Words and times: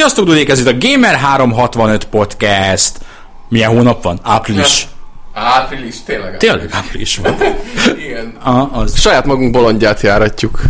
Sziasztok, 0.00 0.24
Dudék, 0.24 0.48
ez 0.48 0.58
itt 0.58 0.66
a 0.66 0.76
Gamer 0.78 1.14
365 1.14 2.04
Podcast. 2.04 2.98
Milyen 3.48 3.70
hónap 3.70 4.02
van? 4.02 4.20
Április. 4.22 4.86
Április, 5.34 5.94
tényleg. 6.04 6.36
Tényleg 6.36 6.68
április 6.72 7.16
van. 7.16 7.34
Igen. 8.06 8.36
A, 8.42 8.78
az. 8.78 9.00
Saját 9.00 9.24
magunk 9.24 9.52
bolondját 9.52 10.00
járatjuk. 10.00 10.60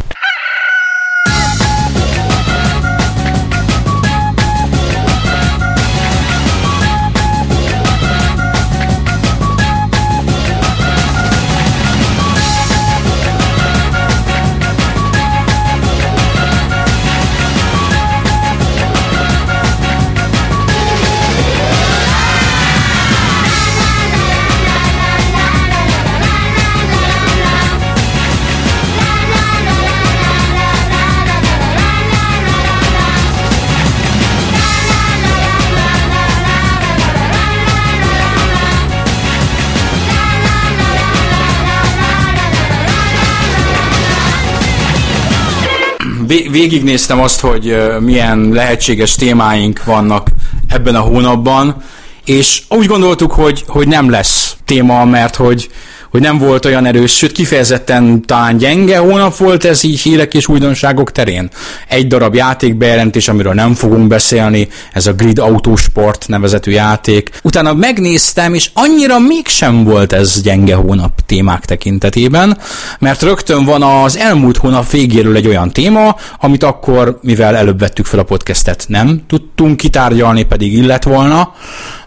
Végignéztem 46.51 47.20
azt, 47.20 47.41
hogy 47.41 47.77
milyen 48.01 48.48
lehetséges 48.52 49.15
témáink 49.15 49.84
vannak 49.84 50.29
ebben 50.69 50.95
a 50.95 51.01
hónapban, 51.01 51.83
és 52.25 52.62
úgy 52.69 52.87
gondoltuk, 52.87 53.32
hogy, 53.32 53.65
hogy 53.66 53.88
nem 53.88 54.10
lesz 54.10 54.57
téma, 54.65 55.04
mert 55.04 55.37
hogy, 55.37 55.71
hogy 56.11 56.21
nem 56.21 56.39
volt 56.39 56.65
olyan 56.65 56.87
erős, 56.87 57.16
sőt 57.16 57.33
kifejezetten 57.33 58.23
talán 58.23 58.57
gyenge 58.57 58.99
hónap 58.99 59.37
volt 59.37 59.65
ez 59.65 59.85
így 59.85 60.01
hírek 60.01 60.35
és 60.35 60.49
újdonságok 60.49 61.13
terén. 61.13 61.51
Egy 61.89 62.07
darab 62.07 62.35
játékbejelentés, 62.35 63.29
amiről 63.29 63.53
nem 63.53 63.75
fogunk 63.75 64.06
beszélni, 64.06 64.69
ez 64.93 65.06
a 65.06 65.12
Grid 65.12 65.38
Autosport 65.38 66.28
nevezetű 66.28 66.71
játék. 66.71 67.31
Utána 67.43 67.75
megnéztem, 67.75 68.55
és 68.55 68.71
annyira 68.75 69.19
mégsem 69.19 69.84
volt 69.84 70.12
ez 70.12 70.43
gyenge 70.43 70.75
hónap 70.75 71.21
témák 71.27 71.65
tekintetében, 71.65 72.59
mert 72.99 73.22
rögtön 73.22 73.65
van 73.65 73.83
az 73.83 74.16
elmúlt 74.16 74.56
hónap 74.56 74.91
végéről 74.91 75.37
egy 75.37 75.47
olyan 75.47 75.71
téma, 75.71 76.16
amit 76.41 76.62
akkor, 76.62 77.19
mivel 77.22 77.56
előbb 77.56 77.78
vettük 77.78 78.06
fel 78.06 78.19
a 78.19 78.25
podcastet, 78.25 78.84
nem 78.88 79.21
tudtunk 79.27 79.77
kitárgyalni, 79.77 80.43
pedig 80.43 80.72
illet 80.72 81.05
volna, 81.05 81.55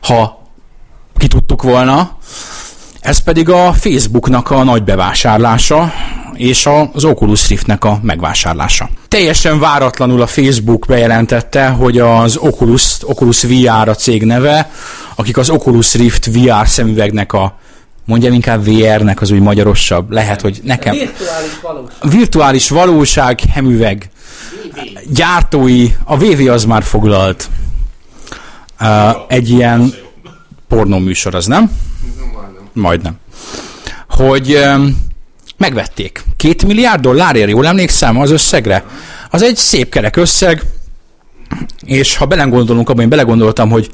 ha 0.01 0.41
ki 1.17 1.27
tudtuk 1.27 1.61
volna. 1.61 2.17
Ez 3.03 3.17
pedig 3.17 3.49
a 3.49 3.73
Facebooknak 3.73 4.51
a 4.51 4.63
nagy 4.63 4.83
bevásárlása, 4.83 5.93
és 6.33 6.69
az 6.93 7.03
Oculus 7.03 7.47
Riftnek 7.47 7.83
a 7.83 7.99
megvásárlása. 8.01 8.89
Teljesen 9.07 9.59
váratlanul 9.59 10.21
a 10.21 10.27
Facebook 10.27 10.85
bejelentette, 10.87 11.67
hogy 11.67 11.99
az 11.99 12.37
Oculus, 12.37 12.97
Oculus 13.01 13.43
VR 13.43 13.87
a 13.87 13.95
cég 13.95 14.23
neve, 14.23 14.71
akik 15.15 15.37
az 15.37 15.49
Oculus 15.49 15.93
Rift 15.93 16.25
VR 16.25 16.67
szemüvegnek 16.67 17.33
a 17.33 17.57
mondjam 18.05 18.33
inkább 18.33 18.65
VR-nek 18.65 19.21
az 19.21 19.31
úgy 19.31 19.41
magyarosabb. 19.41 20.11
Lehet, 20.11 20.41
hogy 20.41 20.59
nekem... 20.63 20.95
Virtuális 20.95 21.59
valós. 21.61 21.89
Virtuális 22.01 22.69
valóság, 22.69 23.39
hemüveg. 23.39 24.09
Gyártói, 25.09 25.87
a 26.03 26.17
VV 26.17 26.49
az 26.51 26.65
már 26.65 26.83
foglalt. 26.83 27.49
Uh, 28.79 28.89
egy 29.27 29.49
ilyen 29.49 29.93
pornóműsor, 30.67 31.35
az 31.35 31.45
nem? 31.45 31.71
Majdnem. 32.73 33.19
Hogy 34.09 34.59
megvették. 35.57 36.23
Két 36.37 36.65
milliárd 36.65 37.01
dollárért, 37.01 37.49
jól 37.49 37.67
emlékszem 37.67 38.19
az 38.19 38.31
összegre? 38.31 38.83
Az 39.29 39.41
egy 39.41 39.55
szép 39.55 39.89
kerek 39.89 40.15
összeg, 40.15 40.63
és 41.85 42.15
ha 42.15 42.25
belegondolunk 42.25 42.89
abban, 42.89 43.03
én 43.03 43.09
belegondoltam, 43.09 43.69
hogy 43.69 43.91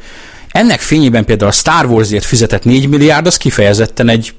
ennek 0.51 0.79
fényében 0.79 1.25
például 1.25 1.50
a 1.50 1.53
Star 1.53 1.85
Warsért 1.85 2.25
fizetett 2.25 2.63
4 2.63 2.89
milliárd, 2.89 3.25
az 3.25 3.38
kifejezetten 3.38 4.09
egy 4.09 4.34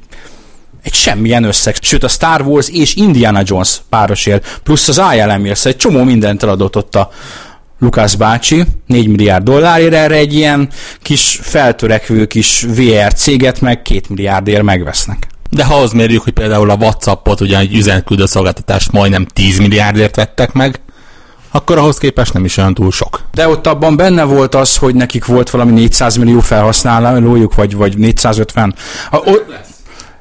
egy 0.83 0.95
semmilyen 0.95 1.45
összeg. 1.45 1.77
Sőt, 1.81 2.05
a 2.05 2.09
Star 2.09 2.43
Wars 2.43 2.69
és 2.69 2.95
Indiana 2.95 3.43
Jones 3.45 3.81
párosért, 3.89 4.61
plusz 4.63 4.89
az 4.89 5.01
ILM-ért, 5.15 5.57
szóval 5.57 5.73
egy 5.73 5.77
csomó 5.77 6.03
mindent 6.03 6.43
eladott 6.43 6.77
ott 6.77 6.95
a 6.95 7.11
Lukász 7.81 8.15
bácsi, 8.15 8.65
4 8.87 9.09
milliárd 9.09 9.45
dollárért 9.45 9.95
erre 9.95 10.15
egy 10.15 10.35
ilyen 10.35 10.69
kis 11.03 11.39
feltörekvő 11.43 12.27
kis 12.27 12.63
VR 12.63 13.15
céget 13.15 13.61
meg 13.61 13.83
2 13.83 14.01
milliárdért 14.09 14.63
megvesznek. 14.63 15.27
De 15.51 15.65
ha 15.65 15.75
ahhoz 15.75 15.93
mérjük, 15.93 16.23
hogy 16.23 16.33
például 16.33 16.71
a 16.71 16.75
Whatsappot, 16.75 17.41
ugye 17.41 17.59
egy 17.59 17.75
üzenetküldő 17.75 18.27
szolgáltatást 18.27 18.93
majdnem 18.93 19.27
10 19.27 19.59
milliárdért 19.59 20.17
vettek 20.17 20.53
meg, 20.53 20.81
akkor 21.51 21.79
ahhoz 21.79 21.99
képest 21.99 22.33
nem 22.33 22.45
is 22.45 22.57
olyan 22.57 22.75
túl 22.75 22.91
sok. 22.91 23.21
De 23.33 23.49
ott 23.49 23.67
abban 23.67 23.97
benne 23.97 24.25
volt 24.25 24.55
az, 24.55 24.77
hogy 24.77 24.95
nekik 24.95 25.25
volt 25.25 25.51
valami 25.51 25.73
400 25.73 26.17
millió 26.17 26.41
felhasználójuk, 26.41 27.55
vagy, 27.55 27.77
vagy 27.77 27.99
450. 27.99 28.75
A, 29.11 29.17
o, 29.17 29.33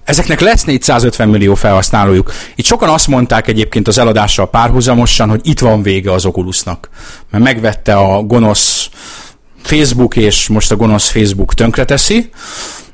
ezeknek 0.09 0.39
lesz 0.39 0.63
450 0.63 1.29
millió 1.29 1.55
felhasználójuk. 1.55 2.31
Itt 2.55 2.65
sokan 2.65 2.89
azt 2.89 3.07
mondták 3.07 3.47
egyébként 3.47 3.87
az 3.87 3.97
eladással 3.97 4.49
párhuzamosan, 4.49 5.29
hogy 5.29 5.39
itt 5.43 5.59
van 5.59 5.81
vége 5.81 6.11
az 6.11 6.25
Oculusnak. 6.25 6.89
Mert 7.31 7.43
megvette 7.43 7.95
a 7.95 8.21
gonosz 8.21 8.89
Facebook, 9.61 10.15
és 10.15 10.47
most 10.47 10.71
a 10.71 10.75
gonosz 10.75 11.09
Facebook 11.09 11.53
tönkreteszi. 11.53 12.29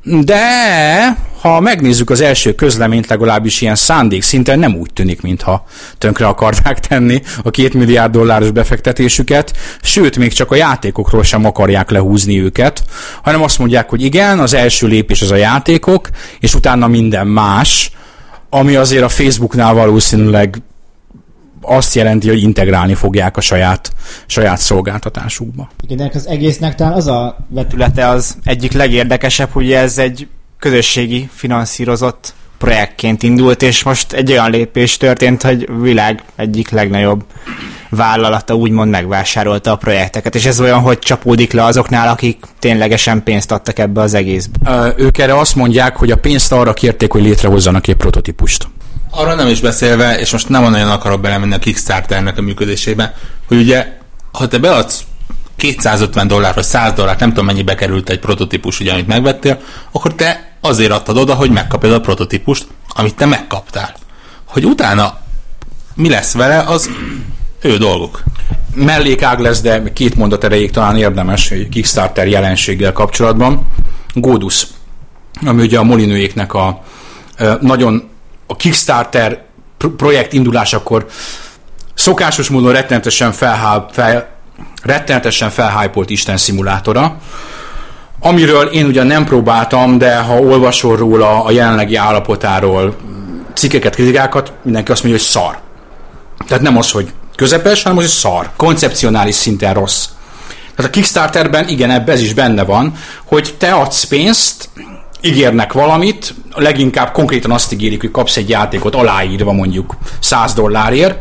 De 0.06 1.18
ha 1.42 1.60
megnézzük 1.60 2.10
az 2.10 2.22
első 2.22 2.56
közleményt, 2.56 3.08
legalábbis 3.08 3.62
ilyen 3.62 3.76
szándék 3.76 4.22
szinten 4.22 4.60
nem 4.60 4.76
úgy 4.76 4.94
tűnik, 4.94 5.22
mintha 5.22 5.66
tönkre 5.98 6.28
akarták 6.28 6.80
tenni 6.80 7.22
a 7.44 7.50
két 7.50 7.74
milliárd 7.74 8.12
dolláros 8.12 8.52
befektetésüket, 8.52 9.54
sőt, 9.82 10.18
még 10.18 10.34
csak 10.34 10.52
a 10.52 10.56
játékokról 10.56 11.24
sem 11.24 11.46
akarják 11.46 11.90
lehúzni 11.90 12.42
őket, 12.42 12.84
hanem 13.24 13.44
azt 13.44 13.60
mondják, 13.60 13.90
hogy 13.90 14.02
igen, 14.02 14.40
az 14.40 14.54
első 14.54 14.88
lépés 14.88 15.22
az 15.22 15.32
a 15.32 15.36
játékok, 15.36 16.10
és 16.40 16.54
utána 16.54 16.88
minden 16.88 17.28
más, 17.28 17.92
ami 18.50 18.76
azért 18.76 19.04
a 19.04 19.10
Facebooknál 19.10 19.74
valószínűleg 19.74 20.62
azt 21.68 21.96
jelenti, 21.96 22.28
hogy 22.28 22.42
integrálni 22.42 22.94
fogják 22.94 23.38
a 23.38 23.42
saját, 23.42 23.92
saját 24.26 24.58
szolgáltatásukba. 24.58 25.70
Igen, 25.88 26.12
az 26.14 26.28
egésznek 26.28 26.76
talán 26.76 26.94
az 26.94 27.08
a 27.08 27.38
vetülete 27.50 28.08
az 28.08 28.38
egyik 28.44 28.72
legérdekesebb, 28.72 29.50
hogy 29.52 29.72
ez 29.72 29.98
egy 29.98 30.28
közösségi 30.60 31.30
finanszírozott 31.34 32.34
projektként 32.58 33.24
indult, 33.24 33.62
és 33.62 33.84
most 33.84 34.14
egy 34.14 34.32
olyan 34.32 34.52
lépés 34.52 34.98
történt, 34.98 35.42
hogy 35.42 35.70
világ 35.82 36.24
egyik 36.36 36.70
legnagyobb 36.70 37.24
vállalata 37.90 38.56
úgymond 38.56 38.90
megvásárolta 38.90 39.72
a 39.72 39.76
projekteket, 39.76 40.36
és 40.36 40.46
ez 40.46 40.60
olyan, 40.60 40.80
hogy 40.80 41.00
csapódik 41.00 41.52
le 41.52 41.64
azoknál, 41.64 42.08
akik 42.08 42.46
ténylegesen 42.60 43.24
pénzt 43.24 43.52
adtak 43.52 43.80
ebbe 43.80 44.02
az 44.02 44.14
egészbe. 44.14 44.72
Ö, 44.72 45.04
Ők 45.04 45.18
erre 45.18 45.38
azt 45.38 45.56
mondják, 45.56 45.96
hogy 45.98 46.12
a 46.12 46.18
pénzt 46.18 46.52
arra 46.52 46.74
kérték, 46.74 47.12
hogy 47.12 47.22
létrehozzanak 47.22 47.88
egy 47.88 47.96
prototípust. 47.96 48.68
Arra 49.18 49.36
nem 49.36 49.48
is 49.48 49.62
beszélve, 49.62 50.20
és 50.20 50.32
most 50.32 50.50
nem 50.50 50.70
nagyon 50.70 50.90
akarok 50.90 51.22
belemenni 51.22 51.54
a 51.54 51.60
Kickstarternek 51.60 52.38
a 52.38 52.42
működésébe, 52.42 53.16
hogy 53.48 53.58
ugye, 53.58 53.98
ha 54.32 54.48
te 54.48 54.58
beadsz 54.58 55.04
250 55.56 56.28
dollár 56.28 56.54
vagy 56.54 56.64
100 56.64 56.94
dollár, 56.94 57.20
nem 57.20 57.30
tudom 57.30 57.46
mennyibe 57.46 57.76
került 57.76 58.10
egy 58.10 58.20
prototípus, 58.20 58.80
ugye, 58.80 58.92
amit 58.92 59.08
megvettél, 59.08 59.60
akkor 59.92 60.16
te 60.16 60.58
azért 60.62 60.92
adtad 60.92 61.18
oda, 61.18 61.34
hogy 61.34 61.52
megkapjad 61.52 61.94
a 61.94 62.00
prototípust, 62.00 62.68
amit 62.90 63.16
te 63.16 63.26
megkaptál. 63.26 63.96
Hogy 64.46 64.66
utána 64.66 65.18
mi 65.94 66.10
lesz 66.10 66.34
vele, 66.34 66.60
az 66.60 66.90
ő 67.62 67.78
dolguk. 67.78 68.24
mellékág 68.74 69.40
lesz, 69.40 69.62
de 69.62 69.94
két 69.94 70.16
mondat 70.16 70.44
erejéig 70.44 70.72
talán 70.72 70.98
érdemes 70.98 71.52
egy 71.52 71.70
Kickstarter 71.70 72.28
jelenséggel 72.28 72.94
kapcsolatban. 72.94 73.68
Godus, 74.14 74.68
ami 75.46 75.62
ugye 75.62 75.80
a 75.80 75.84
Molinőéknek 75.84 76.54
a 76.54 76.84
nagyon 77.62 78.10
a 78.48 78.56
Kickstarter 78.56 79.44
pro- 79.78 79.92
projekt 79.92 80.34
indulásakor 80.34 81.06
szokásos 81.94 82.50
módon 82.50 82.72
rettenetesen 82.72 83.32
felhá, 83.32 83.86
fel, 83.92 84.28
rettenetesen 84.84 85.50
felhájpolt 85.50 86.10
Isten 86.10 86.38
szimulátora, 86.38 87.18
amiről 88.20 88.68
én 88.68 88.86
ugyan 88.86 89.08
nem 89.08 89.26
próbáltam, 89.26 89.98
de 89.98 90.18
ha 90.18 90.40
olvasol 90.40 90.98
róla 90.98 91.44
a 91.44 91.52
jelenlegi 91.52 91.96
állapotáról 91.96 92.96
cikkeket, 93.54 93.96
kritikákat, 93.96 94.54
mindenki 94.64 94.92
azt 94.92 95.04
mondja, 95.04 95.22
hogy 95.22 95.30
szar. 95.30 95.60
Tehát 96.48 96.64
nem 96.64 96.78
az, 96.78 96.92
hogy 96.92 97.14
közepes, 97.36 97.84
hanem 97.84 97.98
az, 97.98 98.04
hogy 98.04 98.14
szar. 98.14 98.50
Koncepcionális 98.56 99.36
szinten 99.36 99.74
rossz. 99.74 100.06
Tehát 100.76 100.92
a 100.92 100.94
Kickstarterben 100.94 101.68
igen, 101.68 101.92
ebbe 101.92 102.12
ez 102.12 102.22
is 102.22 102.34
benne 102.34 102.64
van, 102.64 102.94
hogy 103.26 103.56
te 103.58 103.72
adsz 103.72 104.04
pénzt, 104.04 104.70
ígérnek 105.26 105.74
valamit, 105.74 106.34
leginkább 106.56 107.12
konkrétan 107.12 107.52
azt 107.52 107.74
ígérik, 107.74 108.02
hogy 108.02 108.12
kapsz 108.12 108.38
egy 108.38 108.50
játékot 108.50 108.96
aláírva 108.96 109.52
mondjuk 109.52 109.96
100 110.20 110.54
dollárért, 110.54 111.20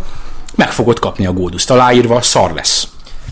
meg 0.54 0.72
fogod 0.72 0.98
kapni 0.98 1.26
a 1.26 1.32
góduszt 1.32 1.70
aláírva, 1.70 2.22
szar 2.22 2.52
lesz. 2.54 2.88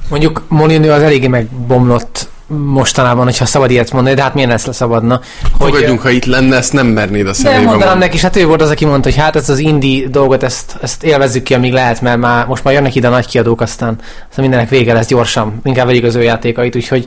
Mondjuk 0.08 0.42
Molinő 0.48 0.90
az 0.90 1.02
eléggé 1.02 1.26
megbomlott 1.26 2.28
mostanában, 2.46 3.24
hogyha 3.24 3.44
szabad 3.44 3.70
ilyet 3.70 3.92
mondani, 3.92 4.14
de 4.14 4.22
hát 4.22 4.34
miért 4.34 4.50
lesz 4.50 4.74
szabadna? 4.74 5.20
Fogadjunk, 5.58 6.00
ha 6.00 6.10
itt 6.10 6.24
lenne, 6.24 6.56
ezt 6.56 6.72
nem 6.72 6.86
mernéd 6.86 7.26
a 7.26 7.28
De 7.28 7.32
szemébe 7.32 7.56
mondanám 7.56 7.78
mondani. 7.78 8.00
neki, 8.00 8.16
és 8.16 8.22
hát 8.22 8.36
ő 8.36 8.46
volt 8.46 8.62
az, 8.62 8.70
aki 8.70 8.84
mondta, 8.84 9.08
hogy 9.08 9.18
hát 9.18 9.36
ezt 9.36 9.48
az 9.48 9.58
indie 9.58 10.08
dolgot, 10.08 10.42
ezt, 10.42 10.76
ezt 10.82 11.02
élvezzük 11.04 11.42
ki, 11.42 11.54
amíg 11.54 11.72
lehet, 11.72 12.00
mert 12.00 12.18
már 12.18 12.46
most 12.46 12.64
már 12.64 12.74
jönnek 12.74 12.94
ide 12.94 13.06
a 13.06 13.10
nagy 13.10 13.26
kiadók, 13.26 13.60
aztán, 13.60 13.96
aztán 14.28 14.44
mindenek 14.44 14.68
vége 14.68 14.92
lesz 14.92 15.06
gyorsan, 15.06 15.60
inkább 15.64 15.86
vegyük 15.86 16.04
az 16.04 16.14
ő 16.14 16.22
játékait, 16.22 16.76
úgyhogy 16.76 17.06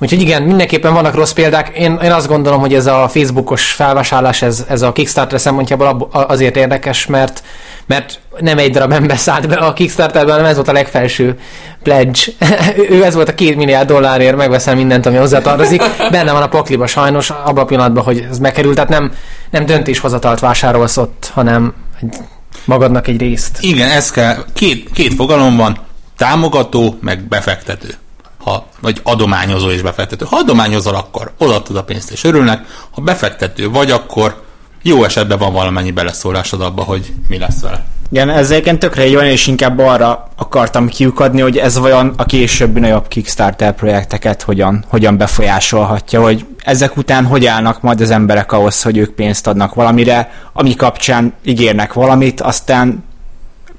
Úgyhogy 0.00 0.20
igen, 0.20 0.42
mindenképpen 0.42 0.92
vannak 0.92 1.14
rossz 1.14 1.32
példák. 1.32 1.68
Én, 1.76 1.98
én 2.02 2.12
azt 2.12 2.28
gondolom, 2.28 2.60
hogy 2.60 2.74
ez 2.74 2.86
a 2.86 3.08
Facebookos 3.08 3.72
felvásárlás, 3.72 4.42
ez, 4.42 4.64
ez 4.68 4.82
a 4.82 4.92
Kickstarter 4.92 5.40
szempontjából 5.40 6.08
azért 6.10 6.56
érdekes, 6.56 7.06
mert 7.06 7.42
mert 7.86 8.20
nem 8.38 8.58
egy 8.58 8.70
darab 8.70 8.92
ember 8.92 9.18
szállt 9.18 9.48
be 9.48 9.54
a 9.54 9.72
Kickstarterben, 9.72 10.30
hanem 10.30 10.50
ez 10.50 10.54
volt 10.54 10.68
a 10.68 10.72
legfelső 10.72 11.38
pledge. 11.82 12.20
ő 12.90 13.04
ez 13.04 13.14
volt 13.14 13.28
a 13.28 13.34
két 13.34 13.56
milliárd 13.56 13.88
dollárért, 13.88 14.36
megveszel 14.36 14.74
mindent, 14.74 15.06
ami 15.06 15.16
hozzátartozik. 15.16 15.82
Benne 16.10 16.32
van 16.32 16.42
a 16.42 16.48
pakliba 16.48 16.86
sajnos, 16.86 17.30
abban 17.30 17.62
a 17.62 17.64
pillanatban, 17.64 18.04
hogy 18.04 18.26
ez 18.30 18.38
megkerült, 18.38 18.74
tehát 18.74 18.90
nem, 18.90 19.12
nem 19.50 19.66
döntéshozatalt 19.66 20.40
vásárolsz 20.40 20.96
ott, 20.96 21.30
hanem 21.34 21.74
egy, 22.00 22.16
magadnak 22.64 23.08
egy 23.08 23.20
részt. 23.20 23.58
Igen, 23.60 23.90
ez 23.90 24.10
kell. 24.10 24.44
Két, 24.52 24.90
két 24.92 25.14
fogalom 25.14 25.56
van, 25.56 25.78
támogató, 26.16 26.98
meg 27.00 27.20
befektető. 27.28 27.94
Ha, 28.40 28.66
vagy 28.80 29.00
adományozó 29.02 29.70
és 29.70 29.82
befektető. 29.82 30.26
Ha 30.28 30.36
adományozol, 30.36 30.94
akkor 30.94 31.32
odaadod 31.38 31.76
a 31.76 31.84
pénzt 31.84 32.10
és 32.10 32.24
örülnek. 32.24 32.66
Ha 32.90 33.00
befektető 33.00 33.70
vagy, 33.70 33.90
akkor 33.90 34.42
jó 34.82 35.04
esetben 35.04 35.38
van 35.38 35.52
valamennyi 35.52 35.90
beleszólásod 35.90 36.60
abba, 36.60 36.82
hogy 36.82 37.12
mi 37.28 37.38
lesz 37.38 37.60
vele. 37.60 37.84
Igen, 38.12 38.30
ez 38.30 38.50
egyébként 38.50 38.78
tökre 38.78 39.08
jó, 39.08 39.20
és 39.20 39.46
inkább 39.46 39.78
arra 39.78 40.28
akartam 40.36 40.88
kiukadni, 40.88 41.40
hogy 41.40 41.56
ez 41.56 41.78
vajon 41.78 42.14
a 42.16 42.24
későbbi 42.24 42.80
nagyobb 42.80 43.08
Kickstarter 43.08 43.74
projekteket 43.74 44.42
hogyan, 44.42 44.84
hogyan 44.88 45.16
befolyásolhatja, 45.16 46.22
hogy 46.22 46.46
ezek 46.64 46.96
után 46.96 47.24
hogy 47.24 47.46
állnak 47.46 47.80
majd 47.80 48.00
az 48.00 48.10
emberek 48.10 48.52
ahhoz, 48.52 48.82
hogy 48.82 48.96
ők 48.96 49.14
pénzt 49.14 49.46
adnak 49.46 49.74
valamire, 49.74 50.32
ami 50.52 50.74
kapcsán 50.74 51.32
ígérnek 51.44 51.92
valamit, 51.92 52.40
aztán 52.40 53.04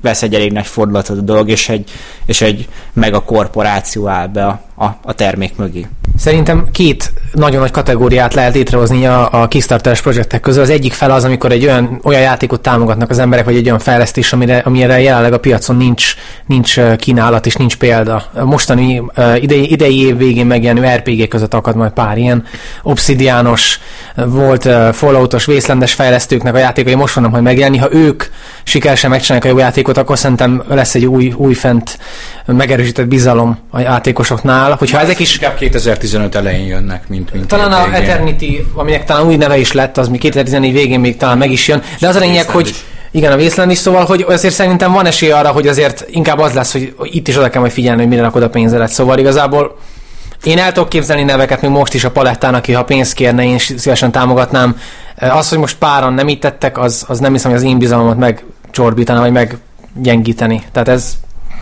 vesz 0.01 0.21
egy 0.21 0.33
elég 0.35 0.51
nagy 0.51 0.67
fordulatot 0.67 1.17
a 1.17 1.21
dolog, 1.21 1.49
és 1.49 1.69
egy, 1.69 1.91
és 2.25 2.41
egy 2.41 2.67
megakorporáció 2.93 4.07
áll 4.07 4.27
be 4.27 4.45
a, 4.45 4.61
a, 4.81 4.97
a 5.03 5.13
termék 5.13 5.55
mögé. 5.55 5.87
Szerintem 6.17 6.67
két 6.71 7.13
nagyon 7.31 7.59
nagy 7.59 7.71
kategóriát 7.71 8.33
lehet 8.33 8.53
létrehozni 8.53 9.05
a, 9.05 9.41
a 9.41 9.47
Kickstarteres 9.47 10.01
projektek 10.01 10.41
közül. 10.41 10.61
Az 10.61 10.69
egyik 10.69 10.93
fel 10.93 11.11
az, 11.11 11.23
amikor 11.23 11.51
egy 11.51 11.63
olyan, 11.63 11.99
olyan 12.03 12.21
játékot 12.21 12.61
támogatnak 12.61 13.09
az 13.09 13.19
emberek, 13.19 13.45
vagy 13.45 13.55
egy 13.55 13.65
olyan 13.65 13.79
fejlesztés, 13.79 14.33
amire, 14.33 14.57
amire 14.57 15.01
jelenleg 15.01 15.33
a 15.33 15.39
piacon 15.39 15.75
nincs, 15.75 16.15
nincs 16.45 16.79
kínálat 16.95 17.45
és 17.45 17.55
nincs 17.55 17.77
példa. 17.77 18.23
A 18.33 18.45
Mostani 18.45 19.03
idei, 19.35 19.71
idei 19.71 20.05
év 20.05 20.17
végén 20.17 20.45
megjelenő 20.45 20.95
RPG 20.95 21.27
között 21.27 21.53
akad 21.53 21.75
majd 21.75 21.91
pár 21.91 22.17
ilyen 22.17 22.43
obszidiános, 22.83 23.79
ö, 24.15 24.27
volt 24.27 24.69
Falloutos, 24.91 25.45
vészlendes 25.45 25.93
fejlesztőknek 25.93 26.55
a 26.55 26.57
játékai 26.57 26.95
most 26.95 27.13
vannak 27.13 27.31
majd 27.31 27.43
megjelenni. 27.43 27.77
Ha 27.77 27.93
ők 27.93 28.23
sikeresen 28.63 29.09
megcsinálják 29.09 29.45
a 29.45 29.51
jó 29.51 29.57
játékot, 29.57 29.97
akkor 29.97 30.17
szerintem 30.17 30.63
lesz 30.67 30.95
egy 30.95 31.05
új, 31.05 31.33
újfent 31.35 31.97
megerősített 32.45 33.07
bizalom 33.07 33.57
a 33.69 33.79
játékosoknál. 33.79 34.70
Hogyha 34.79 34.99
ezek 34.99 35.19
is 35.19 35.33
Inkább 35.33 35.55
2015 35.55 36.35
elején 36.35 36.65
jönnek, 36.65 37.07
mint, 37.07 37.33
mint 37.33 37.47
talán 37.47 37.71
a. 37.71 37.95
Eternity, 37.95 38.65
aminek 38.73 39.05
talán 39.05 39.25
új 39.25 39.35
neve 39.35 39.57
is 39.57 39.71
lett, 39.71 39.97
az 39.97 40.07
mi 40.07 40.17
2014 40.17 40.73
végén 40.73 40.99
még 40.99 41.17
talán 41.17 41.37
meg 41.37 41.51
is 41.51 41.67
jön, 41.67 41.81
de 41.99 42.07
az 42.07 42.15
a 42.15 42.19
lényeg, 42.19 42.49
hogy 42.49 42.67
is. 42.67 42.85
igen, 43.11 43.31
a 43.31 43.35
Wasteland 43.35 43.71
is, 43.71 43.77
szóval, 43.77 44.05
hogy 44.05 44.25
azért 44.27 44.53
szerintem 44.53 44.91
van 44.91 45.05
esély 45.05 45.31
arra, 45.31 45.49
hogy 45.49 45.67
azért 45.67 46.05
inkább 46.09 46.39
az 46.39 46.53
lesz, 46.53 46.71
hogy 46.71 46.93
itt 47.03 47.27
is 47.27 47.37
oda 47.37 47.49
kell 47.49 47.61
majd 47.61 47.73
figyelni, 47.73 48.01
hogy 48.01 48.09
mire 48.09 48.21
rakod 48.21 48.43
a 48.43 48.49
pénzelet. 48.49 48.91
Szóval 48.91 49.19
igazából 49.19 49.77
én 50.43 50.57
el 50.57 50.71
tudok 50.71 50.89
képzelni 50.89 51.23
neveket 51.23 51.61
még 51.61 51.71
most 51.71 51.93
is 51.93 52.03
a 52.03 52.11
palettán, 52.11 52.53
aki 52.53 52.71
ha 52.71 52.83
pénzt 52.83 53.13
kérne, 53.13 53.43
én 53.43 53.57
szívesen 53.57 54.11
támogatnám. 54.11 54.77
Az, 55.15 55.49
hogy 55.49 55.57
most 55.57 55.77
páran 55.77 56.13
nem 56.13 56.27
itt 56.27 56.41
tettek, 56.41 56.77
az, 56.77 57.05
az 57.07 57.19
nem 57.19 57.31
hiszem, 57.31 57.51
hogy 57.51 57.59
az 57.59 57.65
én 57.65 57.77
bizalmamat 57.77 58.17
megcsorbítaná, 58.17 59.19
vagy 59.19 59.31
meggyengíteni. 59.31 60.63
Tehát 60.71 60.87
ez 60.87 61.13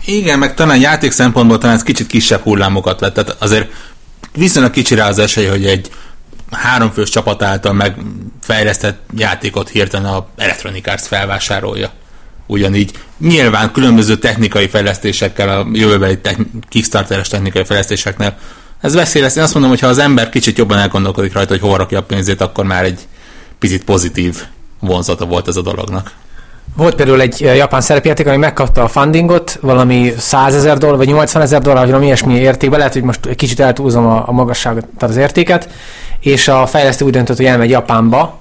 Igen, 0.04 0.38
meg 0.38 0.54
talán 0.54 0.80
játék 0.80 1.10
szempontból 1.10 1.58
talán 1.58 1.76
ez 1.76 1.82
kicsit 1.82 2.06
kisebb 2.06 2.40
hullámokat 2.42 3.00
vett. 3.00 3.14
Tehát 3.14 3.36
azért 3.38 3.72
viszonylag 4.34 4.72
kicsi 4.72 4.94
rá 4.94 5.08
az 5.08 5.18
esély, 5.18 5.46
hogy 5.46 5.66
egy 5.66 5.90
háromfős 6.50 7.10
csapat 7.10 7.42
által 7.42 7.72
megfejlesztett 7.72 9.00
játékot 9.16 9.68
hirtelen 9.68 10.12
a 10.12 10.26
Electronic 10.36 10.86
Arts 10.86 11.02
felvásárolja. 11.02 11.90
Ugyanígy 12.46 12.98
nyilván 13.18 13.72
különböző 13.72 14.16
technikai 14.16 14.68
fejlesztésekkel, 14.68 15.48
a 15.48 15.66
jövőbeli 15.72 16.18
te- 16.18 16.36
Kickstarteres 16.68 17.28
technikai 17.28 17.64
fejlesztéseknél 17.64 18.36
ez 18.80 18.94
veszély 18.94 19.22
lesz. 19.22 19.36
Én 19.36 19.42
azt 19.42 19.52
mondom, 19.52 19.70
hogy 19.70 19.80
ha 19.80 19.86
az 19.86 19.98
ember 19.98 20.28
kicsit 20.28 20.58
jobban 20.58 20.78
elgondolkodik 20.78 21.32
rajta, 21.32 21.52
hogy 21.52 21.60
hova 21.60 21.76
rakja 21.76 21.98
a 21.98 22.02
pénzét, 22.02 22.40
akkor 22.40 22.64
már 22.64 22.84
egy 22.84 23.00
picit 23.58 23.84
pozitív 23.84 24.42
vonzata 24.78 25.26
volt 25.26 25.48
ez 25.48 25.56
a 25.56 25.62
dolognak. 25.62 26.12
Volt 26.76 26.94
például 26.94 27.20
egy 27.20 27.44
ö, 27.44 27.54
japán 27.54 27.80
szerepjáték, 27.80 28.26
ami 28.26 28.36
megkapta 28.36 28.82
a 28.82 28.88
fundingot, 28.88 29.58
valami 29.60 30.12
100 30.18 30.54
ezer 30.54 30.78
dollár, 30.78 30.96
vagy 30.96 31.06
80 31.06 31.42
ezer 31.42 31.60
dollár, 31.60 31.80
vagy 31.80 31.90
valami 31.90 32.06
ilyesmi 32.06 32.34
értékben, 32.34 32.78
lehet, 32.78 32.92
hogy 32.92 33.02
most 33.02 33.26
egy 33.26 33.36
kicsit 33.36 33.60
eltúlzom 33.60 34.06
a, 34.06 34.28
a 34.28 34.32
magasságot, 34.32 34.86
tehát 34.98 35.14
az 35.14 35.20
értéket, 35.20 35.68
és 36.20 36.48
a 36.48 36.66
fejlesztő 36.66 37.04
úgy 37.04 37.12
döntött, 37.12 37.36
hogy 37.36 37.46
elmegy 37.46 37.70
Japánba, 37.70 38.38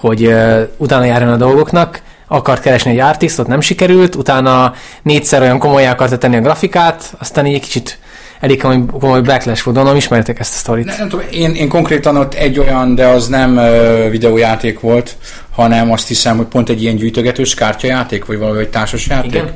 hogy 0.00 0.26
uh, 0.26 0.68
utána 0.76 1.04
járjon 1.04 1.32
a 1.32 1.36
dolgoknak, 1.36 2.02
akart 2.28 2.62
keresni 2.62 2.90
egy 2.90 2.98
artistot, 2.98 3.46
nem 3.46 3.60
sikerült, 3.60 4.14
utána 4.14 4.74
négyszer 5.02 5.42
olyan 5.42 5.58
komolyá 5.58 5.90
akarta 5.90 6.18
tenni 6.18 6.36
a 6.36 6.40
grafikát, 6.40 7.14
aztán 7.18 7.46
így 7.46 7.54
egy 7.54 7.60
kicsit 7.60 7.98
elég 8.40 8.60
komoly, 8.60 8.84
komoly 9.00 9.20
backlash 9.20 9.64
volt, 9.64 9.76
gondolom 9.76 9.96
ismertek 9.96 10.38
ezt 10.38 10.54
a 10.54 10.58
sztorit. 10.58 10.84
Nem, 10.84 10.96
nem 10.98 11.08
tudom, 11.08 11.24
én, 11.30 11.54
én 11.54 11.68
konkrétan 11.68 12.16
ott 12.16 12.34
egy 12.34 12.58
olyan, 12.58 12.94
de 12.94 13.06
az 13.06 13.28
nem 13.28 13.56
ö, 13.56 14.08
videójáték 14.10 14.80
volt, 14.80 15.16
hanem 15.56 15.92
azt 15.92 16.08
hiszem, 16.08 16.36
hogy 16.36 16.46
pont 16.46 16.68
egy 16.68 16.82
ilyen 16.82 16.96
gyűjtögetős 16.96 17.54
kártyajáték, 17.54 18.24
vagy 18.24 18.38
valami 18.38 18.60
egy 18.60 18.68
társas 18.68 19.06
játék. 19.06 19.30
Igen. 19.32 19.52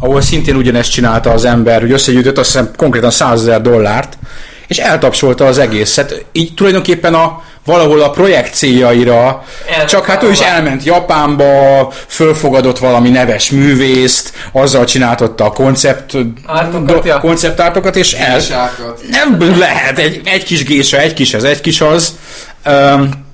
Ahol 0.00 0.20
szintén 0.20 0.56
ugyanezt 0.56 0.90
csinálta 0.90 1.30
az 1.30 1.44
ember, 1.44 1.80
hogy 1.80 1.92
összegyűjtött 1.92 2.38
azt 2.38 2.50
hiszem 2.50 2.70
konkrétan 2.76 3.10
100 3.10 3.40
ezer 3.40 3.62
dollárt, 3.62 4.18
és 4.66 4.78
eltapsolta 4.78 5.46
az 5.46 5.58
egészet. 5.58 6.24
Így 6.32 6.54
tulajdonképpen 6.54 7.14
a, 7.14 7.42
valahol 7.64 8.00
a 8.02 8.10
projekt 8.10 8.54
céljaira, 8.54 9.44
El- 9.78 9.86
csak 9.86 10.06
hát 10.06 10.22
ő 10.22 10.30
is 10.30 10.40
elment 10.40 10.84
Japánba, 10.84 11.92
fölfogadott 12.06 12.78
valami 12.78 13.08
neves 13.08 13.50
művészt, 13.50 14.32
azzal 14.52 14.84
csináltotta 14.84 15.44
a 15.44 15.52
koncept, 15.52 16.16
Ártokat, 16.46 17.04
ja. 17.04 17.18
konceptártokat, 17.18 17.96
és 17.96 18.12
el, 18.12 18.38
Gésákat. 18.38 19.00
nem 19.10 19.58
lehet, 19.58 19.98
egy, 19.98 20.20
egy 20.24 20.44
kis 20.44 20.64
gésa, 20.64 20.98
egy 20.98 21.14
kis 21.14 21.34
ez, 21.34 21.42
egy 21.42 21.60
kis 21.60 21.80
az. 21.80 22.18
Um, 22.66 23.28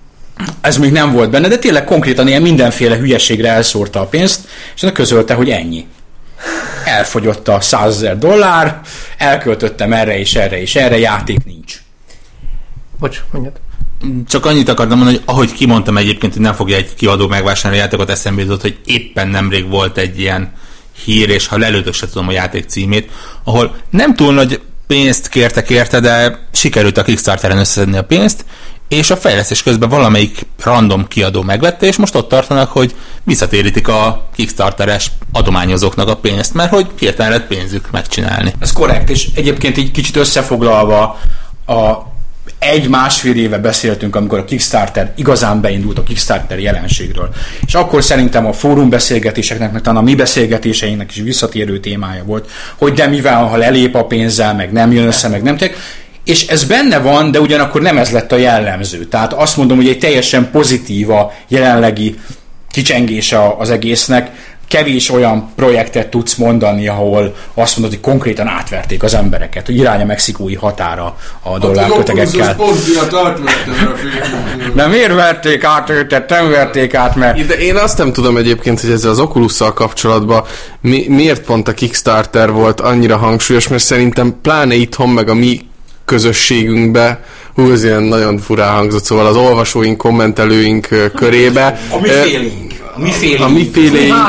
ez 0.61 0.76
még 0.76 0.93
nem 0.93 1.12
volt 1.12 1.31
benne, 1.31 1.49
de 1.49 1.59
tényleg 1.59 1.85
konkrétan 1.85 2.28
ilyen 2.28 2.43
mindenféle 2.43 2.97
hülyeségre 2.97 3.49
elszórta 3.49 4.00
a 4.00 4.07
pénzt, 4.07 4.49
és 4.75 4.83
ennek 4.83 4.95
közölte, 4.95 5.35
hogy 5.35 5.50
ennyi. 5.50 5.87
Elfogyott 6.85 7.49
a 7.49 7.61
100 7.61 7.95
ezer 7.97 8.19
dollár, 8.19 8.81
elköltöttem 9.19 9.93
erre 9.93 10.19
és 10.19 10.35
erre 10.35 10.61
és 10.61 10.75
erre, 10.75 10.99
játék 10.99 11.45
nincs. 11.45 11.75
Bocs, 12.99 13.23
mondjad. 13.31 13.55
Csak 14.28 14.47
annyit 14.47 14.69
akartam 14.69 14.97
mondani, 14.97 15.16
hogy 15.16 15.26
ahogy 15.35 15.52
kimondtam 15.52 15.97
egyébként, 15.97 16.33
hogy 16.33 16.43
nem 16.43 16.55
fogja 16.55 16.76
egy 16.76 16.95
kiadó 16.95 17.28
megvásárolni 17.28 17.78
a 17.78 17.83
játékot, 17.83 18.11
eszembe 18.11 18.43
jutott, 18.43 18.61
hogy 18.61 18.78
éppen 18.85 19.28
nemrég 19.28 19.69
volt 19.69 19.99
egy 19.99 20.21
ilyen 20.21 20.52
hír, 21.05 21.28
és 21.28 21.47
ha 21.47 21.59
lelőtök 21.59 21.95
se 21.95 22.09
tudom 22.09 22.28
a 22.28 22.33
játék 22.33 22.69
címét, 22.69 23.11
ahol 23.45 23.76
nem 23.90 24.14
túl 24.14 24.35
nagy 24.35 24.61
pénzt 24.87 25.28
kértek 25.28 25.71
érte, 25.71 26.00
de 26.00 26.38
sikerült 26.52 26.99
a 26.99 27.02
Kickstarteren 27.02 27.59
összeszedni 27.59 27.97
a 27.97 28.05
pénzt, 28.05 28.45
és 28.88 29.11
a 29.11 29.16
fejlesztés 29.16 29.62
közben 29.62 29.88
valamelyik 29.88 30.47
random 30.62 31.09
kiadó 31.09 31.43
megvette, 31.43 31.87
és 31.87 31.97
most 31.97 32.14
ott 32.14 32.28
tartanak, 32.28 32.71
hogy 32.71 32.95
visszatérítik 33.25 33.88
a 33.88 34.28
Kickstarteres 34.35 35.11
adományozóknak 35.33 36.09
a 36.09 36.16
pénzt, 36.16 36.55
mert 36.55 36.71
hogy 36.71 36.87
hirtelen 36.99 37.33
lett 37.33 37.47
pénzük 37.47 37.90
megcsinálni. 37.90 38.52
Ez 38.59 38.73
korrekt, 38.73 39.11
és 39.11 39.28
egyébként 39.35 39.76
így 39.76 39.90
kicsit 39.90 40.16
összefoglalva 40.16 41.21
a 41.66 42.14
egy-másfél 42.59 43.37
éve 43.37 43.59
beszéltünk, 43.59 44.16
amikor 44.16 44.38
a 44.38 44.45
Kickstarter 44.45 45.12
igazán 45.16 45.61
beindult 45.61 45.99
a 45.99 46.02
Kickstarter 46.02 46.59
jelenségről. 46.59 47.35
És 47.66 47.75
akkor 47.75 48.05
szerintem 48.05 48.47
a 48.47 48.52
fórum 48.52 48.88
beszélgetéseknek, 48.88 49.73
meg 49.73 49.83
talán 49.83 49.99
a 49.99 50.05
mi 50.05 50.14
beszélgetéseinknek 50.14 51.16
is 51.16 51.23
visszatérő 51.23 51.81
témája 51.81 52.25
volt, 52.25 52.50
hogy 52.76 52.93
de 52.93 53.07
mivel, 53.07 53.45
ha 53.45 53.57
lelép 53.57 53.95
a 53.95 54.05
pénzzel, 54.05 54.55
meg 54.55 54.73
nem 54.73 54.93
jön 54.93 55.07
össze, 55.07 55.28
meg 55.28 55.43
nem 55.43 55.57
tek. 55.57 55.76
És 56.26 56.47
ez 56.47 56.64
benne 56.64 56.99
van, 56.99 57.30
de 57.30 57.40
ugyanakkor 57.40 57.80
nem 57.80 57.99
ez 57.99 58.11
lett 58.11 58.33
a 58.33 58.37
jellemző. 58.37 59.04
Tehát 59.04 59.33
azt 59.33 59.56
mondom, 59.56 59.76
hogy 59.76 59.88
egy 59.88 59.99
teljesen 59.99 60.50
pozitív 60.50 61.11
a 61.11 61.33
jelenlegi 61.49 62.14
kicsengése 62.71 63.54
az 63.59 63.71
egésznek. 63.71 64.30
kevés 64.68 65.11
olyan 65.11 65.50
projektet 65.56 66.09
tudsz 66.09 66.35
mondani, 66.35 66.88
ahol 66.88 67.35
azt 67.54 67.76
mondod, 67.76 67.95
hogy 67.95 68.02
konkrétan 68.11 68.47
átverték 68.47 69.02
az 69.02 69.14
embereket, 69.14 69.66
hogy 69.66 69.76
irány 69.76 70.00
a 70.00 70.04
mexikói 70.04 70.54
határa 70.54 71.16
a 71.42 71.59
dollárkötegekkel. 71.59 72.49
Az 72.49 72.56
pont 72.56 72.88
miatt 72.88 73.12
a 73.12 73.37
fél. 73.97 74.73
De 74.75 74.87
miért 74.87 75.14
verték 75.14 75.64
át 75.64 75.90
őket? 75.90 76.28
Nem 76.30 76.50
verték 76.50 76.95
át, 76.95 77.16
mert 77.16 77.47
De 77.47 77.54
én 77.54 77.76
azt 77.76 77.99
nem 77.99 78.12
tudom 78.12 78.37
egyébként, 78.37 78.80
hogy 78.80 78.90
ezzel 78.90 79.11
az 79.11 79.18
oculus 79.18 79.59
kapcsolatban 79.75 80.45
mi, 80.80 81.04
miért 81.09 81.42
pont 81.42 81.68
a 81.68 81.73
Kickstarter 81.73 82.52
volt 82.52 82.80
annyira 82.80 83.16
hangsúlyos, 83.16 83.68
mert 83.68 83.83
szerintem 83.83 84.38
pláne 84.42 84.75
itthon, 84.75 85.09
meg 85.09 85.28
a 85.28 85.35
mi 85.35 85.61
közösségünkbe, 86.06 87.25
hú, 87.54 87.70
ez 87.70 87.84
ilyen 87.84 88.02
nagyon 88.02 88.38
furán 88.38 88.75
hangzott, 88.75 89.04
szóval 89.04 89.26
az 89.26 89.36
olvasóink, 89.36 89.96
kommentelőink 89.96 90.88
körébe. 91.14 91.80
a 91.90 92.00
mi 92.00 92.08
félénk. 92.08 92.72
A 92.94 93.00
mi 93.00 93.10
félénk. 93.10 93.42
a 93.42 93.48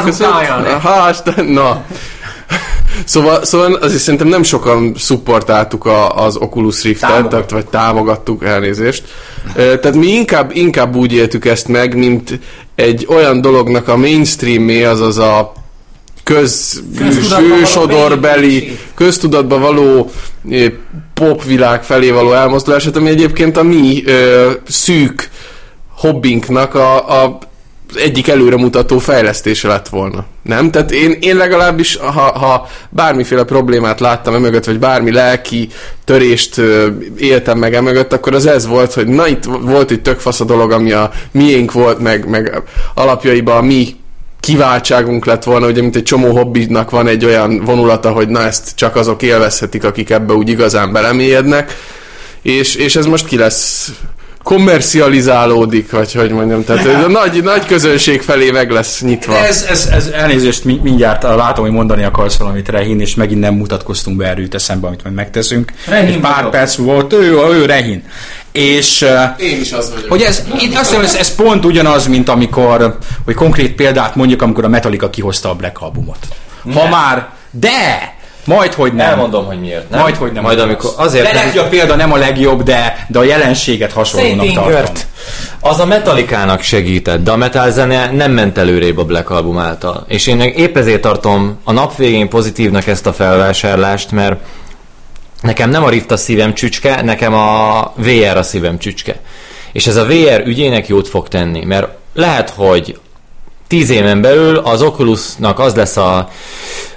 mi 0.03 0.11
táján. 0.17 0.79
Hás, 0.79 1.17
na. 1.47 1.83
Szóval, 3.05 3.45
szóval 3.45 3.73
azért 3.73 4.01
szerintem 4.01 4.27
nem 4.27 4.43
sokan 4.43 4.93
szupportáltuk 4.97 5.85
a, 5.85 6.25
az 6.25 6.35
Oculus 6.37 6.83
Rift-et, 6.83 7.27
tehát, 7.27 7.51
vagy 7.51 7.65
támogattuk 7.65 8.43
elnézést. 8.43 9.03
Tehát 9.55 9.95
mi 9.95 10.07
inkább, 10.07 10.51
inkább 10.55 10.95
úgy 10.95 11.13
éltük 11.13 11.45
ezt 11.45 11.67
meg, 11.67 11.95
mint 11.95 12.39
egy 12.75 13.05
olyan 13.09 13.41
dolognak 13.41 13.87
a 13.87 13.97
mainstreamé, 13.97 14.83
azaz 14.83 15.17
a 15.17 15.53
köz, 16.23 16.83
beépítés. 18.17 18.77
köztudatba 18.95 19.59
való 19.59 20.11
popvilág 21.17 21.83
felé 21.83 22.09
való 22.09 22.33
elmozdulását, 22.33 22.95
ami 22.95 23.09
egyébként 23.09 23.57
a 23.57 23.63
mi 23.63 24.03
ö, 24.05 24.51
szűk 24.67 25.29
hobbinknak 25.95 26.75
a, 26.75 27.23
a 27.23 27.37
egyik 27.95 28.27
előremutató 28.27 28.97
fejlesztése 28.97 29.67
lett 29.67 29.87
volna. 29.89 30.25
Nem? 30.43 30.71
Tehát 30.71 30.91
én, 30.91 31.17
én 31.19 31.35
legalábbis, 31.35 31.95
ha, 31.95 32.39
ha 32.39 32.67
bármiféle 32.89 33.43
problémát 33.43 33.99
láttam 33.99 34.33
emögött, 34.33 34.65
vagy 34.65 34.79
bármi 34.79 35.11
lelki 35.11 35.69
törést 36.05 36.57
ö, 36.57 36.87
éltem 37.17 37.57
meg 37.57 37.73
emögött, 37.73 38.13
akkor 38.13 38.33
az 38.33 38.45
ez 38.45 38.67
volt, 38.67 38.93
hogy 38.93 39.07
na 39.07 39.27
itt 39.27 39.43
volt 39.43 39.91
egy 39.91 40.01
tök 40.01 40.19
fasz 40.19 40.39
a 40.39 40.45
dolog, 40.45 40.71
ami 40.71 40.91
a 40.91 41.11
miénk 41.31 41.71
volt, 41.71 41.99
meg, 41.99 42.29
meg 42.29 42.61
alapjaiban 42.93 43.57
a 43.57 43.61
mi 43.61 43.95
kiváltságunk 44.47 45.25
lett 45.25 45.43
volna, 45.43 45.67
ugye, 45.67 45.81
mint 45.81 45.95
egy 45.95 46.03
csomó 46.03 46.35
hobbinak 46.37 46.89
van 46.89 47.07
egy 47.07 47.25
olyan 47.25 47.65
vonulata, 47.65 48.11
hogy 48.11 48.27
na 48.29 48.41
ezt 48.41 48.75
csak 48.75 48.95
azok 48.95 49.21
élvezhetik, 49.21 49.83
akik 49.83 50.09
ebbe 50.09 50.33
úgy 50.33 50.49
igazán 50.49 50.91
belemélyednek, 50.91 51.75
és, 52.41 52.75
és 52.75 52.95
ez 52.95 53.05
most 53.05 53.25
ki 53.25 53.37
lesz 53.37 53.91
kommercializálódik, 54.47 55.91
vagy 55.91 56.13
hogy 56.13 56.31
mondjam, 56.31 56.63
tehát 56.63 56.85
ez 56.85 57.03
a 57.03 57.07
nagy, 57.07 57.43
nagy 57.43 57.65
közönség 57.65 58.21
felé 58.21 58.51
meg 58.51 58.71
lesz 58.71 59.01
nyitva. 59.01 59.37
Ez, 59.45 59.65
ez, 59.69 59.89
ez 59.91 60.07
elnézést, 60.07 60.63
mi- 60.63 60.79
mindjárt 60.83 61.23
látom, 61.23 61.65
hogy 61.65 61.73
mondani 61.73 62.03
akarsz 62.03 62.37
valamit 62.37 62.69
Rehin, 62.69 62.99
és 63.01 63.15
megint 63.15 63.39
nem 63.39 63.53
mutatkoztunk 63.53 64.17
be 64.17 64.25
erről 64.27 64.43
jut 64.43 64.53
eszembe, 64.55 64.87
amit 64.87 65.03
majd 65.03 65.15
megteszünk. 65.15 65.71
Rehin 65.87 66.13
Egy 66.13 66.19
pár 66.19 66.35
vagyok. 66.35 66.51
perc 66.51 66.75
volt, 66.75 67.13
ő, 67.13 67.37
ő 67.51 67.65
Rehin. 67.65 68.03
És 68.51 69.05
Én 69.37 69.61
is 69.61 69.71
az 69.71 69.91
vagyok. 69.93 70.09
hogy 70.09 70.21
ez, 70.21 70.43
én 70.61 70.71
azt 70.77 70.89
hiszem, 70.89 71.03
ez, 71.03 71.15
ez 71.15 71.35
pont 71.35 71.65
ugyanaz, 71.65 72.07
mint 72.07 72.29
amikor, 72.29 72.97
hogy 73.25 73.33
konkrét 73.33 73.71
példát 73.75 74.15
mondjuk, 74.15 74.41
amikor 74.41 74.63
a 74.63 74.67
Metallica 74.67 75.09
kihozta 75.09 75.49
a 75.49 75.53
Black 75.55 75.81
albumot. 75.81 76.17
Ha 76.73 76.87
már, 76.89 77.29
de, 77.51 78.15
majd, 78.47 78.73
hogy 78.73 78.93
nem. 78.93 79.09
Elmondom, 79.09 79.45
hogy 79.45 79.59
miért. 79.59 79.89
Nem? 79.89 79.99
Majd, 79.99 80.15
hogy 80.15 80.31
nem. 80.31 80.43
Majd 80.43 80.59
amikor, 80.59 80.91
azért, 80.95 81.53
de 81.53 81.59
a 81.59 81.67
példa 81.67 81.95
nem 81.95 82.11
a 82.11 82.17
legjobb, 82.17 82.63
de, 82.63 83.05
de 83.07 83.19
a 83.19 83.23
jelenséget 83.23 83.91
hasonlónak 83.91 84.53
tartom. 84.53 84.95
Az 85.59 85.79
a 85.79 85.85
Metallica-nak 85.85 86.61
segített, 86.61 87.23
de 87.23 87.31
a 87.31 87.35
metal 87.35 87.71
zene 87.71 88.11
nem 88.11 88.31
ment 88.31 88.57
előrébb 88.57 88.97
a 88.97 89.05
Black 89.05 89.29
Album 89.29 89.57
által. 89.57 90.05
És 90.07 90.27
én 90.27 90.39
épp 90.39 90.77
ezért 90.77 91.01
tartom 91.01 91.59
a 91.63 91.71
nap 91.71 91.95
végén 91.95 92.29
pozitívnak 92.29 92.87
ezt 92.87 93.05
a 93.05 93.13
felvásárlást, 93.13 94.11
mert 94.11 94.39
nekem 95.41 95.69
nem 95.69 95.83
a 95.83 95.89
Rift 95.89 96.11
a 96.11 96.17
szívem 96.17 96.53
csücske, 96.53 97.01
nekem 97.01 97.33
a 97.33 97.81
VR 97.95 98.37
a 98.37 98.43
szívem 98.43 98.77
csücske. 98.77 99.19
És 99.71 99.87
ez 99.87 99.95
a 99.95 100.05
VR 100.05 100.41
ügyének 100.45 100.87
jót 100.87 101.07
fog 101.07 101.27
tenni, 101.27 101.65
mert 101.65 101.87
lehet, 102.13 102.49
hogy 102.49 102.99
tíz 103.67 103.89
éven 103.89 104.21
belül 104.21 104.57
az 104.57 104.81
Oculusnak 104.81 105.59
az 105.59 105.75
lesz 105.75 105.97
a 105.97 106.29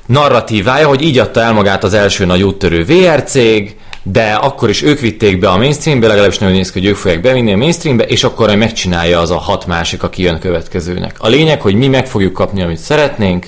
narratívája, 0.07 0.89
hogy 0.89 1.03
így 1.03 1.19
adta 1.19 1.41
el 1.41 1.53
magát 1.53 1.85
az 1.85 1.95
első 1.95 2.25
nagy 2.25 2.43
úttörő 2.43 2.85
VR 2.85 3.23
cég, 3.23 3.77
de 4.03 4.33
akkor 4.33 4.69
is 4.69 4.83
ők 4.83 5.01
vitték 5.01 5.39
be 5.39 5.49
a 5.49 5.57
mainstreambe, 5.57 6.07
legalábbis 6.07 6.39
nagyon 6.39 6.55
néz 6.55 6.73
ki, 6.73 6.79
hogy 6.79 6.89
ők 6.89 6.97
fogják 6.97 7.21
bevinni 7.21 7.53
a 7.53 7.57
mainstreambe, 7.57 8.05
és 8.05 8.25
akkor 8.25 8.47
majd 8.47 8.59
megcsinálja 8.59 9.21
az 9.21 9.31
a 9.31 9.39
hat 9.39 9.67
másik, 9.67 10.03
aki 10.03 10.23
jön 10.23 10.39
következőnek. 10.39 11.17
A 11.19 11.29
lényeg, 11.29 11.61
hogy 11.61 11.75
mi 11.75 11.89
meg 11.89 12.07
fogjuk 12.07 12.33
kapni, 12.33 12.63
amit 12.63 12.79
szeretnénk, 12.79 13.47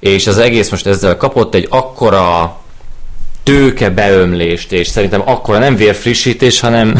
és 0.00 0.26
az 0.26 0.38
egész 0.38 0.70
most 0.70 0.86
ezzel 0.86 1.16
kapott 1.16 1.54
egy 1.54 1.66
akkora 1.70 2.56
tőke 3.46 3.90
beömlést, 3.90 4.72
és 4.72 4.88
szerintem 4.88 5.22
akkora 5.24 5.58
nem 5.58 5.76
vérfrissítés, 5.76 6.60
hanem 6.60 6.94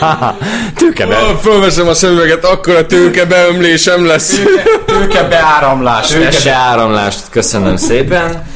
tőke 0.80 1.06
be... 1.06 1.16
Fölveszem 1.40 1.88
a 1.88 1.94
szemüveget, 1.94 2.44
akkor 2.44 2.74
a 2.74 2.86
tőke 2.86 3.24
beömlésem 3.24 4.06
lesz. 4.06 4.40
Tőke 4.86 5.22
beáramlás. 5.22 6.08
tőke 6.08 6.24
tessék. 6.24 6.44
beáramlást, 6.52 7.20
köszönöm 7.30 7.76
szépen, 7.76 8.46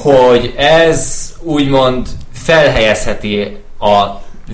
hogy 0.00 0.54
ez 0.56 1.28
úgymond 1.40 2.06
felhelyezheti 2.34 3.56
a 3.80 4.04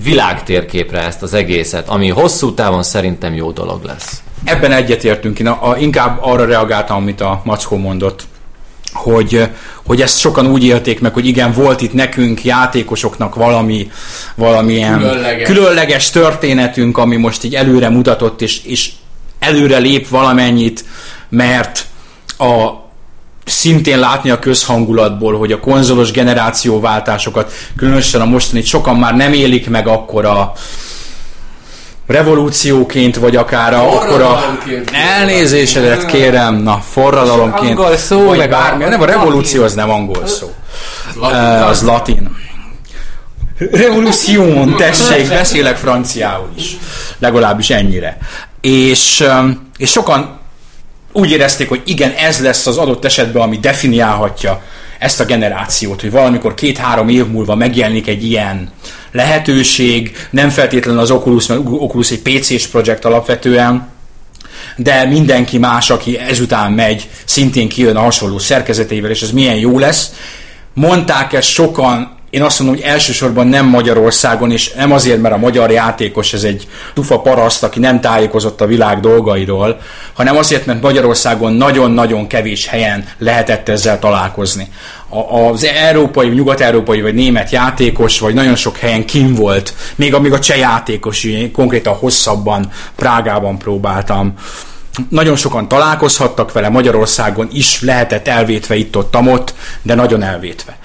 világ 0.03 0.43
térképre 0.43 1.01
ezt 1.01 1.21
az 1.21 1.33
egészet, 1.33 1.89
ami 1.89 2.09
hosszú 2.09 2.53
távon 2.53 2.83
szerintem 2.83 3.33
jó 3.33 3.51
dolog 3.51 3.83
lesz. 3.83 4.21
Ebben 4.43 4.71
egyetértünk. 4.71 5.39
Én 5.39 5.47
a, 5.47 5.69
a, 5.69 5.77
inkább 5.77 6.17
arra 6.21 6.45
reagáltam, 6.45 6.97
amit 6.97 7.21
a 7.21 7.41
Mackó 7.43 7.77
mondott, 7.77 8.23
hogy, 8.95 9.49
hogy 9.85 10.01
ezt 10.01 10.19
sokan 10.19 10.47
úgy 10.47 10.63
élték 10.63 10.99
meg, 10.99 11.13
hogy 11.13 11.25
igen, 11.25 11.51
volt 11.51 11.81
itt 11.81 11.93
nekünk, 11.93 12.43
játékosoknak 12.43 13.35
valami, 13.35 13.91
valamilyen 14.35 14.99
Különleges. 14.99 15.47
különleges 15.47 16.09
történetünk, 16.09 16.97
ami 16.97 17.15
most 17.15 17.43
így 17.43 17.55
előre 17.55 17.89
mutatott, 17.89 18.41
és, 18.41 18.63
és 18.63 18.91
előre 19.39 19.77
lép 19.77 20.07
valamennyit, 20.07 20.85
mert 21.29 21.85
a 22.37 22.83
szintén 23.45 23.99
látni 23.99 24.29
a 24.29 24.39
közhangulatból, 24.39 25.37
hogy 25.37 25.51
a 25.51 25.59
konzolos 25.59 26.11
generációváltásokat, 26.11 27.51
különösen 27.75 28.21
a 28.21 28.25
mostani 28.25 28.61
sokan 28.61 28.95
már 28.95 29.15
nem 29.15 29.33
élik 29.33 29.69
meg 29.69 29.87
akkora 29.87 30.53
revolúcióként, 32.07 33.15
vagy 33.15 33.35
akár 33.35 33.73
a, 33.73 34.01
akkora 34.01 34.57
elnézésedet 34.91 36.05
kérem, 36.05 36.55
na, 36.55 36.83
forradalomként, 36.89 37.79
Angol 37.79 37.97
szó, 37.97 38.25
vagy 38.25 38.37
meg 38.37 38.49
bármi, 38.49 38.83
nem 38.83 39.01
a 39.01 39.05
revolúció 39.05 39.63
az 39.63 39.73
nem 39.73 39.89
angol 39.89 40.27
szó, 40.27 40.53
az 41.67 41.81
latin. 41.81 42.35
Revolution, 43.71 44.75
tessék, 44.75 45.29
beszélek 45.29 45.77
franciául 45.77 46.49
is. 46.57 46.77
Legalábbis 47.19 47.69
ennyire. 47.69 48.17
És, 48.61 49.23
és 49.77 49.91
sokan 49.91 50.39
úgy 51.11 51.31
érezték, 51.31 51.69
hogy 51.69 51.81
igen, 51.85 52.11
ez 52.11 52.39
lesz 52.39 52.67
az 52.67 52.77
adott 52.77 53.05
esetben, 53.05 53.41
ami 53.41 53.57
definiálhatja 53.57 54.61
ezt 54.99 55.19
a 55.19 55.25
generációt, 55.25 56.01
hogy 56.01 56.11
valamikor 56.11 56.53
két-három 56.53 57.09
év 57.09 57.27
múlva 57.27 57.55
megjelenik 57.55 58.07
egy 58.07 58.23
ilyen 58.23 58.71
lehetőség, 59.15 60.15
nem 60.29 60.49
feltétlenül 60.49 61.01
az 61.01 61.11
Oculus, 61.11 61.47
mert 61.47 61.61
Oculus 61.65 62.11
egy 62.11 62.21
PC-s 62.21 62.67
projekt 62.67 63.05
alapvetően, 63.05 63.87
de 64.75 65.05
mindenki 65.05 65.57
más, 65.57 65.89
aki 65.89 66.17
ezután 66.17 66.71
megy, 66.71 67.09
szintén 67.25 67.69
kijön 67.69 67.95
a 67.95 68.01
hasonló 68.01 68.37
szerkezetével, 68.37 69.09
és 69.09 69.21
ez 69.21 69.31
milyen 69.31 69.55
jó 69.55 69.79
lesz. 69.79 70.11
Mondták 70.73 71.33
ezt 71.33 71.47
sokan, 71.47 72.14
én 72.35 72.41
azt 72.41 72.59
mondom, 72.59 72.77
hogy 72.77 72.85
elsősorban 72.85 73.47
nem 73.47 73.65
Magyarországon, 73.65 74.51
és 74.51 74.73
nem 74.73 74.91
azért, 74.91 75.21
mert 75.21 75.33
a 75.33 75.37
magyar 75.37 75.71
játékos 75.71 76.33
ez 76.33 76.43
egy 76.43 76.67
tufa 76.93 77.19
paraszt, 77.19 77.63
aki 77.63 77.79
nem 77.79 78.01
tájékozott 78.01 78.61
a 78.61 78.65
világ 78.65 78.99
dolgairól, 78.99 79.79
hanem 80.13 80.37
azért, 80.37 80.65
mert 80.65 80.81
Magyarországon 80.81 81.53
nagyon-nagyon 81.53 82.27
kevés 82.27 82.67
helyen 82.67 83.07
lehetett 83.17 83.69
ezzel 83.69 83.99
találkozni. 83.99 84.67
Az 85.51 85.63
európai, 85.63 86.27
nyugat-európai 86.27 87.01
vagy 87.01 87.13
német 87.13 87.49
játékos, 87.49 88.19
vagy 88.19 88.33
nagyon 88.33 88.55
sok 88.55 88.77
helyen 88.77 89.05
kim 89.05 89.35
volt, 89.35 89.73
még 89.95 90.13
amíg 90.13 90.33
a 90.33 90.39
cseh 90.39 90.57
játékos, 90.57 91.23
én 91.23 91.51
konkrétan 91.51 91.93
hosszabban 91.93 92.71
Prágában 92.95 93.57
próbáltam 93.57 94.33
nagyon 95.09 95.35
sokan 95.35 95.67
találkozhattak 95.67 96.51
vele, 96.51 96.69
Magyarországon 96.69 97.47
is 97.51 97.81
lehetett 97.81 98.27
elvétve 98.27 98.75
itt-ott, 98.75 99.15
ott, 99.15 99.53
de 99.81 99.95
nagyon 99.95 100.23
elvétve. 100.23 100.77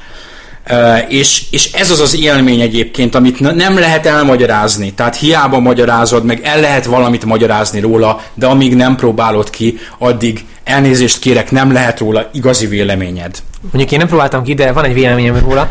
És, 1.09 1.43
és 1.51 1.73
ez 1.73 1.91
az 1.91 2.01
az 2.01 2.21
élmény 2.21 2.61
egyébként, 2.61 3.15
amit 3.15 3.41
nem 3.41 3.79
lehet 3.79 4.07
elmagyarázni. 4.07 4.93
Tehát 4.93 5.17
hiába 5.17 5.59
magyarázod, 5.59 6.25
meg 6.25 6.41
el 6.43 6.61
lehet 6.61 6.85
valamit 6.85 7.25
magyarázni 7.25 7.81
róla, 7.81 8.23
de 8.35 8.47
amíg 8.47 8.75
nem 8.75 8.97
próbálod 8.97 9.51
ki, 9.51 9.79
addig 9.99 10.45
elnézést 10.71 11.19
kérek, 11.19 11.51
nem 11.51 11.73
lehet 11.73 11.99
róla 11.99 12.29
igazi 12.33 12.67
véleményed. 12.67 13.39
Mondjuk 13.63 13.93
én 13.93 13.99
nem 13.99 14.09
próbáltam 14.09 14.43
ki, 14.43 14.55
de 14.55 14.73
van 14.73 14.85
egy 14.85 14.95
véleményem 14.95 15.39
róla. 15.39 15.69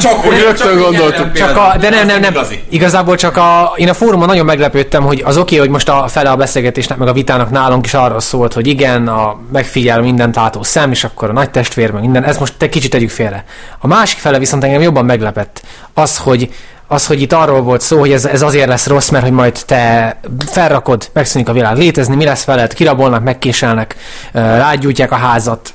Csak 0.00 0.12
hogy 0.12 0.38
Rögtön 0.40 0.78
gondoltuk. 0.78 1.32
Csak 1.32 1.56
a, 1.56 1.76
de 1.80 1.90
nem, 1.90 2.06
nem, 2.06 2.20
nem. 2.20 2.32
igazi. 2.32 2.62
Igazából 2.68 3.16
csak 3.16 3.36
a, 3.36 3.72
én 3.76 3.88
a 3.88 3.94
fórumon 3.94 4.26
nagyon 4.26 4.44
meglepődtem, 4.44 5.02
hogy 5.02 5.22
az 5.24 5.36
oké, 5.36 5.42
okay, 5.42 5.58
hogy 5.58 5.68
most 5.68 5.88
a 5.88 6.08
fele 6.08 6.30
a 6.30 6.36
beszélgetésnek, 6.36 6.98
meg 6.98 7.08
a 7.08 7.12
vitának 7.12 7.50
nálunk 7.50 7.86
is 7.86 7.94
arról 7.94 8.20
szólt, 8.20 8.52
hogy 8.52 8.66
igen, 8.66 9.08
a 9.08 9.40
megfigyel 9.52 10.00
mindent 10.00 10.36
látó 10.36 10.62
szem, 10.62 10.90
és 10.90 11.04
akkor 11.04 11.28
a 11.28 11.32
nagy 11.32 11.50
testvér, 11.50 11.90
meg 11.90 12.02
minden, 12.02 12.24
ez 12.24 12.38
most 12.38 12.54
te 12.56 12.68
kicsit 12.68 12.90
tegyük 12.90 13.10
félre. 13.10 13.44
A 13.78 13.86
másik 13.86 14.18
fele 14.18 14.38
viszont 14.38 14.64
engem 14.64 14.82
jobban 14.82 15.04
meglepett. 15.04 15.62
Az, 15.94 16.16
hogy 16.16 16.48
az, 16.94 17.06
hogy 17.06 17.20
itt 17.20 17.32
arról 17.32 17.62
volt 17.62 17.80
szó, 17.80 17.98
hogy 17.98 18.12
ez, 18.12 18.24
ez 18.24 18.42
azért 18.42 18.68
lesz 18.68 18.86
rossz, 18.86 19.08
mert 19.08 19.24
hogy 19.24 19.32
majd 19.32 19.58
te 19.66 20.16
felrakod, 20.46 21.10
megszűnik 21.12 21.48
a 21.48 21.52
világ. 21.52 21.76
Létezni, 21.76 22.16
mi 22.16 22.24
lesz 22.24 22.44
veled, 22.44 22.72
kirabolnak, 22.72 23.22
megkéselnek, 23.22 23.96
rágyújtják 24.32 25.12
a 25.12 25.16
házat, 25.16 25.72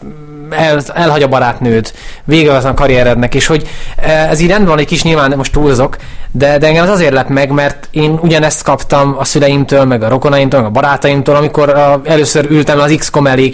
el, 0.49 0.79
elhagy 0.93 1.23
a 1.23 1.27
barátnőd, 1.27 1.91
vége 2.23 2.53
az 2.53 2.65
a 2.65 2.73
karrierednek, 2.73 3.35
és 3.35 3.47
hogy 3.47 3.67
ez 4.29 4.39
így 4.39 4.49
rendben 4.49 4.69
van 4.69 4.79
egy 4.79 4.85
kis 4.85 5.03
nyilván, 5.03 5.33
most 5.37 5.51
túlzok, 5.51 5.95
de, 6.31 6.57
de 6.57 6.67
engem 6.67 6.83
az 6.83 6.89
azért 6.89 7.13
lett 7.13 7.27
meg, 7.27 7.49
mert 7.51 7.87
én 7.91 8.19
ugyanezt 8.21 8.63
kaptam 8.63 9.15
a 9.17 9.23
szüleimtől, 9.23 9.85
meg 9.85 10.03
a 10.03 10.09
rokonaimtól, 10.09 10.59
meg 10.59 10.69
a 10.69 10.73
barátaimtól, 10.73 11.35
amikor 11.35 11.69
a, 11.69 12.01
először 12.03 12.45
ültem 12.49 12.79
az 12.79 12.95
XCOM 12.97 13.27
elé 13.27 13.49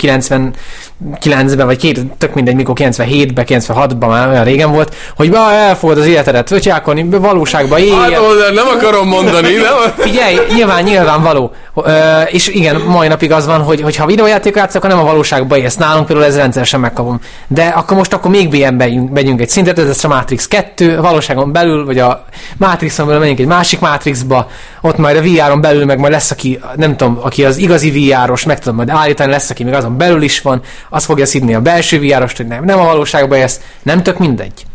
99-ben, 1.21 1.65
vagy 1.65 1.77
két, 1.77 1.99
tök 2.17 2.33
mindegy, 2.33 2.55
mikor 2.55 2.75
97-ben, 2.79 3.45
96-ban 3.47 4.07
már 4.07 4.29
olyan 4.29 4.43
régen 4.43 4.71
volt, 4.71 4.95
hogy 5.15 5.31
ba, 5.31 5.51
elfogad 5.51 5.97
az 5.97 6.05
életedet, 6.05 6.51
ötyákon, 6.51 7.09
valóságban 7.09 7.79
él. 7.79 7.95
Hát, 7.95 8.09
nem 8.53 8.67
akarom 8.75 9.07
mondani, 9.07 9.53
nem? 9.53 9.93
Figyelj, 9.97 10.37
nyilván, 10.53 10.83
nyilván 10.83 11.21
való. 11.21 11.51
Ö, 11.75 12.21
és 12.21 12.47
igen, 12.47 12.81
mai 12.81 13.07
napig 13.07 13.31
az 13.31 13.45
van, 13.45 13.61
hogy, 13.61 13.81
hogy 13.81 13.95
ha 13.95 14.05
videójátékot 14.05 14.57
játszok, 14.57 14.83
akkor 14.83 14.95
nem 14.95 15.05
a 15.05 15.09
valóságban 15.09 15.59
élsz. 15.59 15.75
Nálunk 15.75 16.05
például 16.05 16.27
ez 16.27 16.35
rendszeresen 16.35 16.79
megkapom. 16.79 17.19
De 17.47 17.63
akkor 17.63 17.97
most 17.97 18.13
akkor 18.13 18.31
még 18.31 18.49
BM 18.49 18.73
megyünk, 19.13 19.41
egy 19.41 19.49
szintet, 19.49 19.79
ez 19.79 20.03
a 20.03 20.07
Matrix 20.07 20.47
2, 20.47 20.97
a 20.97 21.01
valóságon 21.01 21.51
belül, 21.51 21.85
vagy 21.85 21.99
a 21.99 22.25
Matrixon 22.57 23.05
belül 23.05 23.21
megyünk 23.21 23.39
egy 23.39 23.45
másik 23.45 23.79
Matrixba, 23.79 24.47
ott 24.81 24.97
majd 24.97 25.17
a 25.17 25.21
VR-on 25.21 25.61
belül 25.61 25.85
meg 25.85 25.99
majd 25.99 26.11
lesz, 26.11 26.31
aki, 26.31 26.59
nem 26.75 26.97
tudom, 26.97 27.19
aki 27.21 27.45
az 27.45 27.57
igazi 27.57 27.91
VR-os, 27.91 28.43
meg 28.43 28.59
tudom 28.59 28.75
majd 28.75 28.89
állítani, 28.89 29.31
lesz, 29.31 29.49
aki 29.49 29.63
még 29.63 29.73
azon 29.73 29.97
belül 29.97 30.21
is 30.21 30.41
van, 30.41 30.61
az 30.95 31.05
fogja 31.05 31.25
szidni 31.25 31.53
a 31.53 31.61
belső 31.61 31.99
VR-ost, 31.99 32.37
hogy 32.37 32.47
nem, 32.47 32.63
nem 32.63 32.79
a 32.79 32.85
valóságban 32.85 33.37
élsz, 33.37 33.59
nem 33.83 34.03
tök 34.03 34.17
mindegy 34.17 34.65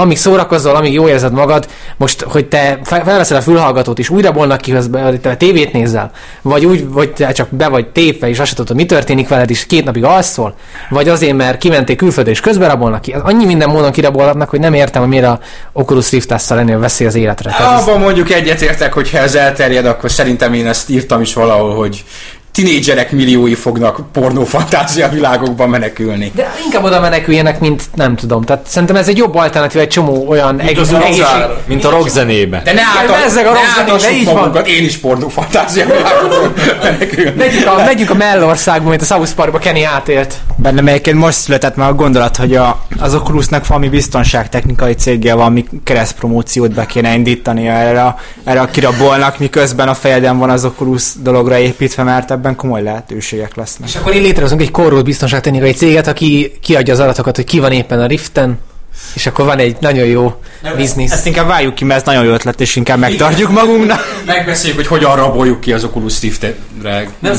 amíg 0.00 0.16
szórakozol, 0.16 0.74
amíg 0.74 0.92
jó 0.92 1.08
érzed 1.08 1.32
magad, 1.32 1.68
most, 1.96 2.22
hogy 2.22 2.46
te 2.46 2.78
fel- 2.84 3.04
felveszed 3.04 3.36
a 3.36 3.40
fülhallgatót, 3.40 3.98
és 3.98 4.10
újra 4.10 4.32
bolnak 4.32 4.60
ki, 4.60 4.70
hogy 4.70 5.20
te 5.20 5.36
tévét 5.36 5.72
nézel, 5.72 6.10
vagy 6.42 6.64
úgy, 6.64 6.88
vagy 6.88 7.12
te 7.12 7.32
csak 7.32 7.48
be 7.50 7.68
vagy 7.68 7.86
tépve, 7.86 8.28
és 8.28 8.38
azt 8.38 8.46
sem 8.46 8.56
tudod, 8.56 8.76
mi 8.76 8.86
történik 8.86 9.28
veled, 9.28 9.50
és 9.50 9.66
két 9.66 9.84
napig 9.84 10.04
alszol, 10.04 10.54
vagy 10.90 11.08
azért, 11.08 11.36
mert 11.36 11.58
kimentél 11.58 11.96
külföldre, 11.96 12.32
és 12.32 12.40
közben 12.40 12.68
rabolnak 12.68 13.00
ki. 13.00 13.14
Annyi 13.22 13.44
minden 13.44 13.68
módon 13.68 13.92
kirabolhatnak, 13.92 14.50
hogy 14.50 14.60
nem 14.60 14.74
értem, 14.74 15.00
hogy 15.00 15.10
miért 15.10 15.26
a 15.26 15.40
Oculus 15.72 16.10
rift 16.10 16.30
a 16.30 16.78
veszély 16.78 17.06
az 17.06 17.14
életre. 17.14 17.50
Abban 17.50 18.00
mondjuk 18.00 18.30
egyetértek, 18.30 18.92
hogy 18.92 19.10
ha 19.10 19.18
ez 19.18 19.34
elterjed, 19.34 19.86
akkor 19.86 20.10
szerintem 20.10 20.52
én 20.52 20.66
ezt 20.66 20.90
írtam 20.90 21.20
is 21.20 21.34
valahol, 21.34 21.74
hogy 21.74 22.04
tinédzserek 22.52 23.12
milliói 23.12 23.54
fognak 23.54 24.12
pornófantázia 24.12 25.08
világokban 25.08 25.68
menekülni. 25.68 26.32
De 26.34 26.54
inkább 26.64 26.84
oda 26.84 27.00
meneküljenek, 27.00 27.60
mint 27.60 27.82
nem 27.94 28.16
tudom. 28.16 28.42
Tehát 28.42 28.66
szerintem 28.66 28.96
ez 28.96 29.08
egy 29.08 29.16
jobb 29.16 29.34
alternatív, 29.34 29.80
egy 29.80 29.88
csomó 29.88 30.28
olyan 30.28 30.60
egész, 30.60 30.78
az 30.78 30.92
egészség, 30.92 31.22
utcára. 31.22 31.60
Mint 31.66 31.84
a 31.84 31.90
rockzenébe. 31.90 32.60
De 32.64 32.72
ne 32.72 32.80
által, 32.98 33.16
a 33.44 33.58
áltassuk 33.78 34.10
de 34.10 34.16
így 34.16 34.24
van. 34.24 34.34
magunkat, 34.34 34.68
én 34.68 34.84
is 34.84 34.96
pornófantázia 34.96 35.86
világokban 35.86 36.52
menekülni. 36.82 37.32
Megyünk 37.36 37.66
a, 37.66 37.74
megyünk 37.84 38.10
a 38.10 38.14
Mellországba, 38.14 38.88
mint 38.88 39.02
a 39.02 39.04
South 39.04 39.32
Parkba 39.34 39.58
Kenny 39.58 39.84
átélt. 39.84 40.34
Bennem 40.56 40.86
egyébként 40.86 41.18
most 41.18 41.38
született 41.38 41.76
már 41.76 41.88
a 41.88 41.94
gondolat, 41.94 42.36
hogy 42.36 42.56
a, 42.56 42.84
az 42.98 43.14
Oculusnak 43.14 43.66
valami 43.66 43.88
biztonságtechnikai 43.88 44.94
céggel 44.94 45.36
valami 45.36 45.64
keresztpromóciót 45.84 46.74
be 46.74 46.86
kéne 46.86 47.14
indítani 47.14 47.68
erre, 47.68 48.14
erre 48.44 48.60
a 48.60 48.66
kirabolnak, 48.66 49.38
miközben 49.38 49.88
a 49.88 49.94
fejeden 49.94 50.38
van 50.38 50.50
az 50.50 50.64
Oculus 50.64 51.12
dologra 51.22 51.58
építve, 51.58 52.02
mert 52.02 52.30
ebben 52.40 52.56
komoly 52.56 52.82
lehetőségek 52.82 53.54
lesznek. 53.54 53.88
És 53.88 53.96
akkor 53.96 54.14
így 54.14 54.22
létrehozunk 54.22 54.60
egy 54.60 54.70
korrult 54.70 55.04
biztonságtechnikai 55.04 55.72
céget, 55.72 56.06
aki 56.06 56.52
kiadja 56.60 56.92
az 56.92 57.00
adatokat, 57.00 57.36
hogy 57.36 57.44
ki 57.44 57.58
van 57.58 57.72
éppen 57.72 58.00
a 58.00 58.06
Riften, 58.06 58.58
és 59.14 59.26
akkor 59.26 59.44
van 59.44 59.58
egy 59.58 59.76
nagyon 59.80 60.06
jó 60.06 60.40
biznisz. 60.76 61.12
Ezt 61.12 61.26
inkább 61.26 61.46
váljuk 61.46 61.74
ki, 61.74 61.84
mert 61.84 62.00
ez 62.00 62.06
nagyon 62.06 62.24
jó 62.24 62.32
ötlet, 62.32 62.60
és 62.60 62.76
inkább 62.76 62.98
megtartjuk 62.98 63.50
magunknak. 63.50 64.22
Megbeszéljük, 64.26 64.78
hogy 64.78 64.86
hogyan 64.86 65.16
raboljuk 65.16 65.60
ki 65.60 65.72
az 65.72 65.84
Oculus 65.84 66.20
Riftre 66.20 66.54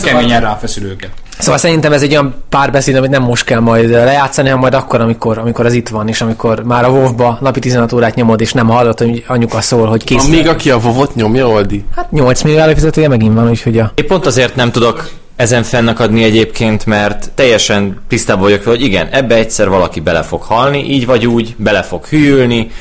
keményen 0.04 0.42
ráfeszülőket. 0.42 1.12
Szóval 1.42 1.58
szerintem 1.58 1.94
ez 1.94 2.02
egy 2.02 2.12
olyan 2.12 2.34
párbeszéd, 2.50 2.96
amit 2.96 3.10
nem 3.10 3.24
most 3.24 3.44
kell 3.44 3.60
majd 3.60 3.90
lejátszani, 3.90 4.48
hanem 4.48 4.62
majd 4.62 4.74
akkor, 4.74 5.02
amikor, 5.02 5.38
amikor 5.38 5.66
az 5.66 5.74
itt 5.74 5.90
van, 5.90 6.08
és 6.08 6.22
amikor 6.22 6.64
már 6.64 6.86
a 6.86 6.90
WoW-ba 6.90 7.38
napi 7.42 7.60
16 7.60 7.94
órát 7.94 8.16
nyomod, 8.16 8.42
és 8.42 8.54
nem 8.54 8.68
hallod, 8.68 9.00
hogy 9.00 9.24
anyuka 9.28 9.62
szól, 9.62 9.88
hogy 9.88 10.04
kész. 10.04 10.26
Amíg 10.26 10.48
aki 10.48 10.70
a 10.70 10.80
vovot 10.80 11.16
nyomja, 11.16 11.48
Oldi. 11.48 11.86
Hát 11.96 12.12
8 12.12 12.42
millió 12.42 12.60
előfizetője 12.60 13.08
megint 13.08 13.34
van, 13.34 13.50
úgyhogy 13.50 13.80
a... 13.80 13.92
Én 13.96 14.08
pont 14.08 14.26
azért 14.26 14.56
nem 14.56 14.72
tudok 14.72 15.10
ezen 15.36 15.64
fennakadni 15.64 16.24
egyébként, 16.24 16.86
mert 16.86 17.32
teljesen 17.36 18.02
tisztában 18.08 18.44
vagyok 18.44 18.64
hogy 18.64 18.82
igen, 18.82 19.08
ebbe 19.12 19.36
egyszer 19.36 19.70
valaki 19.70 20.00
bele 20.00 20.22
fog 20.22 20.42
halni, 20.42 20.90
így 20.90 21.06
vagy 21.06 21.28
úgy, 21.28 21.56
bele 21.58 21.82
fog 21.82 22.06
hűlni, 22.06 22.72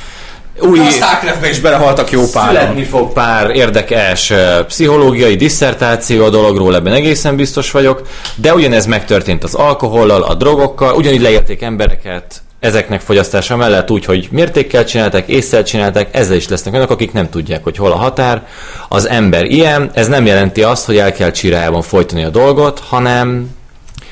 új... 0.60 0.78
A 0.78 0.90
Starcraftbe 0.90 1.48
is 1.48 1.60
belehaltak 1.60 2.10
jó 2.10 2.22
páran. 2.32 2.54
Születni 2.54 2.84
fog 2.84 3.12
pár 3.12 3.50
érdekes 3.50 4.32
pszichológiai 4.66 5.36
disszertáció 5.36 6.24
a 6.24 6.30
dologról, 6.30 6.74
ebben 6.74 6.92
egészen 6.92 7.36
biztos 7.36 7.70
vagyok, 7.70 8.02
de 8.34 8.54
ugyanez 8.54 8.86
megtörtént 8.86 9.44
az 9.44 9.54
alkohollal, 9.54 10.22
a 10.22 10.34
drogokkal, 10.34 10.94
ugyanígy 10.94 11.20
leérték 11.20 11.62
embereket 11.62 12.42
ezeknek 12.60 13.00
fogyasztása 13.00 13.56
mellett 13.56 13.90
úgy, 13.90 14.04
hogy 14.04 14.28
mértékkel 14.30 14.84
csinálták, 14.84 15.28
észszel 15.28 15.62
csinálták, 15.62 16.08
ezzel 16.14 16.36
is 16.36 16.48
lesznek 16.48 16.72
olyanok, 16.72 16.90
akik 16.90 17.12
nem 17.12 17.28
tudják, 17.28 17.62
hogy 17.62 17.76
hol 17.76 17.92
a 17.92 17.96
határ. 17.96 18.46
Az 18.88 19.08
ember 19.08 19.44
ilyen, 19.44 19.90
ez 19.94 20.08
nem 20.08 20.26
jelenti 20.26 20.62
azt, 20.62 20.86
hogy 20.86 20.96
el 20.96 21.12
kell 21.12 21.30
csirájában 21.30 21.82
folytani 21.82 22.24
a 22.24 22.30
dolgot, 22.30 22.78
hanem 22.78 23.56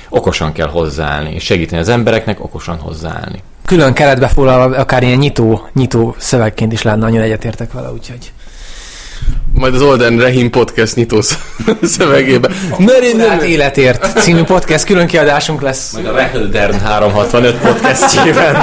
okosan 0.09 0.53
kell 0.53 0.69
hozzáállni, 0.69 1.35
és 1.35 1.45
segíteni 1.45 1.81
az 1.81 1.89
embereknek 1.89 2.45
okosan 2.45 2.79
hozzáállni. 2.79 3.43
Külön 3.69 3.93
keretbe 3.93 4.29
foglalva 4.29 4.77
akár 4.77 5.03
ilyen 5.03 5.19
nyitó, 5.19 5.69
nyitó 5.75 6.15
szövegként 6.19 6.73
is 6.73 6.83
lenne, 6.83 6.99
nagyon 6.99 7.21
egyetértek 7.21 7.73
vele, 7.73 7.91
úgyhogy... 7.91 8.33
Majd 9.53 9.75
az 9.75 9.83
Olden 9.83 10.19
Rahim 10.19 10.51
podcast 10.51 10.95
nyitó 10.95 11.21
szövegébe. 11.83 12.49
Mert 12.79 13.43
életért 13.43 14.19
című 14.21 14.43
podcast 14.43 14.85
külön 14.85 15.07
kiadásunk 15.07 15.61
lesz. 15.61 15.93
Majd 15.93 16.07
a 16.07 16.13
Reheldern 16.13 16.79
365 16.79 17.57
podcastjében. 17.57 18.55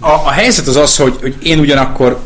A, 0.00 0.08
a 0.08 0.30
helyzet 0.30 0.66
az 0.66 0.76
az, 0.76 0.96
hogy, 0.96 1.16
hogy 1.20 1.36
én 1.42 1.58
ugyanakkor 1.58 2.18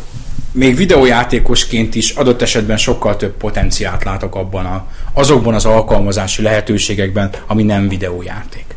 még 0.53 0.77
videójátékosként 0.77 1.95
is 1.95 2.11
adott 2.11 2.43
esetben 2.43 2.77
sokkal 2.77 3.17
több 3.17 3.37
potenciált 3.37 4.05
látok 4.05 4.35
abban 4.35 4.67
a, 4.67 4.87
azokban 5.15 5.55
az 5.55 5.65
alkalmazási 5.65 6.43
lehetőségekben, 6.43 7.31
ami 7.47 7.63
nem 7.63 7.89
videójáték. 7.89 8.68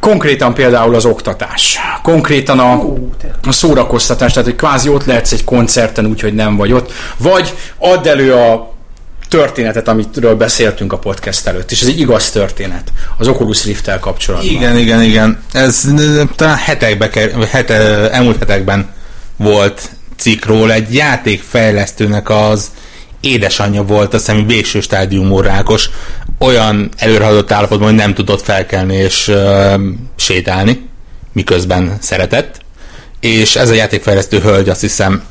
Konkrétan 0.00 0.54
például 0.54 0.94
az 0.94 1.04
oktatás, 1.04 1.78
konkrétan 2.02 2.58
a, 2.58 2.72
a 3.42 3.52
szórakoztatás, 3.52 4.32
tehát 4.32 4.48
hogy 4.48 4.58
kvázi 4.58 4.88
ott 4.88 5.04
lehetsz 5.04 5.32
egy 5.32 5.44
koncerten 5.44 6.06
úgy, 6.06 6.20
hogy 6.20 6.34
nem 6.34 6.56
vagy 6.56 6.72
ott, 6.72 6.92
vagy 7.16 7.54
add 7.78 8.08
elő 8.08 8.34
a 8.34 8.74
történetet, 9.28 9.88
amitről 9.88 10.34
beszéltünk 10.34 10.92
a 10.92 10.98
podcast 10.98 11.46
előtt, 11.46 11.70
és 11.70 11.80
ez 11.80 11.88
egy 11.88 12.00
igaz 12.00 12.30
történet 12.30 12.92
az 13.18 13.28
Oculus 13.28 13.64
Rift-tel 13.64 13.98
kapcsolatban. 13.98 14.50
Igen, 14.50 14.76
igen, 14.76 15.02
igen. 15.02 15.42
Ez 15.52 15.88
talán 16.36 16.56
hetekbe, 16.56 17.08
ker- 17.08 17.44
hete, 17.44 18.10
elmúlt 18.10 18.38
hetekben 18.38 18.92
volt 19.36 19.90
cikkról. 20.16 20.72
Egy 20.72 20.94
játékfejlesztőnek 20.94 22.30
az 22.30 22.70
édesanyja 23.20 23.82
volt, 23.82 24.14
azt 24.14 24.26
hiszem, 24.26 24.46
végső 24.46 24.80
stádiumú 24.80 25.40
rákos, 25.40 25.90
olyan 26.40 26.88
előrehaladott 26.96 27.52
állapotban, 27.52 27.88
hogy 27.88 27.96
nem 27.96 28.14
tudott 28.14 28.42
felkelni 28.42 28.94
és 28.94 29.28
ö, 29.28 29.74
sétálni, 30.16 30.88
miközben 31.32 31.96
szeretett. 32.00 32.60
És 33.20 33.56
ez 33.56 33.70
a 33.70 33.74
játékfejlesztő 33.74 34.40
hölgy 34.40 34.68
azt 34.68 34.80
hiszem 34.80 35.22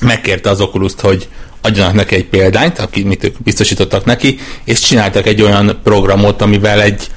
megkérte 0.00 0.50
az 0.50 0.60
oculus 0.60 0.92
hogy 1.00 1.28
adjanak 1.60 1.94
neki 1.94 2.14
egy 2.14 2.26
példányt, 2.26 2.78
amit 2.78 3.24
ők 3.24 3.42
biztosítottak 3.42 4.04
neki, 4.04 4.38
és 4.64 4.80
csináltak 4.80 5.26
egy 5.26 5.42
olyan 5.42 5.80
programot, 5.82 6.42
amivel 6.42 6.82
egy 6.82 7.08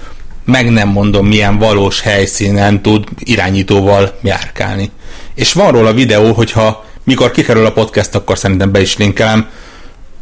meg 0.45 0.69
nem 0.69 0.87
mondom 0.87 1.27
milyen 1.27 1.57
valós 1.57 2.01
helyszínen 2.01 2.81
tud 2.81 3.03
irányítóval 3.19 4.17
járkálni. 4.21 4.91
És 5.35 5.53
van 5.53 5.71
róla 5.71 5.93
videó, 5.93 6.33
hogyha 6.33 6.85
mikor 7.03 7.31
kikerül 7.31 7.65
a 7.65 7.71
podcast, 7.71 8.15
akkor 8.15 8.37
szerintem 8.37 8.71
be 8.71 8.81
is 8.81 8.97
linkelem. 8.97 9.49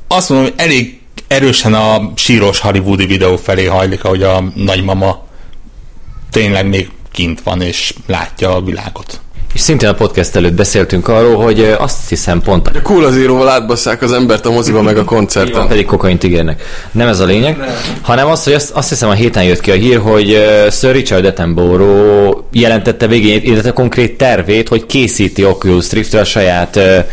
Azt 0.08 0.30
mondom, 0.30 0.48
hogy 0.48 0.66
elég 0.66 1.01
erősen 1.32 1.74
a 1.74 2.12
síros 2.16 2.60
hollywoodi 2.60 3.06
videó 3.06 3.38
felé 3.38 3.66
hajlik, 3.66 4.04
ahogy 4.04 4.24
a 4.24 4.44
nagymama 4.56 5.24
tényleg 6.32 6.68
még 6.68 6.90
kint 7.12 7.42
van 7.44 7.62
és 7.62 7.94
látja 8.08 8.56
a 8.56 8.62
világot. 8.62 9.22
És 9.54 9.62
szintén 9.62 9.90
a 9.90 9.94
podcast 9.94 10.36
előtt 10.36 10.54
beszéltünk 10.54 11.08
arról, 11.08 11.44
hogy 11.44 11.76
azt 11.80 12.10
hiszem 12.10 12.42
pont 12.42 12.68
a 12.68 12.72
A 12.76 12.82
Cool 12.82 13.12
Zero-val 13.12 13.50
átbasszák 13.50 14.02
az 14.02 14.12
embert 14.12 14.46
a 14.46 14.52
moziba 14.52 14.82
meg 14.82 14.98
a 14.98 15.04
koncerten. 15.04 15.68
pedig 15.68 15.86
kokaint 15.86 16.24
ígérnek. 16.24 16.64
Nem 16.92 17.08
ez 17.08 17.20
a 17.20 17.26
lényeg, 17.26 17.58
hanem 18.02 18.28
az, 18.28 18.44
hogy 18.44 18.54
azt, 18.54 18.72
azt 18.72 18.90
hiszem 18.90 19.10
a 19.10 19.14
héten 19.14 19.44
jött 19.44 19.60
ki 19.60 19.72
a 19.72 19.76
hír, 19.76 20.00
hogy 20.00 20.46
Sir 20.72 20.92
Richard 20.92 21.26
Attenborough 21.26 22.44
jelentette 22.52 23.08
végén, 23.08 23.42
illetve 23.44 23.72
konkrét 23.72 24.18
tervét, 24.18 24.68
hogy 24.68 24.86
készíti 24.86 25.46
Oculus 25.46 25.92
rift 25.92 26.14
a 26.14 26.24
saját 26.24 26.76
uh, 26.76 27.06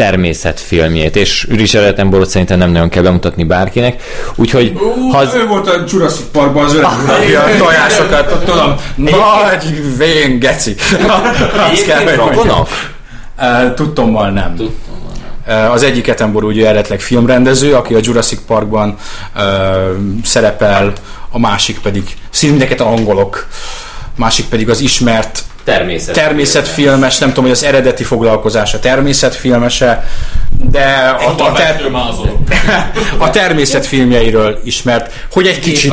természetfilmjét, 0.00 1.16
és 1.16 1.46
Richard 1.50 1.86
Attenborough 1.86 2.30
szerintem 2.30 2.58
nem 2.58 2.70
nagyon 2.70 2.88
kell 2.88 3.02
bemutatni 3.02 3.44
bárkinek, 3.44 4.02
úgyhogy 4.34 4.72
ha 5.12 5.18
az, 5.18 5.34
Ő 5.34 5.46
volt 5.46 5.68
a 5.68 5.84
Jurassic 5.88 6.24
Parkban 6.32 6.64
az 6.64 6.74
öreg 6.74 6.90
aki 7.06 7.34
a 7.34 7.56
tojásokat, 7.58 8.32
ott 8.32 8.44
tudom, 8.44 8.74
nagy 8.96 9.96
vén 9.96 10.38
geci. 10.38 10.74
Azt 11.72 11.86
kell? 11.86 12.02
Uh, 13.38 13.74
Tudtommal 13.74 14.30
nem. 14.30 14.56
Az 15.70 15.82
egyik 15.82 16.08
Attenborough 16.08 16.54
ugye 16.54 16.66
eredetileg 16.66 17.00
filmrendező, 17.00 17.74
aki 17.74 17.94
a 17.94 17.98
Jurassic 18.02 18.40
Parkban 18.46 18.96
uh, 19.36 19.42
szerepel, 20.24 20.92
a 21.30 21.38
másik 21.38 21.78
pedig, 21.78 22.02
mindeket 22.42 22.80
angolok, 22.80 23.46
másik 24.16 24.46
pedig 24.46 24.68
az 24.68 24.80
ismert 24.80 25.42
Természet. 25.64 26.14
természetfilmes, 26.14 27.18
nem 27.18 27.28
tudom, 27.28 27.44
hogy 27.44 27.52
az 27.52 27.64
eredeti 27.64 28.04
foglalkozása 28.04 28.78
természetfilmese, 28.78 30.08
de 30.70 31.16
a, 31.18 31.44
a, 31.44 31.52
ter, 31.52 31.80
a 33.18 33.30
természetfilmjeiről 33.30 34.60
ismert, 34.64 35.12
hogy 35.32 35.46
egy 35.46 35.58
kicsit 35.58 35.92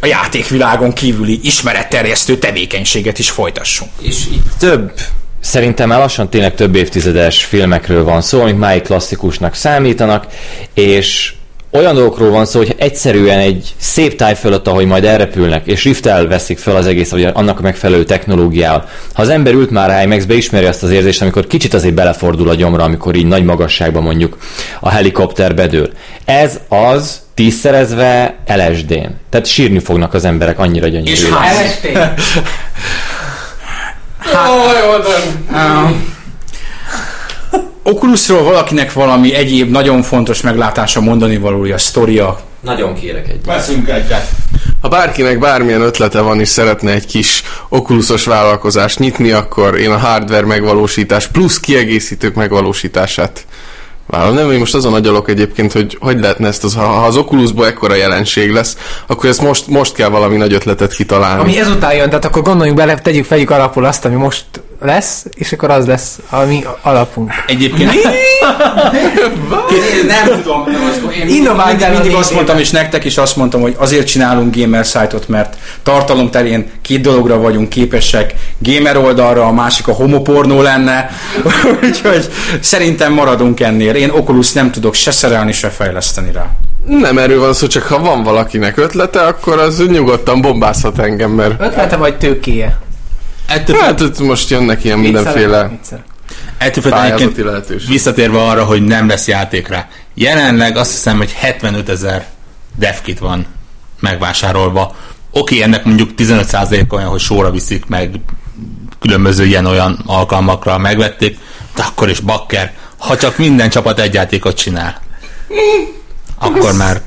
a 0.00 0.06
játékvilágon 0.06 0.92
kívüli 0.92 1.40
ismeretterjesztő 1.42 2.36
tevékenységet 2.38 3.18
is 3.18 3.30
folytassunk. 3.30 3.90
És 4.00 4.16
itt 4.32 4.46
több 4.58 4.92
Szerintem 5.40 5.88
már 5.88 5.98
lassan 5.98 6.28
tényleg 6.28 6.54
több 6.54 6.74
évtizedes 6.74 7.44
filmekről 7.44 8.04
van 8.04 8.20
szó, 8.20 8.40
amik 8.40 8.56
máig 8.56 8.82
klasszikusnak 8.82 9.54
számítanak, 9.54 10.26
és 10.74 11.34
olyan 11.74 11.94
dolgokról 11.94 12.30
van 12.30 12.46
szó, 12.46 12.58
hogy 12.58 12.74
egyszerűen 12.78 13.38
egy 13.38 13.74
szép 13.76 14.16
táj 14.16 14.34
fölött, 14.34 14.68
ahogy 14.68 14.86
majd 14.86 15.04
elrepülnek, 15.04 15.66
és 15.66 15.84
riftel 15.84 16.26
veszik 16.26 16.58
fel 16.58 16.76
az 16.76 16.86
egész, 16.86 17.10
vagy 17.10 17.24
annak 17.24 17.58
a 17.58 17.62
megfelelő 17.62 18.04
technológiával. 18.04 18.88
Ha 19.12 19.22
az 19.22 19.28
ember 19.28 19.52
ült 19.52 19.70
már 19.70 20.02
IMAX-be, 20.04 20.34
ismeri 20.34 20.64
azt 20.64 20.82
az 20.82 20.90
érzést, 20.90 21.22
amikor 21.22 21.46
kicsit 21.46 21.74
azért 21.74 21.94
belefordul 21.94 22.48
a 22.48 22.54
gyomra, 22.54 22.82
amikor 22.82 23.14
így 23.14 23.26
nagy 23.26 23.44
magasságban 23.44 24.02
mondjuk 24.02 24.38
a 24.80 24.88
helikopter 24.88 25.54
bedől. 25.54 25.90
Ez 26.24 26.60
az 26.68 27.20
tízszerezve 27.34 28.36
LSD-n. 28.46 29.08
Tehát 29.30 29.46
sírni 29.46 29.78
fognak 29.78 30.14
az 30.14 30.24
emberek, 30.24 30.58
annyira 30.58 30.86
gyönyörű. 30.86 31.10
És 31.10 31.28
lesz. 31.28 31.80
hát, 35.52 36.13
Oculusról 37.86 38.42
valakinek 38.42 38.92
valami 38.92 39.34
egyéb 39.34 39.70
nagyon 39.70 40.02
fontos 40.02 40.40
meglátása 40.40 41.00
mondani 41.00 41.36
valója, 41.36 41.78
sztoria. 41.78 42.40
Nagyon 42.60 42.94
kérek 42.94 43.28
egy. 43.28 43.44
Veszünk 43.44 43.88
egyet. 43.88 44.28
Ha 44.80 44.88
bárkinek 44.88 45.38
bármilyen 45.38 45.80
ötlete 45.80 46.20
van 46.20 46.40
és 46.40 46.48
szeretne 46.48 46.92
egy 46.92 47.06
kis 47.06 47.42
okuluszos 47.68 48.24
vállalkozást 48.24 48.98
nyitni, 48.98 49.30
akkor 49.30 49.78
én 49.78 49.90
a 49.90 49.96
hardware 49.96 50.46
megvalósítás 50.46 51.26
plusz 51.26 51.60
kiegészítők 51.60 52.34
megvalósítását 52.34 53.46
vállalom. 54.06 54.34
Nem, 54.34 54.50
én 54.50 54.58
most 54.58 54.74
azon 54.74 54.94
agyalok 54.94 55.28
egyébként, 55.28 55.72
hogy 55.72 55.96
hogy 56.00 56.20
lehetne 56.20 56.48
ezt, 56.48 56.64
az, 56.64 56.74
ha 56.74 56.86
ha 56.86 57.06
az 57.06 57.16
Oculusból 57.16 57.66
ekkora 57.66 57.94
jelenség 57.94 58.50
lesz, 58.50 58.76
akkor 59.06 59.28
ezt 59.28 59.42
most, 59.42 59.66
most 59.66 59.94
kell 59.94 60.08
valami 60.08 60.36
nagy 60.36 60.52
ötletet 60.52 60.94
kitalálni. 60.94 61.42
Ami 61.42 61.58
ezután 61.58 61.94
jön, 61.94 62.08
tehát 62.08 62.24
akkor 62.24 62.42
gondoljunk 62.42 62.78
bele, 62.78 62.94
tegyük 62.94 63.24
fejük 63.24 63.50
alapul 63.50 63.84
azt, 63.84 64.04
ami 64.04 64.14
most 64.14 64.44
lesz, 64.84 65.24
és 65.34 65.52
akkor 65.52 65.70
az 65.70 65.86
lesz 65.86 66.18
a 66.30 66.40
mi 66.40 66.64
alapunk. 66.82 67.32
Egyébként 67.46 67.92
Nem 70.06 70.42
tudom, 70.42 70.64
nem 70.66 71.10
én 71.10 71.28
Innováljál 71.28 71.92
mindig, 71.92 72.14
azt 72.14 72.32
mondtam, 72.32 72.58
és 72.58 72.70
nektek 72.70 73.04
is 73.04 73.18
azt 73.18 73.36
mondtam, 73.36 73.60
hogy 73.60 73.74
azért 73.78 74.06
csinálunk 74.06 74.56
gamer 74.56 74.86
szájtot, 74.86 75.28
mert 75.28 75.56
tartalom 75.82 76.30
terén 76.30 76.70
két 76.82 77.00
dologra 77.00 77.38
vagyunk 77.38 77.68
képesek. 77.68 78.34
Gamer 78.58 78.96
oldalra, 78.96 79.46
a 79.46 79.52
másik 79.52 79.88
a 79.88 79.92
homopornó 79.92 80.62
lenne, 80.62 81.10
úgyhogy 81.84 82.28
szerintem 82.60 83.12
maradunk 83.12 83.60
ennél. 83.60 83.94
Én 83.94 84.10
Oculus 84.10 84.52
nem 84.52 84.70
tudok 84.70 84.94
se 84.94 85.10
szerelni, 85.10 85.52
se 85.52 85.68
fejleszteni 85.68 86.32
rá. 86.32 86.50
Nem 86.86 87.18
erről 87.18 87.40
van 87.40 87.52
szó, 87.52 87.66
csak 87.66 87.82
ha 87.82 87.98
van 87.98 88.22
valakinek 88.22 88.76
ötlete, 88.76 89.20
akkor 89.20 89.58
az 89.58 89.86
nyugodtan 89.88 90.40
bombázhat 90.40 90.98
engem, 90.98 91.30
mert 91.30 91.60
Ötlete 91.60 91.96
vagy 91.96 92.18
tőkéje? 92.18 92.78
Ettől, 93.46 93.76
hát 93.80 94.00
itt 94.00 94.18
most 94.18 94.50
jönnek 94.50 94.84
ilyen 94.84 94.98
mindenféle 94.98 95.70
ettől 96.58 96.94
egyébként 96.94 97.36
lehetőség. 97.36 97.88
visszatérve 97.88 98.42
arra, 98.42 98.64
hogy 98.64 98.82
nem 98.82 99.08
lesz 99.08 99.26
játékra. 99.26 99.86
Jelenleg 100.14 100.76
azt 100.76 100.90
hiszem, 100.90 101.16
hogy 101.16 101.32
75 101.32 101.88
ezer 101.88 102.26
devkit 102.78 103.18
van 103.18 103.46
megvásárolva. 104.00 104.96
Oké, 105.30 105.62
ennek 105.62 105.84
mondjuk 105.84 106.10
15% 106.16 106.92
olyan, 106.92 107.08
hogy 107.08 107.20
sorra 107.20 107.50
viszik 107.50 107.86
meg 107.86 108.20
különböző 109.00 109.44
ilyen-olyan 109.44 110.02
alkalmakra 110.06 110.78
megvették, 110.78 111.38
de 111.76 111.82
akkor 111.82 112.08
is 112.08 112.20
bakker. 112.20 112.72
Ha 112.98 113.16
csak 113.16 113.38
minden 113.38 113.70
csapat 113.70 114.00
egy 114.00 114.14
játékot 114.14 114.56
csinál, 114.56 115.00
akkor 116.38 116.72
már 116.72 117.00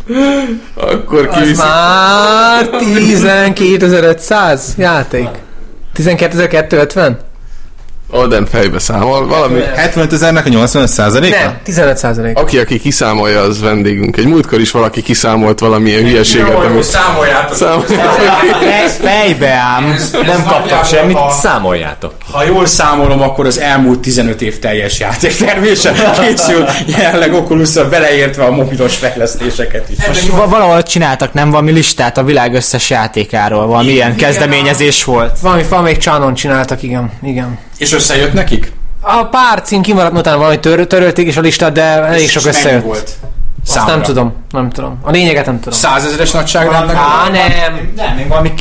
Akkor 0.76 1.28
Az 1.28 1.36
kiviszik. 1.36 1.58
már 1.58 2.69
12.500 2.69 4.60
játék. 4.78 5.28
12.250? 5.98 7.27
Oden 8.10 8.46
fejbe 8.46 8.80
számol. 8.80 9.28
Valami, 9.28 9.60
75 9.76 10.13
ezernek 10.13 10.46
a 10.46 10.50
85 10.50 10.89
százaléka? 10.89 11.38
Nem, 11.38 11.58
15 11.63 11.98
százalék. 11.98 12.38
aki, 12.38 12.58
aki 12.58 12.80
kiszámolja, 12.80 13.41
az 13.41 13.62
vendégünk. 13.62 14.17
Egy 14.17 14.26
múltkor 14.26 14.60
is 14.60 14.72
valaki 14.72 15.02
kiszámolt 15.02 15.60
valamilyen 15.60 16.04
hülyeséget, 16.04 16.56
amit 16.56 16.84
számoljátok. 16.84 17.56
szám... 17.56 17.84
Ez 18.84 18.96
fejbe 19.02 19.50
ám, 19.50 19.96
nem 20.26 20.43
kaptak 20.48 20.86
semmit. 20.86 21.17
Számoljátok. 21.39 22.13
Ha 22.32 22.43
jól 22.43 22.65
számolom, 22.65 23.22
akkor 23.22 23.46
az 23.46 23.60
elmúlt 23.60 24.00
15 24.00 24.41
év 24.41 24.60
teljes 24.60 25.00
játéktermése 25.00 25.91
készül, 26.20 26.65
jelenleg 26.86 27.34
oculus 27.34 27.74
beleértve 27.74 28.43
a 28.43 28.52
mobilos 28.52 28.96
fejlesztéseket 28.96 29.89
is. 29.89 30.08
Most 30.08 30.28
va- 30.28 30.50
valahol 30.50 30.84
csináltak, 30.84 31.34
nem 31.34 31.50
valami 31.50 31.72
listát 31.72 32.17
a 32.17 32.24
világ 32.24 32.54
összes 32.54 32.89
játékáról, 32.89 33.67
valami 33.67 33.91
ilyen 33.91 34.15
kezdeményezés 34.15 35.04
volt. 35.04 35.39
Valami 35.39 35.63
valamelyik 35.70 35.98
csánon 35.98 36.34
csináltak, 36.34 36.84
igen. 36.84 37.12
igen. 37.24 37.58
És 37.78 37.94
összejött 37.94 38.34
nekik? 38.34 38.72
A 39.02 39.24
pár 39.26 39.62
cím 39.62 39.82
kimaradt, 39.82 40.18
utána 40.18 40.38
valami 40.38 40.60
tör, 40.60 40.88
törölték 40.88 41.28
is 41.28 41.38
a 41.38 41.42
listát, 41.42 41.72
de 41.72 41.82
elég 41.82 42.30
sok 42.30 42.42
És 42.42 42.48
összejött. 42.48 42.84
volt? 42.84 43.12
Azt 43.76 43.86
nem 43.88 44.02
tudom, 44.02 44.34
nem 44.52 44.70
tudom. 44.70 45.00
A 45.02 45.12
lényeget 45.12 45.46
nem 45.46 45.60
tudom. 45.60 45.80
Százezeres 45.80 46.32
nagyságrendben? 46.32 46.96
Á, 46.96 47.30
nem. 47.32 47.92
Nem, 47.96 48.18
én 48.18 48.28
valami 48.28 48.54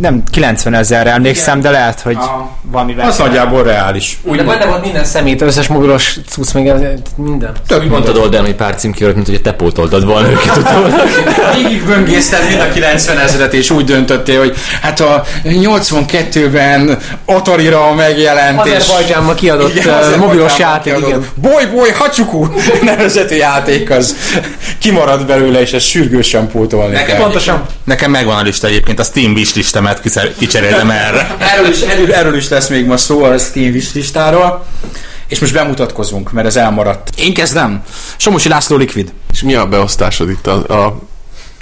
nem 0.00 0.22
90 0.30 0.74
ezerre 0.74 1.10
emlékszem, 1.10 1.60
de 1.60 1.70
lehet, 1.70 2.00
hogy 2.00 2.16
Ah. 2.16 2.24
valamivel. 2.70 3.06
Az 3.06 3.18
nagyjából 3.18 3.62
reális. 3.62 4.18
De 4.36 4.42
benne 4.42 4.64
volt 4.66 4.82
minden 4.82 5.04
szemét, 5.04 5.40
összes 5.42 5.66
mobilos 5.66 6.16
cucc, 6.28 6.52
még 6.52 6.66
ez- 6.66 6.80
minden. 7.16 7.52
Úgy 7.80 7.88
mondtad 7.88 8.16
Olden, 8.16 8.44
hogy 8.44 8.54
pár 8.54 8.74
cím 8.74 8.92
kijött, 8.92 9.14
mint 9.14 9.26
hogy 9.26 9.42
te 9.42 9.52
pótoltad 9.52 10.04
volna 10.04 10.30
őket 10.30 10.56
utólag. 10.56 10.92
Végig 11.62 11.84
böngészted 11.86 12.48
mind 12.48 12.60
a 12.60 12.68
90 12.72 13.18
ezeret, 13.18 13.54
és 13.54 13.70
úgy 13.70 13.84
döntöttél, 13.84 14.38
hogy 14.38 14.54
hát 14.82 15.00
a 15.00 15.24
82-ben 15.44 16.98
Atari-ra 17.24 17.94
megjelent, 17.94 18.66
és... 18.66 18.72
Azerbajdzsánban 18.76 19.34
kiadott 19.34 19.74
Igen, 19.76 19.94
uh, 20.12 20.16
mobilos 20.16 20.58
játék, 20.58 20.92
kiadott 20.92 21.08
igen. 21.08 21.26
Boy 21.34 21.66
Boy 21.66 21.90
Hachuku 21.90 22.46
nevezetű 22.82 23.34
játék 23.34 23.90
az 23.90 24.16
kimaradt 24.78 25.26
belőle, 25.26 25.60
és 25.60 25.72
ezt 25.72 25.86
sürgősen 25.86 26.48
pótolni 26.48 27.02
kell. 27.06 27.16
Pontosan. 27.20 27.62
Nekem 27.86 28.10
megvan 28.10 28.36
a 28.36 28.42
lista 28.42 28.66
egyébként, 28.66 28.98
a 28.98 29.04
Steam 29.04 29.32
wishlistemet 29.32 30.00
kiszer- 30.00 30.36
kicseréltem 30.38 30.90
erre. 30.90 31.36
Erről 31.52 31.70
is, 31.70 31.80
erről, 31.80 32.12
erről 32.12 32.36
is 32.36 32.48
lesz 32.48 32.68
még 32.68 32.86
ma 32.86 32.96
szó 32.96 33.22
a 33.22 33.38
Steam 33.38 33.72
wishlistáról. 33.72 34.66
És 35.28 35.38
most 35.38 35.52
bemutatkozunk, 35.52 36.32
mert 36.32 36.46
ez 36.46 36.56
elmaradt. 36.56 37.10
Én 37.16 37.34
kezdem. 37.34 37.82
Somosi 38.16 38.48
László 38.48 38.76
Liquid. 38.76 39.12
És 39.32 39.42
mi 39.42 39.54
a 39.54 39.66
beosztásod 39.66 40.30
itt 40.30 40.46
a, 40.46 40.84
a 40.84 40.98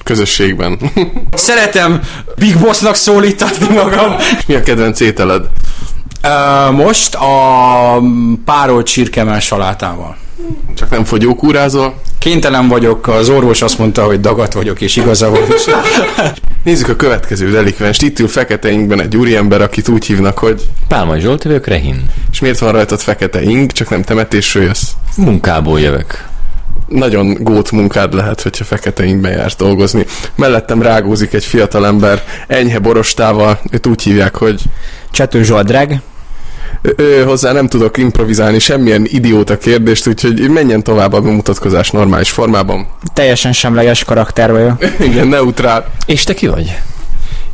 közösségben? 0.05 0.79
Szeretem 1.33 2.01
Big 2.37 2.59
Bossnak 2.59 2.95
szólítatni 2.95 3.75
magam. 3.75 4.17
És 4.19 4.47
mi 4.47 4.55
a 4.55 4.63
kedvenc 4.63 5.01
ételed? 5.01 5.47
Uh, 6.23 6.73
most 6.73 7.15
a 7.15 8.03
párolt 8.45 8.87
csirkemel 8.87 9.41
salátával. 9.41 10.17
Csak 10.75 10.91
nem 10.91 11.05
fogyókúrázol? 11.05 11.95
Kénytelen 12.19 12.69
vagyok, 12.69 13.09
az 13.09 13.29
orvos 13.29 13.63
azt 13.63 13.79
mondta, 13.79 14.05
hogy 14.05 14.21
dagat 14.21 14.53
vagyok, 14.53 14.81
és 14.81 14.97
igaza 14.97 15.31
volt. 15.31 15.71
Nézzük 16.65 16.89
a 16.89 16.97
következő 16.97 17.51
delikvenst. 17.51 18.03
Itt 18.03 18.19
ül 18.19 18.29
fekete 18.29 18.71
ingben 18.71 19.01
egy 19.01 19.17
úriember, 19.17 19.63
akit 19.63 19.89
úgy 19.89 20.05
hívnak, 20.05 20.39
hogy 20.39 20.63
Pálmai 20.89 21.21
Zsolt 21.21 21.43
vagyok, 21.43 21.67
Rehin. 21.67 22.05
és 22.33 22.41
miért 22.41 22.59
van 22.59 22.73
rajtad 22.73 23.01
fekete 23.01 23.43
ing, 23.43 23.73
csak 23.73 23.89
nem 23.89 24.03
temetésről 24.03 24.63
jössz? 24.63 24.91
Munkából 25.17 25.81
jövök. 25.81 26.25
Nagyon 26.89 27.35
gót 27.35 27.71
munkád 27.71 28.15
lehet, 28.15 28.43
hogyha 28.43 28.65
fekete 28.65 29.05
ingben 29.05 29.33
jársz 29.33 29.57
dolgozni. 29.57 30.07
Mellettem 30.35 30.83
rágózik 30.83 31.33
egy 31.33 31.45
fiatalember 31.45 32.25
enyhe 32.47 32.79
borostával, 32.79 33.61
őt 33.71 33.87
úgy 33.87 34.03
hívják, 34.03 34.37
hogy 34.37 34.63
Csető 35.11 35.43
Zsoldreg. 35.43 36.01
Ö, 36.83 37.23
hozzá 37.25 37.53
nem 37.53 37.69
tudok 37.69 37.97
improvizálni 37.97 38.59
semmilyen 38.59 39.05
idióta 39.09 39.59
kérdést, 39.59 40.07
úgyhogy 40.07 40.51
menjen 40.51 40.83
tovább 40.83 41.13
a 41.13 41.21
bemutatkozás 41.21 41.91
normális 41.91 42.31
formában. 42.31 42.87
Teljesen 43.15 43.53
semleges 43.53 44.05
karakter 44.05 44.53
vagyok. 44.53 44.85
Igen, 45.09 45.27
neutrál. 45.27 45.87
És 46.07 46.25
te 46.25 46.35
ki 46.35 46.47
vagy? 46.47 46.79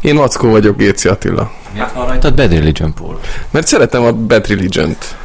Én 0.01 0.15
Mackó 0.15 0.51
vagyok, 0.51 0.77
Géci 0.77 1.09
Attila. 1.09 1.53
Miért 1.73 1.93
van 1.93 2.07
rajtad 2.07 2.35
Bad 2.35 2.53
Religion 2.53 2.95
Paul? 2.95 3.21
Mert 3.51 3.67
szeretem 3.67 4.03
a 4.03 4.13
Bad 4.13 4.47
Religion-t. 4.47 5.17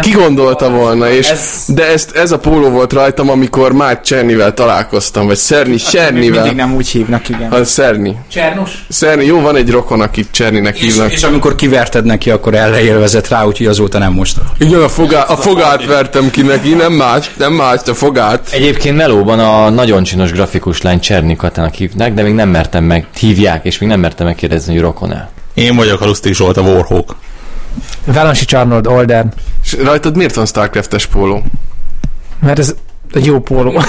Ki 0.00 0.10
gondolta 0.10 0.70
volna, 0.70 1.10
és 1.10 1.28
Ez- 1.28 1.64
de 1.66 1.86
ezt, 1.86 2.16
ez 2.16 2.32
a 2.32 2.38
póló 2.38 2.68
volt 2.68 2.92
rajtam, 2.92 3.30
amikor 3.30 3.72
Mike 3.72 4.00
Csernivel 4.04 4.54
találkoztam, 4.54 5.26
vagy 5.26 5.36
Szerni, 5.36 5.70
Még 5.76 5.78
Sernivel. 5.78 6.40
mindig 6.42 6.56
nem 6.64 6.74
úgy 6.74 6.88
hívnak, 6.88 7.28
igen. 7.28 7.50
Ha 7.50 7.64
Szerni. 7.64 8.16
Csernus? 8.32 8.84
Szerni, 8.88 9.24
jó, 9.24 9.40
van 9.40 9.56
egy 9.56 9.70
rokon, 9.70 10.00
akit 10.00 10.28
Cserninek 10.30 10.76
És, 10.78 10.82
hívnak. 10.82 11.12
és 11.12 11.22
amikor 11.22 11.54
kiverted 11.54 12.04
neki, 12.04 12.30
akkor 12.30 12.54
elleélvezett 12.54 13.28
rá, 13.28 13.44
úgyhogy 13.44 13.66
azóta 13.66 13.98
nem 13.98 14.12
most. 14.12 14.36
Igen, 14.58 14.80
a, 14.82 14.88
fogá, 14.88 15.22
a 15.22 15.36
fogát 15.36 15.86
vertem 15.86 16.30
ki 16.30 16.42
neki, 16.42 16.72
nem 16.74 16.92
más, 16.92 17.30
nem 17.38 17.52
más, 17.52 17.80
a 17.86 17.94
fogát. 17.94 18.48
Egyébként 18.52 18.96
Melóban 18.96 19.38
a 19.38 19.68
nagyon 19.70 20.02
csinos 20.02 20.30
grafikus 20.32 20.82
lány 20.82 21.00
Cserni 21.00 21.36
Katának 21.36 21.74
hívnak, 21.74 22.12
de 22.14 22.22
még 22.22 22.32
nem 22.34 22.48
mertem 22.48 22.84
meg, 22.84 23.06
hívják, 23.18 23.64
és 23.64 23.78
még 23.78 23.88
nem 23.88 24.00
mertem 24.00 24.26
megkérdezni, 24.26 24.72
hogy 24.72 24.82
rokon-e. 24.82 25.28
Én 25.54 25.76
vagyok 25.76 26.00
a 26.00 26.06
Lustig 26.06 26.34
Zsolt, 26.34 26.56
a 26.56 26.60
Warhawk. 26.60 27.14
Valansi 28.04 28.44
Charnold 28.44 28.86
Olden. 28.86 29.32
És 29.64 29.76
rajtad 29.82 30.16
miért 30.16 30.34
van 30.34 30.46
Starcraft-es 30.46 31.06
póló? 31.06 31.42
Mert 32.40 32.58
ez 32.58 32.74
egy 33.12 33.24
jó 33.24 33.40
póló. 33.40 33.82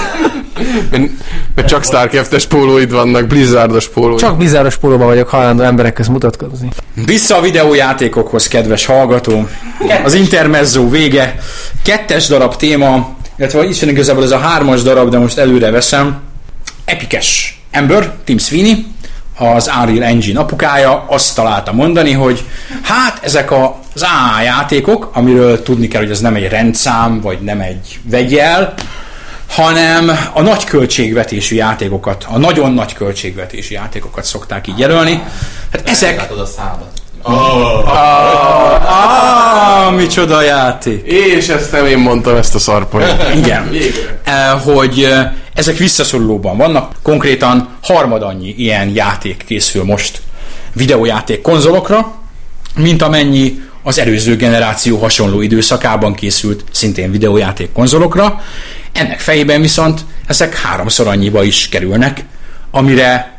Mert, 0.91 1.12
mert 1.56 1.67
csak 1.67 1.84
Starcraft-es 1.84 2.45
pólóid 2.45 2.91
vannak, 2.91 3.28
Blizzardos 3.28 3.89
pólóid. 3.89 4.19
Csak 4.19 4.38
bizáros 4.38 4.78
pólóban 4.78 5.08
vagyok 5.08 5.30
hajlandó 5.30 5.63
emberek 5.63 5.93
közt 5.93 6.10
mutatkozni. 6.10 6.69
Vissza 6.93 7.38
a 7.38 7.41
videójátékokhoz, 7.41 8.47
kedves 8.47 8.86
hallgató. 8.86 9.47
Az 10.04 10.13
intermezzo 10.13 10.89
vége. 10.89 11.36
Kettes 11.84 12.28
darab 12.28 12.56
téma, 12.56 13.15
illetve 13.38 13.63
itt 13.63 13.80
van 13.80 13.89
igazából 13.89 14.23
ez 14.23 14.32
a 14.32 14.38
hármas 14.38 14.82
darab, 14.82 15.10
de 15.10 15.17
most 15.17 15.38
előre 15.38 15.71
veszem. 15.71 16.21
Epikes 16.86 17.62
ember, 17.71 18.13
Tim 18.23 18.38
Sweeney, 18.38 18.86
az 19.38 19.71
Unreal 19.82 20.04
Engine 20.04 20.39
apukája 20.39 21.06
azt 21.08 21.36
találta 21.36 21.73
mondani, 21.73 22.12
hogy 22.12 22.43
hát 22.84 23.19
ezek 23.23 23.52
a- 23.52 23.80
az 23.95 24.02
A 24.02 24.41
játékok, 24.41 25.10
amiről 25.13 25.63
tudni 25.63 25.88
kell, 25.88 26.02
hogy 26.02 26.12
ez 26.12 26.19
nem 26.19 26.36
egy 26.36 26.47
rendszám, 26.50 27.21
vagy 27.21 27.39
nem 27.39 27.60
egy 27.60 28.00
vegyel, 28.04 28.73
hanem 29.50 30.12
a 30.34 30.41
nagy 30.41 30.63
költségvetésű 30.63 31.56
játékokat, 31.56 32.26
a 32.30 32.38
nagyon 32.38 32.71
nagy 32.71 32.93
költségvetésű 32.93 33.73
játékokat 33.73 34.23
szokták 34.23 34.67
így 34.67 34.80
jelölni. 34.80 35.23
Hát 35.71 35.89
ezek... 35.89 36.32
A 36.32 36.34
szádat? 37.27 37.85
Ah, 38.87 39.95
micsoda 39.95 40.41
játék! 40.41 41.05
És 41.05 41.47
ezt 41.47 41.71
nem 41.71 41.85
én 41.85 41.97
mondtam, 41.97 42.35
ezt 42.35 42.55
a 42.55 42.59
szarponyt. 42.59 43.15
Igen. 43.35 43.69
Eh, 44.23 44.61
Hogy 44.63 45.03
eh, 45.03 45.31
ezek 45.53 45.77
visszaszorulóban 45.77 46.57
vannak. 46.57 46.91
Konkrétan 47.01 47.69
harmad 47.81 48.21
annyi 48.21 48.53
ilyen 48.57 48.89
játék 48.95 49.43
készül 49.47 49.83
most 49.83 50.21
videójáték 50.73 51.41
konzolokra, 51.41 52.11
mint 52.75 53.01
amennyi 53.01 53.61
az 53.83 53.99
előző 53.99 54.35
generáció 54.35 54.97
hasonló 54.97 55.41
időszakában 55.41 56.13
készült 56.13 56.63
szintén 56.71 57.11
videójáték 57.11 57.71
konzolokra. 57.71 58.41
Ennek 58.91 59.19
fejében 59.19 59.61
viszont 59.61 60.01
ezek 60.27 60.57
háromszor 60.59 61.07
annyiba 61.07 61.43
is 61.43 61.69
kerülnek, 61.69 62.23
amire 62.71 63.37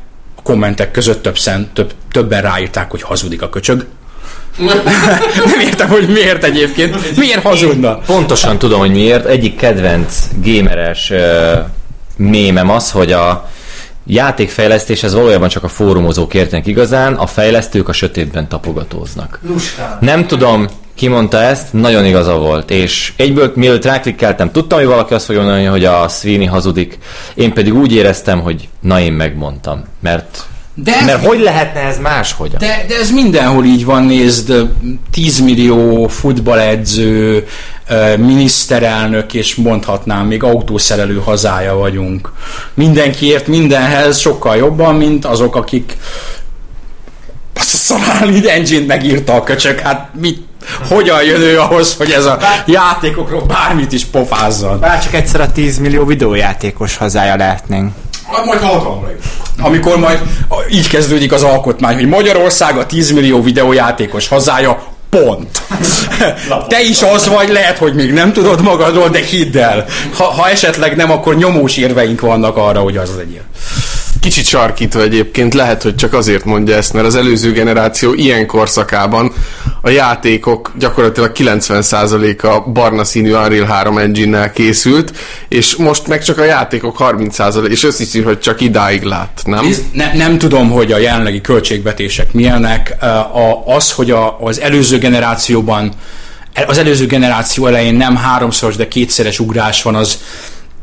kommentek 0.48 0.90
között 0.90 1.22
többszen, 1.22 1.70
több, 1.72 1.92
többen 2.12 2.42
ráírták, 2.42 2.90
hogy 2.90 3.02
hazudik 3.02 3.42
a 3.42 3.48
köcsög. 3.48 3.86
Nem 5.44 5.60
értem, 5.60 5.88
hogy 5.88 6.08
miért 6.08 6.44
egyébként. 6.44 7.16
Miért 7.16 7.42
hazudna? 7.42 7.98
Pontosan 7.98 8.58
tudom, 8.58 8.78
hogy 8.78 8.90
miért. 8.90 9.26
Egyik 9.26 9.56
kedvenc 9.56 10.28
gameres 10.42 11.10
uh, 11.10 11.18
mémem 12.16 12.70
az, 12.70 12.90
hogy 12.90 13.12
a 13.12 13.48
játékfejlesztés 14.06 15.02
ez 15.02 15.14
valójában 15.14 15.48
csak 15.48 15.64
a 15.64 15.68
fórumozók 15.68 16.34
értenek 16.34 16.66
igazán, 16.66 17.14
a 17.14 17.26
fejlesztők 17.26 17.88
a 17.88 17.92
sötétben 17.92 18.48
tapogatóznak. 18.48 19.40
Nem 20.00 20.26
tudom, 20.26 20.66
ki 20.98 21.08
mondta 21.08 21.42
ezt, 21.42 21.72
nagyon 21.72 22.04
igaza 22.04 22.32
volt, 22.38 22.70
és 22.70 23.12
egyből 23.16 23.52
mielőtt 23.54 23.84
ráklikkeltem, 23.84 24.50
tudtam, 24.52 24.78
hogy 24.78 24.86
valaki 24.88 25.14
azt 25.14 25.24
fogja 25.24 25.40
mondani, 25.42 25.64
hogy 25.64 25.84
a 25.84 26.08
Sweeney 26.08 26.46
hazudik, 26.46 26.98
én 27.34 27.52
pedig 27.52 27.74
úgy 27.74 27.92
éreztem, 27.92 28.40
hogy 28.40 28.68
na 28.80 29.00
én 29.00 29.12
megmondtam, 29.12 29.84
mert, 30.00 30.46
De 30.74 30.96
ez- 30.96 31.04
mert 31.04 31.26
hogy 31.26 31.40
lehetne 31.40 31.80
ez 31.80 31.98
máshogyan? 31.98 32.58
De, 32.58 32.84
de 32.88 32.94
ez 33.00 33.10
mindenhol 33.10 33.64
így 33.64 33.84
van, 33.84 34.02
nézd, 34.04 34.52
10 35.10 35.38
millió 35.40 36.08
futballedző, 36.08 37.46
miniszterelnök, 38.16 39.34
és 39.34 39.54
mondhatnám, 39.54 40.26
még 40.26 40.42
autószerelő 40.42 41.20
hazája 41.24 41.74
vagyunk. 41.74 42.32
Mindenki 42.74 43.26
ért 43.26 43.46
mindenhez 43.46 44.18
sokkal 44.18 44.56
jobban, 44.56 44.94
mint 44.94 45.24
azok, 45.24 45.56
akik 45.56 45.96
a 47.54 48.24
így 48.30 48.46
engine 48.46 48.86
megírta 48.86 49.34
a 49.34 49.42
köcsök, 49.42 49.78
hát 49.78 50.10
mit, 50.20 50.47
hogyan 50.88 51.22
jön 51.22 51.40
ő 51.40 51.60
ahhoz, 51.60 51.94
hogy 51.96 52.10
ez 52.10 52.24
a 52.24 52.38
játékokról 52.66 53.42
bármit 53.42 53.92
is 53.92 54.04
pofázzon. 54.04 54.80
Bár 54.80 55.02
csak 55.02 55.14
egyszer 55.14 55.40
a 55.40 55.52
10 55.52 55.78
millió 55.78 56.04
videójátékos 56.04 56.96
hazája 56.96 57.36
lehetnénk. 57.36 57.92
Majd 58.44 58.60
hatalomra 58.60 59.10
jut. 59.10 59.22
Amikor 59.60 59.98
majd 59.98 60.20
így 60.70 60.88
kezdődik 60.88 61.32
az 61.32 61.42
alkotmány, 61.42 61.94
hogy 61.94 62.08
Magyarország 62.08 62.76
a 62.76 62.86
10 62.86 63.10
millió 63.12 63.42
videójátékos 63.42 64.28
hazája, 64.28 64.82
pont. 65.10 65.62
Te 66.68 66.82
is 66.82 67.02
az 67.02 67.28
vagy, 67.28 67.48
lehet, 67.48 67.78
hogy 67.78 67.94
még 67.94 68.12
nem 68.12 68.32
tudod 68.32 68.62
magadról, 68.62 69.08
de 69.08 69.18
hidd 69.18 69.58
el. 69.58 69.84
Ha, 70.16 70.24
ha 70.24 70.48
esetleg 70.48 70.96
nem, 70.96 71.10
akkor 71.10 71.36
nyomós 71.36 71.76
érveink 71.76 72.20
vannak 72.20 72.56
arra, 72.56 72.80
hogy 72.80 72.96
az 72.96 73.10
legyél. 73.16 73.42
Kicsit 74.20 74.44
sarkítva 74.44 75.02
egyébként, 75.02 75.54
lehet, 75.54 75.82
hogy 75.82 75.94
csak 75.94 76.12
azért 76.12 76.44
mondja 76.44 76.76
ezt, 76.76 76.92
mert 76.92 77.06
az 77.06 77.16
előző 77.16 77.52
generáció 77.52 78.14
ilyen 78.14 78.46
korszakában 78.46 79.32
a 79.82 79.88
játékok 79.88 80.72
gyakorlatilag 80.78 81.32
90%-a 81.34 82.70
barna 82.70 83.04
színű 83.04 83.32
Unreal 83.32 83.66
3 83.66 83.98
engine-nel 83.98 84.52
készült, 84.52 85.12
és 85.48 85.76
most 85.76 86.06
meg 86.06 86.22
csak 86.22 86.38
a 86.38 86.44
játékok 86.44 86.96
30%, 86.98 87.68
és 87.68 87.84
azt 87.84 87.98
hiszi, 87.98 88.20
hogy 88.20 88.38
csak 88.38 88.60
idáig 88.60 89.02
lát, 89.02 89.40
nem? 89.44 89.74
Ne, 89.92 90.14
nem 90.14 90.38
tudom, 90.38 90.70
hogy 90.70 90.92
a 90.92 90.98
jelenlegi 90.98 91.40
költségvetések 91.40 92.32
milyenek. 92.32 92.96
A, 93.32 93.74
az, 93.74 93.92
hogy 93.92 94.10
a, 94.10 94.38
az 94.40 94.60
előző 94.60 94.98
generációban, 94.98 95.92
az 96.66 96.78
előző 96.78 97.06
generáció 97.06 97.66
elején 97.66 97.94
nem 97.94 98.16
háromszoros, 98.16 98.76
de 98.76 98.88
kétszeres 98.88 99.38
ugrás 99.38 99.82
van, 99.82 99.94
az, 99.94 100.18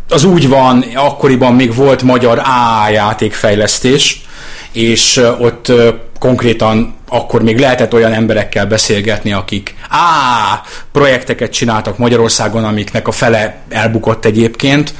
az 0.09 0.23
úgy 0.23 0.49
van, 0.49 0.85
akkoriban 0.95 1.53
még 1.53 1.75
volt 1.75 2.03
magyar 2.03 2.39
A 2.39 2.89
játékfejlesztés, 2.89 4.21
és 4.71 5.21
ott 5.39 5.71
konkrétan 6.19 6.95
akkor 7.09 7.43
még 7.43 7.59
lehetett 7.59 7.93
olyan 7.93 8.13
emberekkel 8.13 8.65
beszélgetni, 8.65 9.33
akik 9.33 9.75
á, 9.89 10.61
projekteket 10.91 11.51
csináltak 11.51 11.97
Magyarországon, 11.97 12.63
amiknek 12.63 13.07
a 13.07 13.11
fele 13.11 13.57
elbukott 13.69 14.25
egyébként, 14.25 14.93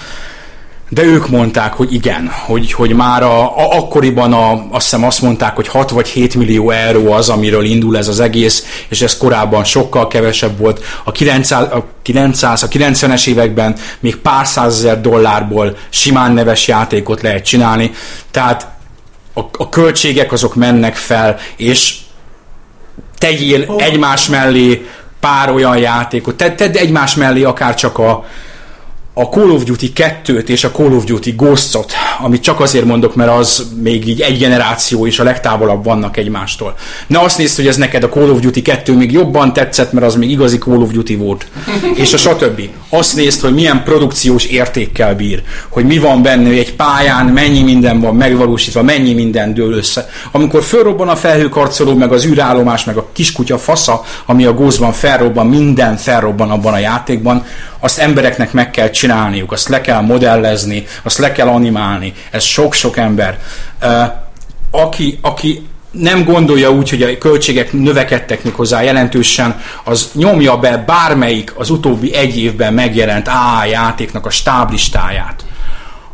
de 0.95 1.03
ők 1.03 1.29
mondták, 1.29 1.73
hogy 1.73 1.93
igen, 1.93 2.31
hogy, 2.45 2.71
hogy 2.71 2.93
már 2.93 3.23
a, 3.23 3.41
a, 3.41 3.77
akkoriban 3.77 4.34
a, 4.34 4.51
azt 4.51 4.84
hiszem 4.84 5.03
azt 5.03 5.21
mondták, 5.21 5.55
hogy 5.55 5.67
6 5.67 5.89
vagy 5.89 6.08
7 6.08 6.36
millió 6.36 6.69
euró 6.69 7.12
az, 7.12 7.29
amiről 7.29 7.63
indul 7.63 7.97
ez 7.97 8.08
az 8.08 8.19
egész, 8.19 8.86
és 8.88 9.01
ez 9.01 9.17
korábban 9.17 9.63
sokkal 9.63 10.08
kevesebb 10.08 10.58
volt. 10.58 10.84
A 11.03 11.12
900, 11.12 11.71
a 11.71 11.86
900 12.01 12.63
a 12.63 12.67
90-es 12.67 13.27
években 13.27 13.75
még 13.99 14.15
pár 14.15 14.47
százezer 14.47 15.01
dollárból 15.01 15.77
simán 15.89 16.31
neves 16.31 16.67
játékot 16.67 17.21
lehet 17.21 17.45
csinálni, 17.45 17.91
tehát 18.31 18.67
a, 19.34 19.41
a 19.58 19.69
költségek 19.69 20.31
azok 20.31 20.55
mennek 20.55 20.95
fel, 20.95 21.38
és 21.55 21.95
tegyél 23.17 23.63
oh. 23.67 23.84
egymás 23.84 24.27
mellé 24.27 24.86
pár 25.19 25.51
olyan 25.51 25.77
játékot, 25.77 26.36
tedd, 26.36 26.55
tedd 26.55 26.77
egymás 26.77 27.15
mellé 27.15 27.43
akár 27.43 27.75
csak 27.75 27.97
a, 27.97 28.25
a 29.17 29.23
Call 29.23 29.49
of 29.49 29.63
Duty 29.63 29.91
2-t 29.95 30.47
és 30.47 30.63
a 30.63 30.71
Call 30.71 30.91
of 30.91 31.04
Duty 31.04 31.32
Ghosts-ot, 31.32 31.93
amit 32.19 32.41
csak 32.41 32.60
azért 32.60 32.86
mondok, 32.86 33.15
mert 33.15 33.32
az 33.32 33.65
még 33.82 34.08
így 34.08 34.21
egy 34.21 34.38
generáció 34.38 35.08
és 35.08 35.19
a 35.19 35.23
legtávolabb 35.23 35.84
vannak 35.84 36.17
egymástól. 36.17 36.75
Ne 37.08 37.19
azt 37.19 37.38
nézd, 37.38 37.56
hogy 37.56 37.67
ez 37.67 37.75
neked 37.78 38.04
a 38.04 38.10
Call 38.10 38.30
of 38.30 38.39
Duty 38.39 38.62
2 38.62 38.93
még 38.93 39.12
jobban 39.12 39.54
tetszett, 39.54 39.91
mert 39.91 40.06
az 40.06 40.15
még 40.15 40.30
igazi 40.30 40.58
Call 40.58 40.82
of 40.82 40.91
Duty 40.91 41.15
volt. 41.15 41.47
És 42.01 42.13
a 42.13 42.17
stb. 42.17 42.62
Azt 42.89 43.15
nézd, 43.15 43.41
hogy 43.41 43.54
milyen 43.54 43.84
produkciós 43.84 44.45
értékkel 44.45 45.15
bír, 45.15 45.43
hogy 45.69 45.86
mi 45.86 45.97
van 45.97 46.21
benne, 46.21 46.47
hogy 46.47 46.58
egy 46.58 46.73
pályán 46.73 47.25
mennyi 47.25 47.62
minden 47.63 47.99
van 47.99 48.15
megvalósítva, 48.15 48.84
mennyi 48.84 49.13
minden 49.13 49.54
dől 49.54 49.73
össze. 49.73 50.10
Amikor 50.32 50.63
fölrobban 50.63 51.08
a 51.08 51.15
felhőkarcoló, 51.15 51.95
meg 51.95 52.12
az 52.12 52.25
űrállomás, 52.25 52.84
meg 52.84 52.97
a 52.97 53.08
kiskutya 53.13 53.58
fasza, 53.58 54.04
ami 54.25 54.45
a 54.45 54.54
gózban 54.54 54.91
felrobban, 54.91 55.47
minden 55.47 55.97
felrobban 55.97 56.51
abban 56.51 56.73
a 56.73 56.78
játékban, 56.78 57.45
azt 57.79 57.99
embereknek 57.99 58.51
meg 58.51 58.71
kell 58.71 58.89
csinálniuk, 58.89 59.51
azt 59.51 59.67
le 59.67 59.81
kell 59.81 60.01
modellezni, 60.01 60.85
azt 61.03 61.17
le 61.17 61.31
kell 61.31 61.47
animálni. 61.47 62.13
Ez 62.31 62.43
sok-sok 62.43 62.97
ember. 62.97 63.39
Aki, 64.71 65.19
aki 65.21 65.67
nem 65.91 66.23
gondolja 66.23 66.71
úgy, 66.71 66.89
hogy 66.89 67.01
a 67.01 67.17
költségek 67.17 67.73
növekedtek 67.73 68.43
még 68.43 68.53
hozzá 68.53 68.81
jelentősen, 68.81 69.61
az 69.83 70.09
nyomja 70.13 70.57
be 70.57 70.77
bármelyik 70.77 71.53
az 71.55 71.69
utóbbi 71.69 72.15
egy 72.15 72.38
évben 72.38 72.73
megjelent 72.73 73.27
AA 73.27 73.65
játéknak 73.65 74.25
a 74.25 74.29
stáblistáját. 74.29 75.45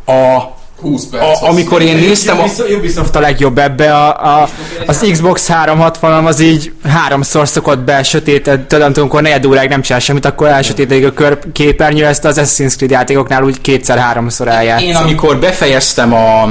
A 0.06 0.40
20 0.82 1.04
perc. 1.04 1.22
a, 1.22 1.48
amikor 1.48 1.82
én 1.82 1.96
néztem 1.96 2.38
a... 2.38 2.44
Ubisoft 2.76 3.16
a 3.16 3.20
legjobb 3.20 3.58
ebbe, 3.58 3.96
a, 3.96 4.40
a, 4.40 4.48
az 4.86 5.06
Xbox 5.10 5.46
360 5.46 6.26
az 6.26 6.40
így 6.40 6.72
háromszor 6.84 7.48
szokott 7.48 7.78
be 7.78 8.02
sötéted, 8.02 8.60
tudom, 8.60 8.92
amikor 8.96 9.22
negyed 9.22 9.46
óráig 9.46 9.68
nem 9.68 9.82
csinál 9.82 10.00
semmit, 10.00 10.24
akkor 10.24 10.46
elsötétedik 10.46 11.06
a 11.06 11.12
kör 11.12 11.38
képernyő, 11.52 12.04
ezt 12.04 12.24
az 12.24 12.38
Assassin's 12.40 12.76
Creed 12.76 12.90
játékoknál 12.90 13.42
úgy 13.42 13.60
kétszer-háromszor 13.60 14.48
eljátszom. 14.48 14.88
Én 14.88 14.94
amikor 14.94 15.38
befejeztem 15.38 16.14
a 16.14 16.48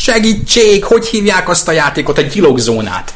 segítség, 0.00 0.84
hogy 0.84 1.06
hívják 1.06 1.48
azt 1.48 1.68
a 1.68 1.72
játékot, 1.72 2.18
a 2.18 2.22
gyilogzónát. 2.22 3.14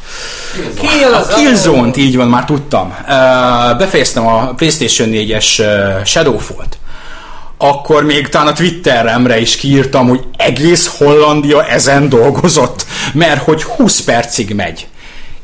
Kill, 0.81 1.13
a 1.13 1.27
Killzone-t, 1.27 1.97
így 1.97 2.17
van, 2.17 2.29
már 2.29 2.45
tudtam. 2.45 2.95
Befejeztem 3.79 4.27
a 4.27 4.53
PlayStation 4.57 5.09
4-es 5.13 5.61
uh, 5.61 6.05
Shadowfall-t. 6.05 6.79
Akkor 7.59 8.05
még 8.05 8.29
talán 8.29 8.47
a 8.47 8.53
Twitteremre 8.53 9.41
is 9.41 9.57
kiírtam, 9.57 10.09
hogy 10.09 10.21
egész 10.37 10.87
Hollandia 10.97 11.67
ezen 11.67 12.09
dolgozott, 12.09 12.87
mert 13.13 13.43
hogy 13.43 13.63
20 13.63 14.01
percig 14.01 14.55
megy. 14.55 14.87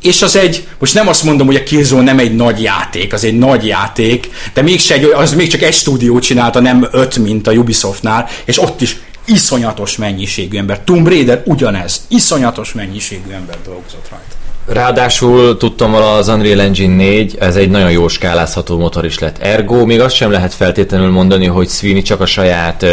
És 0.03 0.23
az 0.23 0.37
egy, 0.37 0.68
most 0.79 0.94
nem 0.94 1.09
azt 1.09 1.23
mondom, 1.23 1.46
hogy 1.46 1.57
a 1.57 1.62
Killzone 1.62 2.03
nem 2.03 2.18
egy 2.18 2.35
nagy 2.35 2.62
játék, 2.62 3.12
az 3.12 3.25
egy 3.25 3.38
nagy 3.38 3.66
játék, 3.66 4.31
de 4.53 4.62
mégse 4.62 4.94
egy, 4.94 5.05
az 5.05 5.35
még 5.35 5.51
csak 5.51 5.62
egy 5.62 5.75
stúdió 5.75 6.18
csinálta, 6.18 6.61
nem 6.61 6.88
öt, 6.90 7.18
mint 7.18 7.46
a 7.46 7.53
Ubisoftnál, 7.53 8.29
és 8.44 8.62
ott 8.62 8.81
is 8.81 8.96
iszonyatos 9.25 9.96
mennyiségű 9.96 10.59
ember. 10.59 10.81
Tomb 10.85 11.09
Raider 11.09 11.42
ugyanez, 11.44 12.05
iszonyatos 12.09 12.73
mennyiségű 12.73 13.31
ember 13.31 13.57
dolgozott 13.64 14.09
rajta. 14.11 14.39
Ráadásul 14.72 15.56
tudtam 15.56 15.90
vala 15.90 16.14
az 16.14 16.28
Unreal 16.28 16.61
Engine 16.61 16.94
4, 16.94 17.37
ez 17.38 17.56
egy 17.56 17.70
nagyon 17.70 17.90
jó 17.90 18.09
skálázható 18.09 18.78
motor 18.78 19.04
is 19.04 19.18
lett. 19.18 19.38
Ergo 19.38 19.85
még 19.85 20.00
azt 20.00 20.14
sem 20.14 20.30
lehet 20.30 20.54
feltétlenül 20.54 21.11
mondani, 21.11 21.46
hogy 21.46 21.68
Sweeney 21.68 22.02
csak 22.02 22.20
a 22.20 22.26
saját 22.26 22.87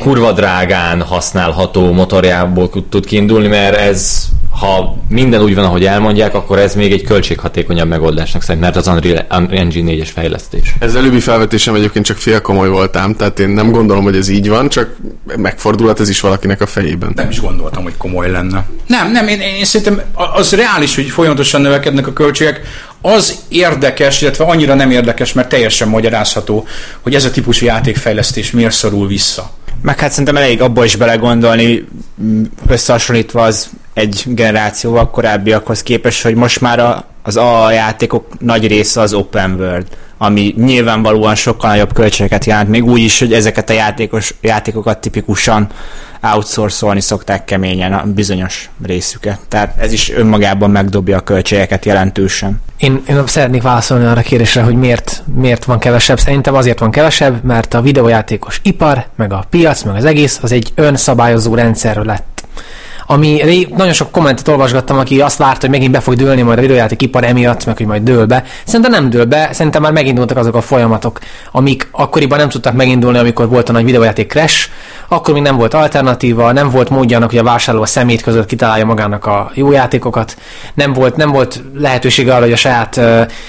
kurva 0.00 0.32
drágán 0.32 1.02
használható 1.02 1.92
motorjából 1.92 2.70
tud 2.88 3.06
kiindulni, 3.06 3.46
mert 3.46 3.76
ez, 3.76 4.24
ha 4.60 4.96
minden 5.08 5.42
úgy 5.42 5.54
van, 5.54 5.64
ahogy 5.64 5.84
elmondják, 5.84 6.34
akkor 6.34 6.58
ez 6.58 6.74
még 6.74 6.92
egy 6.92 7.02
költséghatékonyabb 7.02 7.88
megoldásnak 7.88 8.42
szerint, 8.42 8.64
mert 8.64 8.76
az 8.76 8.86
Unreal 8.86 9.26
Engine 9.50 9.92
4-es 9.92 10.08
fejlesztés. 10.14 10.74
Ez 10.78 10.94
előbbi 10.94 11.20
felvetésem 11.20 11.74
egyébként 11.74 12.04
csak 12.04 12.16
fél 12.16 12.40
komoly 12.40 12.68
voltám, 12.68 13.14
tehát 13.14 13.38
én 13.38 13.48
nem 13.48 13.70
gondolom, 13.70 14.04
hogy 14.04 14.16
ez 14.16 14.28
így 14.28 14.48
van, 14.48 14.68
csak 14.68 14.96
megfordulhat 15.36 16.00
ez 16.00 16.08
is 16.08 16.20
valakinek 16.20 16.60
a 16.60 16.66
fejében. 16.66 17.12
Nem 17.14 17.28
is 17.28 17.40
gondoltam, 17.40 17.82
hogy 17.82 17.96
komoly 17.96 18.30
lenne. 18.30 18.66
Nem, 18.86 19.10
nem, 19.10 19.28
én, 19.28 19.40
én 19.40 19.64
szerintem 19.64 20.02
az 20.14 20.52
reális, 20.52 20.94
hogy 20.94 21.06
folyamatosan 21.06 21.60
növekednek 21.60 22.06
a 22.06 22.12
költségek. 22.12 22.60
Az 23.02 23.38
érdekes, 23.48 24.22
illetve 24.22 24.44
annyira 24.44 24.74
nem 24.74 24.90
érdekes, 24.90 25.32
mert 25.32 25.48
teljesen 25.48 25.88
magyarázható, 25.88 26.66
hogy 27.00 27.14
ez 27.14 27.24
a 27.24 27.30
típusú 27.30 27.66
játékfejlesztés 27.66 28.50
miért 28.50 28.74
szorul 28.74 29.06
vissza. 29.06 29.50
Meg 29.82 29.98
hát 29.98 30.10
szerintem 30.10 30.36
elég 30.36 30.60
abba 30.60 30.84
is 30.84 30.96
belegondolni, 30.96 31.84
összehasonlítva 32.66 33.42
az 33.42 33.70
egy 33.94 34.22
generációval 34.26 35.10
korábbiakhoz 35.10 35.82
képest, 35.82 36.22
hogy 36.22 36.34
most 36.34 36.60
már 36.60 36.78
a, 36.78 37.04
az 37.22 37.36
A 37.36 37.70
játékok 37.70 38.40
nagy 38.40 38.66
része 38.66 39.00
az 39.00 39.12
open 39.12 39.54
world, 39.54 39.86
ami 40.22 40.54
nyilvánvalóan 40.56 41.34
sokkal 41.34 41.70
nagyobb 41.70 41.92
költségeket 41.92 42.44
jelent, 42.44 42.68
még 42.68 42.84
úgy 42.84 43.00
is, 43.00 43.18
hogy 43.18 43.32
ezeket 43.32 43.70
a 43.70 43.72
játékos, 43.72 44.34
játékokat 44.40 44.98
tipikusan 44.98 45.66
outsourcolni 46.34 47.00
szokták 47.00 47.44
keményen 47.44 47.92
a 47.92 48.04
bizonyos 48.04 48.70
részüket. 48.82 49.38
Tehát 49.48 49.76
ez 49.78 49.92
is 49.92 50.10
önmagában 50.10 50.70
megdobja 50.70 51.16
a 51.16 51.20
költségeket 51.20 51.84
jelentősen. 51.84 52.60
Én, 52.76 53.02
én 53.08 53.26
szeretnék 53.26 53.62
válaszolni 53.62 54.04
arra 54.04 54.20
a 54.20 54.22
kérdésre, 54.22 54.62
hogy 54.62 54.74
miért, 54.74 55.22
miért 55.34 55.64
van 55.64 55.78
kevesebb. 55.78 56.18
Szerintem 56.18 56.54
azért 56.54 56.78
van 56.78 56.90
kevesebb, 56.90 57.44
mert 57.44 57.74
a 57.74 57.80
videójátékos 57.80 58.60
ipar, 58.62 59.06
meg 59.16 59.32
a 59.32 59.44
piac, 59.50 59.82
meg 59.82 59.96
az 59.96 60.04
egész, 60.04 60.38
az 60.42 60.52
egy 60.52 60.72
önszabályozó 60.74 61.54
rendszer 61.54 61.96
lett 61.96 62.29
ami 63.10 63.40
ré- 63.42 63.76
nagyon 63.76 63.92
sok 63.92 64.10
kommentet 64.10 64.48
olvasgattam, 64.48 64.98
aki 64.98 65.20
azt 65.20 65.38
várta, 65.38 65.60
hogy 65.60 65.70
megint 65.70 65.92
be 65.92 66.00
fog 66.00 66.14
dőlni 66.14 66.42
majd 66.42 66.58
a 66.58 66.60
videójáték 66.60 67.02
ipar 67.02 67.24
emiatt, 67.24 67.66
meg 67.66 67.76
hogy 67.76 67.86
majd 67.86 68.02
dől 68.02 68.26
be. 68.26 68.44
Szerintem 68.64 68.90
nem 68.90 69.10
dől 69.10 69.24
be, 69.24 69.48
szerintem 69.52 69.82
már 69.82 69.92
megindultak 69.92 70.36
azok 70.36 70.54
a 70.54 70.60
folyamatok, 70.60 71.18
amik 71.52 71.88
akkoriban 71.90 72.38
nem 72.38 72.48
tudtak 72.48 72.74
megindulni, 72.74 73.18
amikor 73.18 73.48
volt 73.48 73.68
a 73.68 73.72
nagy 73.72 73.84
videójáték 73.84 74.30
crash, 74.30 74.68
akkor 75.12 75.34
még 75.34 75.42
nem 75.42 75.56
volt 75.56 75.74
alternatíva, 75.74 76.52
nem 76.52 76.70
volt 76.70 76.90
módja 76.90 77.16
annak, 77.16 77.30
hogy 77.30 77.38
a 77.38 77.42
vásárló 77.42 77.82
a 77.82 77.86
szemét 77.86 78.22
között 78.22 78.46
kitalálja 78.46 78.84
magának 78.84 79.26
a 79.26 79.50
jó 79.54 79.72
játékokat, 79.72 80.36
nem 80.74 80.92
volt, 80.92 81.16
nem 81.16 81.30
volt 81.30 81.62
lehetősége 81.74 82.32
arra, 82.32 82.42
hogy 82.42 82.52
a 82.52 82.56
saját 82.56 83.00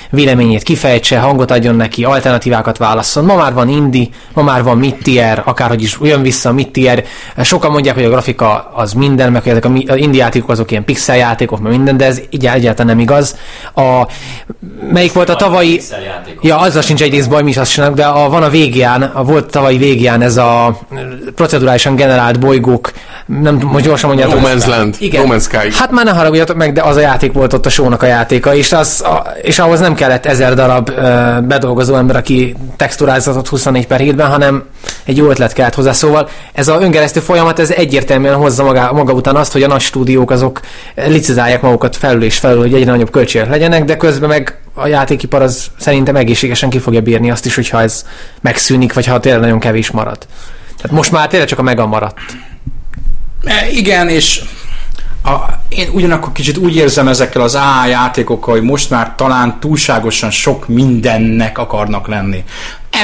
véleményét 0.09 0.63
kifejtse, 0.63 1.19
hangot 1.19 1.51
adjon 1.51 1.75
neki, 1.75 2.03
alternatívákat 2.03 2.77
válasszon. 2.77 3.25
Ma 3.25 3.35
már 3.35 3.53
van 3.53 3.69
indie, 3.69 4.07
ma 4.33 4.43
már 4.43 4.63
van 4.63 4.77
mid-tier, 4.77 5.41
akárhogy 5.45 5.81
is 5.81 5.97
jön 6.01 6.21
vissza 6.21 6.49
a 6.49 6.53
mid-tier. 6.53 7.03
Sokan 7.43 7.71
mondják, 7.71 7.95
hogy 7.95 8.03
a 8.03 8.09
grafika 8.09 8.71
az 8.75 8.93
minden, 8.93 9.31
meg 9.31 9.41
hogy 9.41 9.51
ezek 9.51 9.65
a 9.65 9.95
indie 9.95 10.21
játékok 10.21 10.49
azok 10.49 10.71
ilyen 10.71 10.85
pixel 10.85 11.17
játékok, 11.17 11.59
meg 11.59 11.71
minden, 11.71 11.97
de 11.97 12.05
ez 12.05 12.21
így 12.29 12.45
egyáltalán 12.45 12.95
nem 12.95 12.99
igaz. 12.99 13.37
A, 13.75 14.07
melyik 14.91 15.13
volt 15.13 15.29
a 15.29 15.35
tavalyi... 15.35 15.81
Ja, 16.41 16.57
azzal 16.57 16.81
sincs 16.81 17.01
egyrészt 17.01 17.29
baj, 17.29 17.43
mi 17.43 17.49
is 17.49 17.57
azt 17.57 17.71
csinálunk, 17.71 17.97
de 17.97 18.05
a, 18.05 18.29
van 18.29 18.43
a 18.43 18.49
VGA-n, 18.49 19.01
a 19.01 19.23
volt 19.23 19.51
tavalyi 19.51 19.77
VGA-n 19.77 20.21
ez 20.21 20.37
a 20.37 20.79
procedurálisan 21.51 21.95
generált 21.95 22.39
bolygók, 22.39 22.91
nem 23.25 23.59
most 23.71 23.85
gyorsan 23.85 24.09
mondjátok. 24.09 24.41
No 24.41 24.47
Man's 24.47 24.67
Land, 24.67 24.95
Igen. 24.99 25.27
No 25.27 25.35
Man's 25.35 25.43
Sky. 25.43 25.71
Hát 25.71 25.91
már 25.91 26.05
ne 26.05 26.11
haragudjatok 26.11 26.55
meg, 26.55 26.73
de 26.73 26.81
az 26.81 26.95
a 26.95 26.99
játék 26.99 27.31
volt 27.31 27.53
ott 27.53 27.65
a 27.65 27.69
sónak 27.69 28.03
a 28.03 28.05
játéka, 28.05 28.55
és, 28.55 28.71
az, 28.71 29.01
a, 29.01 29.27
és 29.41 29.59
ahhoz 29.59 29.79
nem 29.79 29.93
kellett 29.93 30.25
ezer 30.25 30.53
darab 30.53 30.89
ö, 30.89 31.37
bedolgozó 31.41 31.95
ember, 31.95 32.15
aki 32.15 32.55
texturázatot 32.75 33.47
24 33.47 33.87
per 33.87 33.99
7-ben, 34.03 34.27
hanem 34.27 34.63
egy 35.03 35.17
jó 35.17 35.29
ötlet 35.29 35.53
kellett 35.53 35.73
hozzá. 35.73 35.91
Szóval 35.91 36.29
ez 36.53 36.67
a 36.67 36.81
öngeresztő 36.81 37.19
folyamat, 37.19 37.59
ez 37.59 37.71
egyértelműen 37.71 38.35
hozza 38.35 38.63
maga, 38.63 38.93
maga 38.93 39.13
után 39.13 39.35
azt, 39.35 39.51
hogy 39.51 39.63
a 39.63 39.67
nagy 39.67 39.81
stúdiók 39.81 40.31
azok 40.31 40.59
licizálják 40.95 41.61
magukat 41.61 41.95
felül 41.95 42.23
és 42.23 42.37
felül, 42.37 42.59
hogy 42.59 42.73
egyre 42.73 42.91
nagyobb 42.91 43.11
költségek 43.11 43.49
legyenek, 43.49 43.85
de 43.85 43.97
közben 43.97 44.29
meg 44.29 44.59
a 44.73 44.87
játékipar 44.87 45.41
az 45.41 45.67
szerintem 45.79 46.15
egészségesen 46.15 46.69
ki 46.69 46.79
fogja 46.79 47.01
bírni 47.01 47.31
azt 47.31 47.45
is, 47.45 47.55
hogyha 47.55 47.81
ez 47.81 48.05
megszűnik, 48.41 48.93
vagy 48.93 49.05
ha 49.05 49.19
tényleg 49.19 49.41
nagyon 49.41 49.59
kevés 49.59 49.91
marad. 49.91 50.17
Tehát 50.81 50.97
most 50.97 51.11
már 51.11 51.27
tényleg 51.27 51.47
csak 51.47 51.59
a 51.59 51.61
mega 51.61 51.85
maradt. 51.85 52.17
E, 53.43 53.69
igen, 53.69 54.09
és 54.09 54.41
a, 55.23 55.35
én 55.69 55.89
ugyanakkor 55.91 56.31
kicsit 56.31 56.57
úgy 56.57 56.75
érzem 56.75 57.07
ezekkel 57.07 57.41
az 57.41 57.55
A 57.55 57.85
játékokkal, 57.89 58.53
hogy 58.53 58.63
most 58.63 58.89
már 58.89 59.13
talán 59.15 59.59
túlságosan 59.59 60.31
sok 60.31 60.67
mindennek 60.67 61.57
akarnak 61.57 62.07
lenni. 62.07 62.43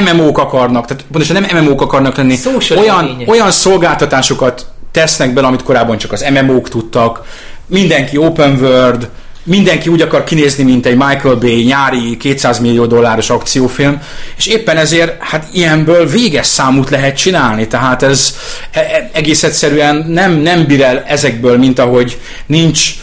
MMO-k 0.05 0.37
akarnak, 0.37 0.85
tehát 0.85 1.05
pontosan 1.11 1.41
nem 1.41 1.63
MMO-k 1.63 1.81
akarnak 1.81 2.15
lenni, 2.17 2.35
Social 2.35 2.79
olyan, 2.79 3.05
élmények. 3.05 3.29
olyan 3.29 3.51
szolgáltatásokat 3.51 4.65
tesznek 4.91 5.33
bele, 5.33 5.47
amit 5.47 5.63
korábban 5.63 5.97
csak 5.97 6.11
az 6.11 6.25
MMO-k 6.33 6.69
tudtak, 6.69 7.25
mindenki 7.65 8.17
open 8.17 8.57
world, 8.61 9.09
mindenki 9.47 9.89
úgy 9.89 10.01
akar 10.01 10.23
kinézni, 10.23 10.63
mint 10.63 10.85
egy 10.85 10.95
Michael 10.95 11.35
Bay 11.35 11.63
nyári 11.63 12.17
200 12.17 12.59
millió 12.59 12.85
dolláros 12.85 13.29
akciófilm, 13.29 14.01
és 14.37 14.45
éppen 14.45 14.77
ezért 14.77 15.23
hát 15.23 15.47
ilyenből 15.53 16.07
véges 16.07 16.45
számút 16.45 16.89
lehet 16.89 17.17
csinálni, 17.17 17.67
tehát 17.67 18.03
ez 18.03 18.35
e- 18.71 18.79
e- 18.79 19.09
egész 19.13 19.43
egyszerűen 19.43 19.95
nem, 20.07 20.31
nem 20.31 20.65
bír 20.65 20.81
el 20.81 21.03
ezekből, 21.07 21.57
mint 21.57 21.79
ahogy 21.79 22.19
nincs 22.45 22.93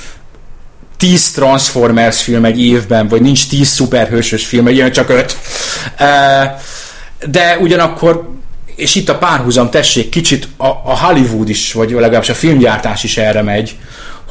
10 0.97 1.31
Transformers 1.31 2.23
film 2.23 2.45
egy 2.45 2.61
évben, 2.61 3.09
vagy 3.09 3.21
nincs 3.21 3.49
10 3.49 3.69
szuperhősös 3.69 4.47
film, 4.47 4.67
egy 4.67 4.75
ilyen 4.75 4.93
csak 4.93 5.09
5. 5.09 5.37
De 7.27 7.59
ugyanakkor 7.61 8.33
és 8.77 8.95
itt 8.95 9.09
a 9.09 9.19
párhuzam, 9.19 9.71
tessék, 9.71 10.09
kicsit 10.09 10.49
a, 10.57 10.67
a 10.67 11.05
Hollywood 11.05 11.49
is, 11.49 11.73
vagy 11.73 11.91
legalábbis 11.91 12.29
a 12.29 12.35
filmgyártás 12.35 13.05
is 13.05 13.17
erre 13.17 13.43
megy, 13.43 13.77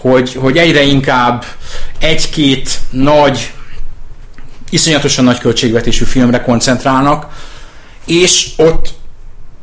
hogy, 0.04 0.34
hogy 0.34 0.58
egyre 0.58 0.82
inkább 0.82 1.46
egy-két 2.00 2.80
nagy, 2.90 3.52
iszonyatosan 4.70 5.24
nagy 5.24 5.38
költségvetésű 5.38 6.04
filmre 6.04 6.42
koncentrálnak, 6.42 7.28
és 8.06 8.48
ott 8.58 8.94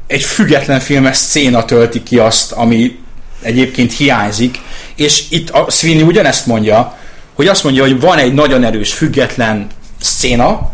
egy 0.06 0.22
független 0.22 0.80
filmes 0.80 1.16
széna 1.16 1.64
tölti 1.64 2.02
ki 2.02 2.18
azt, 2.18 2.52
ami 2.52 2.98
egyébként 3.42 3.96
hiányzik, 3.96 4.58
és 4.94 5.24
itt 5.28 5.50
a 5.50 5.70
Sweeney 5.70 6.06
ugyanezt 6.06 6.46
mondja, 6.46 6.98
hogy 7.34 7.46
azt 7.46 7.64
mondja, 7.64 7.82
hogy 7.82 8.00
van 8.00 8.18
egy 8.18 8.34
nagyon 8.34 8.64
erős 8.64 8.92
független 8.92 9.66
széna, 10.00 10.70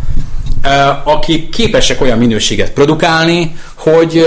akik 1.05 1.49
képesek 1.49 2.01
olyan 2.01 2.19
minőséget 2.19 2.71
produkálni, 2.71 3.57
hogy 3.75 4.27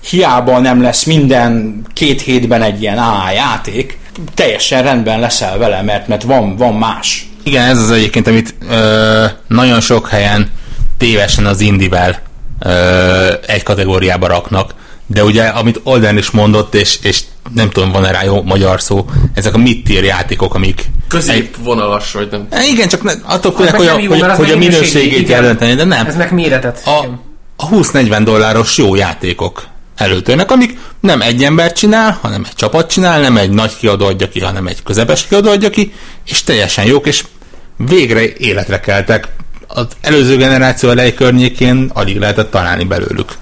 hiába 0.00 0.58
nem 0.58 0.82
lesz 0.82 1.04
minden 1.04 1.82
két 1.92 2.22
hétben 2.22 2.62
egy 2.62 2.82
ilyen 2.82 2.98
AA 2.98 3.30
játék, 3.30 3.98
teljesen 4.34 4.82
rendben 4.82 5.20
leszel 5.20 5.58
vele, 5.58 5.82
mert, 5.82 6.08
mert 6.08 6.22
van, 6.22 6.56
van 6.56 6.74
más. 6.74 7.28
Igen, 7.42 7.68
ez 7.68 7.78
az 7.78 7.90
egyébként, 7.90 8.26
amit 8.26 8.54
ö, 8.70 9.24
nagyon 9.48 9.80
sok 9.80 10.08
helyen 10.08 10.50
tévesen 10.98 11.46
az 11.46 11.60
indivel 11.60 12.18
ö, 12.60 13.32
egy 13.46 13.62
kategóriába 13.62 14.26
raknak. 14.26 14.74
de 15.06 15.24
ugye, 15.24 15.44
amit 15.44 15.80
Olden 15.82 16.16
is 16.16 16.30
mondott, 16.30 16.74
és, 16.74 16.98
és 17.02 17.20
nem 17.54 17.70
tudom, 17.70 17.92
van-e 17.92 18.10
rá 18.10 18.22
jó 18.22 18.42
magyar 18.42 18.80
szó, 18.80 19.06
ezek 19.34 19.54
a 19.54 19.58
mid-tier 19.58 20.04
játékok, 20.04 20.54
amik... 20.54 20.84
Középvonalas, 21.08 22.12
vagy 22.12 22.28
nem. 22.30 22.46
E, 22.50 22.64
Igen, 22.64 22.88
csak 22.88 23.02
ne, 23.02 23.12
attól 23.24 23.52
félek, 23.52 23.72
meg 23.72 23.80
hogy, 23.80 23.88
a, 23.88 23.98
jó, 23.98 24.08
hogy, 24.10 24.20
hogy 24.36 24.50
a 24.50 24.56
minőségét 24.56 25.28
jelenteni, 25.28 25.74
de 25.74 25.84
nem. 25.84 26.06
Ez 26.06 26.16
meg 26.16 26.32
méretet. 26.32 26.82
A, 26.86 27.04
a 27.56 27.68
20-40 27.68 28.20
dolláros 28.24 28.78
jó 28.78 28.94
játékok 28.94 29.66
előtörnek, 29.96 30.50
amik 30.50 30.78
nem 31.00 31.20
egy 31.20 31.42
ember 31.42 31.72
csinál, 31.72 32.18
hanem 32.22 32.44
egy 32.44 32.54
csapat 32.54 32.90
csinál, 32.90 33.20
nem 33.20 33.36
egy 33.36 33.50
nagy 33.50 33.76
kiadó 33.76 34.06
adja 34.06 34.28
ki, 34.28 34.40
hanem 34.40 34.66
egy 34.66 34.82
közepes 34.82 35.26
kiadó 35.26 35.50
adja 35.50 35.70
ki, 35.70 35.92
és 36.26 36.42
teljesen 36.42 36.84
jók, 36.84 37.06
és 37.06 37.24
végre 37.76 38.22
életre 38.36 38.80
keltek. 38.80 39.28
Az 39.66 39.86
előző 40.00 40.36
generáció 40.36 40.90
elej 40.90 41.14
környékén 41.14 41.90
alig 41.94 42.18
lehetett 42.18 42.50
találni 42.50 42.84
belőlük. 42.84 43.32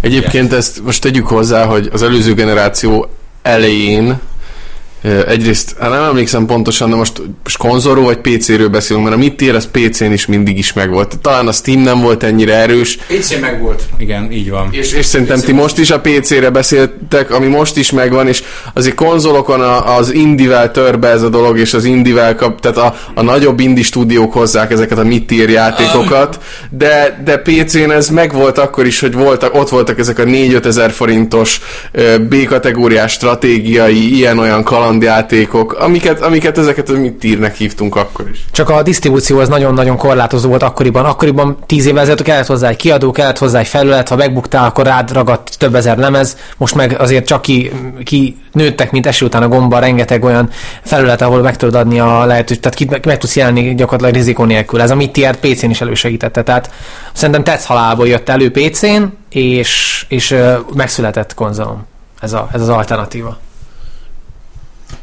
Egyébként 0.00 0.52
ezt 0.52 0.82
most 0.82 1.02
tegyük 1.02 1.26
hozzá, 1.26 1.64
hogy 1.64 1.88
az 1.92 2.02
előző 2.02 2.34
generáció 2.34 3.10
elején 3.42 4.20
egyrészt, 5.26 5.76
hát 5.78 5.90
nem 5.90 6.02
emlékszem 6.02 6.46
pontosan, 6.46 6.90
de 6.90 6.96
most, 6.96 7.22
most 7.42 7.56
konzolról 7.56 8.04
vagy 8.04 8.18
PC-ről 8.18 8.68
beszélünk, 8.68 9.04
mert 9.04 9.16
a 9.16 9.18
mid 9.18 9.54
az 9.54 9.68
PC-n 9.72 10.12
is 10.12 10.26
mindig 10.26 10.58
is 10.58 10.72
megvolt. 10.72 11.18
Talán 11.18 11.48
a 11.48 11.52
Steam 11.52 11.80
nem 11.80 12.00
volt 12.00 12.22
ennyire 12.22 12.54
erős, 12.54 12.96
PC 12.96 13.40
meg 13.40 13.60
volt. 13.60 13.82
Igen, 13.98 14.32
így 14.32 14.50
van. 14.50 14.68
és, 14.72 14.92
és 14.92 15.04
szerintem 15.04 15.40
ti 15.40 15.52
most 15.52 15.78
is 15.78 15.90
a 15.90 16.00
PC-re 16.00 16.50
beszéltek, 16.50 17.30
ami 17.30 17.46
most 17.46 17.76
is 17.76 17.90
megvan, 17.90 18.28
és 18.28 18.42
azért 18.74 18.94
konzolokon 18.94 19.60
a, 19.60 19.96
az 19.96 20.12
indivel 20.12 20.70
tör 20.70 20.98
be 20.98 21.08
ez 21.08 21.22
a 21.22 21.28
dolog, 21.28 21.58
és 21.58 21.74
az 21.74 21.84
indivel 21.84 22.34
kap, 22.34 22.60
tehát 22.60 22.76
a, 22.76 22.94
a 23.14 23.22
nagyobb 23.22 23.60
indie 23.60 23.84
stúdiók 23.84 24.32
hozzák 24.32 24.70
ezeket 24.70 24.98
a 24.98 25.04
mid-tier 25.04 25.48
játékokat, 25.48 26.40
de, 26.70 27.20
de 27.24 27.36
PC-n 27.38 27.90
ez 27.90 28.08
megvolt 28.08 28.58
akkor 28.58 28.86
is, 28.86 29.00
hogy 29.00 29.14
voltak, 29.14 29.54
ott 29.54 29.68
voltak 29.68 29.98
ezek 29.98 30.18
a 30.18 30.24
4-5 30.24 30.64
ezer 30.64 30.90
forintos 30.90 31.60
B-kategóriás 32.20 33.12
stratégiai, 33.12 34.14
ilyen-olyan 34.16 34.62
kalandjátékok, 34.98 35.72
amiket, 35.72 36.20
amiket 36.22 36.58
ezeket 36.58 36.88
a 36.88 36.92
mid-tiernek 36.92 37.56
hívtunk 37.56 37.96
akkor 37.96 38.28
is. 38.28 38.44
Csak 38.50 38.70
a 38.70 38.82
disztribúció 38.82 39.38
az 39.38 39.48
nagyon-nagyon 39.48 39.96
korlátozó 39.96 40.48
volt 40.48 40.62
akkoriban. 40.62 41.04
Akkoriban 41.04 41.58
tíz 41.66 41.86
évvel 41.86 42.02
ezelőtt 42.02 42.22
kellett 42.22 42.46
hozzá 42.46 42.68
egy 42.68 42.76
kiadó, 42.76 43.10
kellett 43.10 43.38
hozzá 43.38 43.58
egy 43.58 43.66
felület, 43.66 44.08
ha 44.08 44.16
megbuktál, 44.16 44.64
akkor 44.64 44.84
rád 44.84 45.12
ragadt 45.12 45.58
több 45.58 45.74
ezer 45.74 45.98
lemez. 45.98 46.36
Most 46.56 46.74
meg 46.74 46.96
azért 47.00 47.26
csak 47.26 47.42
ki, 47.42 47.70
ki 48.04 48.36
nőttek, 48.52 48.90
mint 48.90 49.06
eső 49.06 49.26
után 49.26 49.42
a 49.42 49.48
gomba, 49.48 49.78
rengeteg 49.78 50.24
olyan 50.24 50.50
felület, 50.82 51.22
ahol 51.22 51.40
meg 51.40 51.56
tudod 51.56 51.74
adni 51.74 52.00
a 52.00 52.24
lehetőséget, 52.24 52.62
tehát 52.62 52.76
ki 52.76 52.86
meg, 52.90 53.06
meg 53.06 53.18
tudsz 53.18 53.36
jelenni 53.36 53.74
gyakorlatilag 53.74 54.14
rizikó 54.14 54.44
nélkül. 54.44 54.80
Ez 54.80 54.90
a 54.90 54.94
mit 54.94 55.12
tier 55.12 55.36
PC-n 55.36 55.70
is 55.70 55.80
elősegítette. 55.80 56.42
Tehát 56.42 56.70
szerintem 57.12 57.44
tetsz 57.44 57.64
halálból 57.64 58.08
jött 58.08 58.28
elő 58.28 58.50
PC-n, 58.50 59.02
és, 59.30 60.04
és 60.08 60.36
megszületett 60.74 61.34
konzolom. 61.34 61.86
Ez, 62.20 62.32
a, 62.32 62.48
ez 62.52 62.60
az 62.60 62.68
alternatíva. 62.68 63.38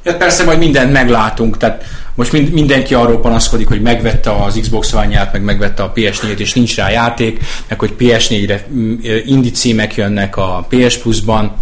Ja, 0.03 0.17
persze 0.17 0.43
majd 0.43 0.57
mindent 0.57 0.91
meglátunk, 0.91 1.57
tehát 1.57 1.83
most 2.15 2.31
mind, 2.31 2.51
mindenki 2.51 2.93
arról 2.93 3.19
panaszkodik, 3.19 3.67
hogy 3.67 3.81
megvette 3.81 4.31
az 4.43 4.57
Xbox 4.61 4.93
one 4.93 5.29
meg 5.31 5.43
megvette 5.43 5.83
a 5.83 5.91
PS4-et, 5.95 6.37
és 6.37 6.53
nincs 6.53 6.75
rá 6.75 6.89
játék, 6.89 7.39
meg 7.67 7.79
hogy 7.79 7.93
PS4-re 7.99 8.65
mm, 8.73 8.93
indie 9.25 9.51
címek 9.51 9.95
jönnek 9.95 10.37
a 10.37 10.67
PS 10.69 10.97
Plus-ban. 10.97 11.55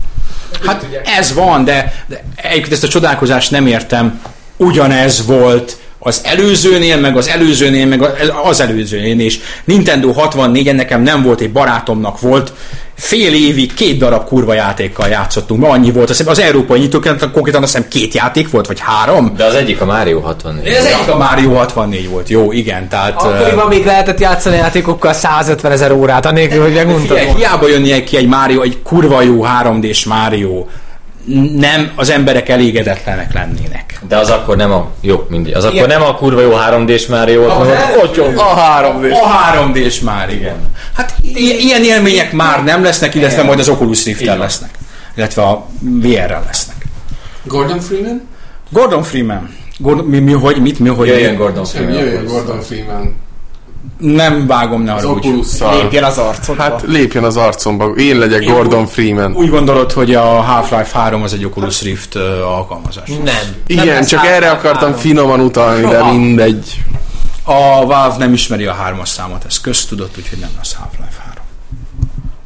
Hát 0.65 1.01
ez 1.17 1.33
van, 1.33 1.63
de, 1.63 2.05
de 2.07 2.23
egyébként 2.35 2.73
ezt 2.73 2.83
a 2.83 2.87
csodálkozást 2.87 3.51
nem 3.51 3.67
értem. 3.67 4.21
Ugyanez 4.57 5.25
volt 5.25 5.77
az 6.03 6.21
előzőnél, 6.23 6.97
meg 6.97 7.17
az 7.17 7.27
előzőnél, 7.27 7.85
meg 7.85 8.01
az 8.43 8.61
előzőnél 8.61 9.19
is. 9.19 9.39
Nintendo 9.63 10.11
64 10.11 10.73
nekem 10.75 11.01
nem 11.01 11.23
volt, 11.23 11.41
egy 11.41 11.51
barátomnak 11.51 12.19
volt. 12.19 12.53
Fél 12.95 13.33
évig 13.33 13.73
két 13.73 13.97
darab 13.97 14.27
kurva 14.27 14.53
játékkal 14.53 15.07
játszottunk, 15.07 15.61
mert 15.61 15.73
annyi 15.73 15.91
volt. 15.91 16.09
Azt 16.09 16.27
az 16.27 16.39
európai 16.39 16.79
nyitókán 16.79 17.31
konkrétan 17.33 17.63
azt 17.63 17.73
hiszem 17.73 17.89
két 17.89 18.13
játék 18.13 18.51
volt, 18.51 18.67
vagy 18.67 18.79
három. 18.79 19.33
De 19.37 19.45
az 19.45 19.53
egyik 19.53 19.81
a 19.81 19.85
Mario 19.85 20.19
64. 20.19 20.67
Ez 20.67 20.85
egyik 20.85 21.07
a 21.07 21.17
Mario 21.17 21.53
64 21.53 22.09
volt, 22.09 22.29
jó, 22.29 22.51
igen, 22.51 22.89
tehát... 22.89 23.13
Akkoriban 23.15 23.67
még 23.67 23.85
lehetett 23.85 24.19
játszani 24.19 24.55
játékokkal 24.55 25.13
150 25.13 25.71
ezer 25.71 25.91
órát, 25.91 26.25
anélkül, 26.25 26.61
hogy. 26.61 26.97
Figyelj, 27.01 27.27
hiába 27.35 27.67
jönnie 27.67 28.03
ki 28.03 28.17
egy 28.17 28.27
Mario, 28.27 28.61
egy 28.61 28.81
kurva 28.83 29.21
jó 29.21 29.45
3D-s 29.63 30.05
Mario, 30.05 30.65
nem 31.55 31.91
az 31.95 32.09
emberek 32.09 32.49
elégedetlenek 32.49 33.33
lennének. 33.33 33.99
De 34.07 34.17
az 34.17 34.29
akkor 34.29 34.55
nem 34.57 34.71
a... 34.71 34.89
Jó, 35.01 35.25
mindig. 35.29 35.55
Az 35.55 35.65
akkor 35.65 35.87
nem 35.87 36.01
a 36.01 36.15
kurva 36.15 36.41
jó 36.41 36.51
3D-s 36.69 37.05
Mario 37.07 37.39
volt, 37.39 37.51
hanem 37.51 37.77
ott 38.03 38.15
jó. 38.15 38.25
A 38.35 38.43
3 38.55 39.01
d 39.01 39.05
A 39.05 39.71
3D-s 39.71 39.99
már, 39.99 40.29
igen. 40.33 40.55
Hát 40.95 41.13
i- 41.23 41.65
ilyen 41.65 41.83
élmények 41.83 42.31
már 42.31 42.63
nem 42.63 42.83
lesznek, 42.83 43.15
illetve 43.15 43.43
majd 43.43 43.59
az 43.59 43.69
Oculus 43.69 44.05
Rift-tel 44.05 44.37
lesznek. 44.37 44.69
Illetve 45.15 45.41
a 45.41 45.67
VR-rel 45.79 46.43
lesznek. 46.45 46.75
Gordon 47.43 47.79
Freeman? 47.79 48.21
Gordon 48.69 49.03
Freeman. 49.03 49.49
Gordon, 49.77 50.05
mi, 50.05 50.19
mi, 50.19 50.31
hogy, 50.31 50.61
mit, 50.61 50.79
mi, 50.79 50.89
hogy... 50.89 51.07
Jöjjön 51.07 51.35
Gordon 51.35 51.65
Freeman. 51.65 51.93
jöjjön 51.93 52.25
Gordon 52.25 52.61
Freeman. 52.61 53.15
Nem 54.01 54.47
vágom, 54.47 54.81
ne 54.81 54.93
Az. 54.93 55.05
Oculus-szal. 55.05 55.81
Lépjen 55.81 56.03
az 56.03 56.17
arcodba. 56.17 56.61
Hát 56.61 56.83
lépjen 56.87 57.23
az 57.23 57.37
arcomba. 57.37 57.85
Én 57.85 58.17
legyek 58.17 58.43
Gordon 58.43 58.87
Freeman. 58.87 59.33
Úgy 59.35 59.49
gondolod, 59.49 59.91
hogy 59.91 60.13
a 60.13 60.21
Half-Life 60.21 60.99
3 60.99 61.23
az 61.23 61.33
egy 61.33 61.45
Oculus 61.45 61.81
Rift 61.81 62.15
alkalmazás? 62.45 63.07
Nem. 63.07 63.23
Nem 63.23 63.33
Igen, 63.67 63.85
lesz 63.85 64.07
csak 64.07 64.25
erre 64.25 64.49
akartam 64.49 64.87
3. 64.89 64.99
finoman 64.99 65.39
utalni, 65.39 65.87
de 65.87 66.03
mindegy. 66.03 66.83
A 67.43 67.85
Valve 67.85 68.15
nem 68.17 68.33
ismeri 68.33 68.65
a 68.65 68.73
hármas 68.73 69.09
számot, 69.09 69.43
ez 69.47 69.61
köztudott, 69.61 70.17
úgyhogy 70.17 70.39
nem 70.39 70.49
lesz 70.57 70.73
Half-Life 70.73 71.21
3. 71.27 71.43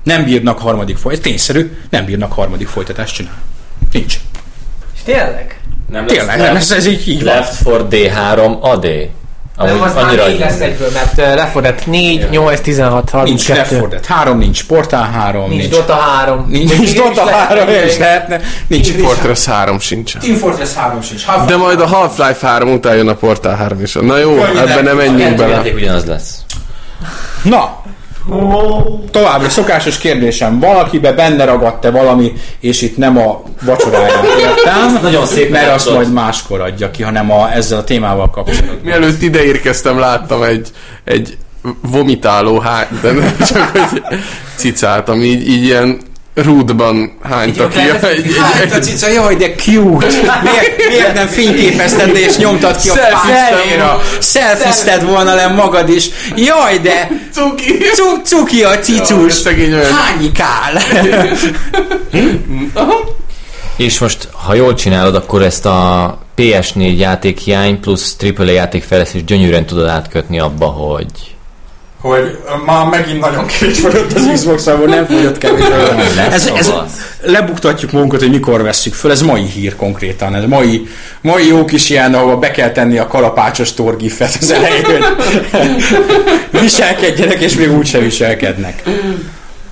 Nem 0.03 0.23
bírnak 0.23 0.59
harmadik 0.59 0.97
folytatást, 0.97 1.27
tényszerű, 1.27 1.77
nem 1.89 2.05
bírnak 2.05 2.33
harmadik 2.33 2.67
folytatást 2.67 3.15
csinálni. 3.15 3.39
Nincs. 3.91 4.19
És 4.95 4.99
Tényleg? 5.03 5.59
Nem 5.91 6.05
Tényleg, 6.05 6.37
nem, 6.37 6.55
ez, 6.55 6.71
ez 6.71 6.85
így, 6.85 7.07
így 7.07 7.23
van. 7.23 7.33
Left 7.33 7.89
4 7.89 8.11
D3 8.13 8.59
AD. 8.59 8.87
Amúgy 9.57 9.79
az 9.83 9.93
már 9.93 10.15
négy 10.27 10.39
lesz 10.39 10.59
egyből, 10.59 10.89
mert 10.93 11.17
uh, 11.17 11.35
lefordett 11.35 11.85
4, 11.85 12.27
8, 12.29 12.61
16, 12.61 13.23
Nincs 13.23 13.47
Left 13.47 13.69
32. 13.71 13.79
4 13.79 13.89
Dead 13.89 14.05
3, 14.05 14.37
nincs 14.37 14.65
Portal 14.65 15.03
3, 15.03 15.49
Nincs 15.49 15.61
nincs, 15.61 15.75
Dota 15.75 15.93
3. 15.95 16.45
nincs, 16.47 16.77
nincs 16.77 16.93
Dota 16.93 17.25
3, 17.25 17.67
és 17.69 17.97
lehetne, 17.97 18.39
nincs 18.67 18.91
Fortress 18.91 19.43
3 19.43 19.79
sincsen. 19.79 20.21
Team 20.21 20.35
Fortress 20.35 20.73
3 20.73 21.01
sincs. 21.01 21.25
Half-Life 21.25 21.51
De 21.51 21.57
majd 21.57 21.81
a 21.81 21.87
Half-Life 21.87 22.47
3 22.47 22.73
után 22.73 22.95
jön 22.95 23.07
a 23.07 23.13
Portal 23.15 23.55
3 23.55 23.81
is. 23.81 23.93
Na 23.93 24.17
jó, 24.17 24.37
ebben 24.43 24.83
nem 24.83 24.95
menjünk 24.95 25.35
bele. 25.35 25.61
ugyanaz 25.73 26.05
lesz. 26.05 26.43
Na, 27.43 27.83
továbbra 29.11 29.49
szokásos 29.49 29.97
kérdésem, 29.97 30.59
valakibe 30.59 31.13
benne 31.13 31.45
ragadt-e 31.45 31.91
valami, 31.91 32.33
és 32.59 32.81
itt 32.81 32.97
nem 32.97 33.17
a 33.17 33.41
vacsoráját 33.61 34.23
értem, 34.39 34.99
Nagyon 35.01 35.25
szép 35.25 35.49
mert 35.49 35.73
azt 35.73 35.93
majd 35.93 36.13
máskor 36.13 36.61
adja 36.61 36.91
ki, 36.91 37.03
hanem 37.03 37.31
a, 37.31 37.53
ezzel 37.53 37.77
a 37.77 37.83
témával 37.83 38.29
kapcsolatban. 38.29 38.79
Mielőtt 38.83 39.21
ide 39.21 39.43
érkeztem, 39.43 39.99
láttam 39.99 40.43
egy, 40.43 40.69
egy 41.03 41.37
vomitáló 41.81 42.59
hány, 42.59 42.87
de 43.01 43.11
nem 43.11 43.37
csak 43.37 43.77
hogy 43.77 44.01
cicát, 44.55 45.09
ami 45.09 45.23
így, 45.23 45.47
így 45.47 45.63
ilyen 45.63 46.01
rúdban 46.35 47.11
hánytak 47.23 47.71
ki. 47.71 47.79
Egy- 47.79 48.03
Egy, 48.03 48.25
egy, 48.63 48.71
egy, 48.71 48.83
cica, 48.83 49.07
jaj, 49.09 49.35
de 49.35 49.55
cute! 49.55 50.05
Miért, 50.43 50.87
miért 50.87 51.13
nem 51.13 51.27
fényképezted 51.27 52.11
le 52.13 52.19
és 52.19 52.37
nyomtad 52.37 52.77
ki 52.81 52.89
a 52.89 52.93
pántéra? 52.93 54.01
Selfizted 54.21 55.03
volna 55.05 55.33
le 55.35 55.47
magad 55.47 55.89
is. 55.89 56.09
Jaj, 56.35 56.77
de 56.79 57.09
cuki! 57.33 57.77
cu- 57.77 58.25
cuki 58.25 58.63
a 58.63 58.79
cicus! 58.79 59.43
Hányikál? 59.91 60.81
És 63.75 63.99
most, 63.99 64.27
ha 64.31 64.53
jól 64.53 64.73
csinálod, 64.73 65.15
akkor 65.15 65.41
ezt 65.41 65.65
a 65.65 66.17
PS4 66.37 66.97
játék 66.97 67.39
hiány 67.39 67.79
plusz 67.79 68.15
AAA 68.37 68.49
játékfejlesztés 68.51 69.23
gyönyörűen 69.23 69.65
tudod 69.65 69.87
átkötni 69.87 70.39
abba, 70.39 70.65
hogy 70.65 71.05
hogy 72.05 72.37
már 72.65 72.85
megint 72.85 73.19
nagyon 73.19 73.45
kevés 73.45 73.79
fogyott 73.79 74.13
az 74.13 74.29
xbox 74.33 74.65
nem 74.65 75.05
fogyott 75.05 75.37
kevés. 75.37 75.63
Ez, 76.31 76.51
ez, 76.57 76.71
lebuktatjuk 77.21 77.91
magunkat, 77.91 78.19
hogy 78.19 78.29
mikor 78.29 78.61
vesszük 78.61 78.93
föl, 78.93 79.11
ez 79.11 79.21
mai 79.21 79.43
hír 79.43 79.75
konkrétan, 79.75 80.35
ez 80.35 80.43
mai, 80.45 80.87
mai 81.21 81.47
jó 81.47 81.65
kis 81.65 81.89
ilyen, 81.89 82.13
ahol 82.13 82.37
be 82.37 82.51
kell 82.51 82.71
tenni 82.71 82.97
a 82.97 83.07
kalapácsos 83.07 83.73
torgifet 83.73 84.37
az 84.41 84.51
elején, 84.51 85.05
viselkedjenek, 86.61 87.39
és 87.39 87.55
még 87.55 87.71
úgyse 87.71 87.99
viselkednek. 87.99 88.83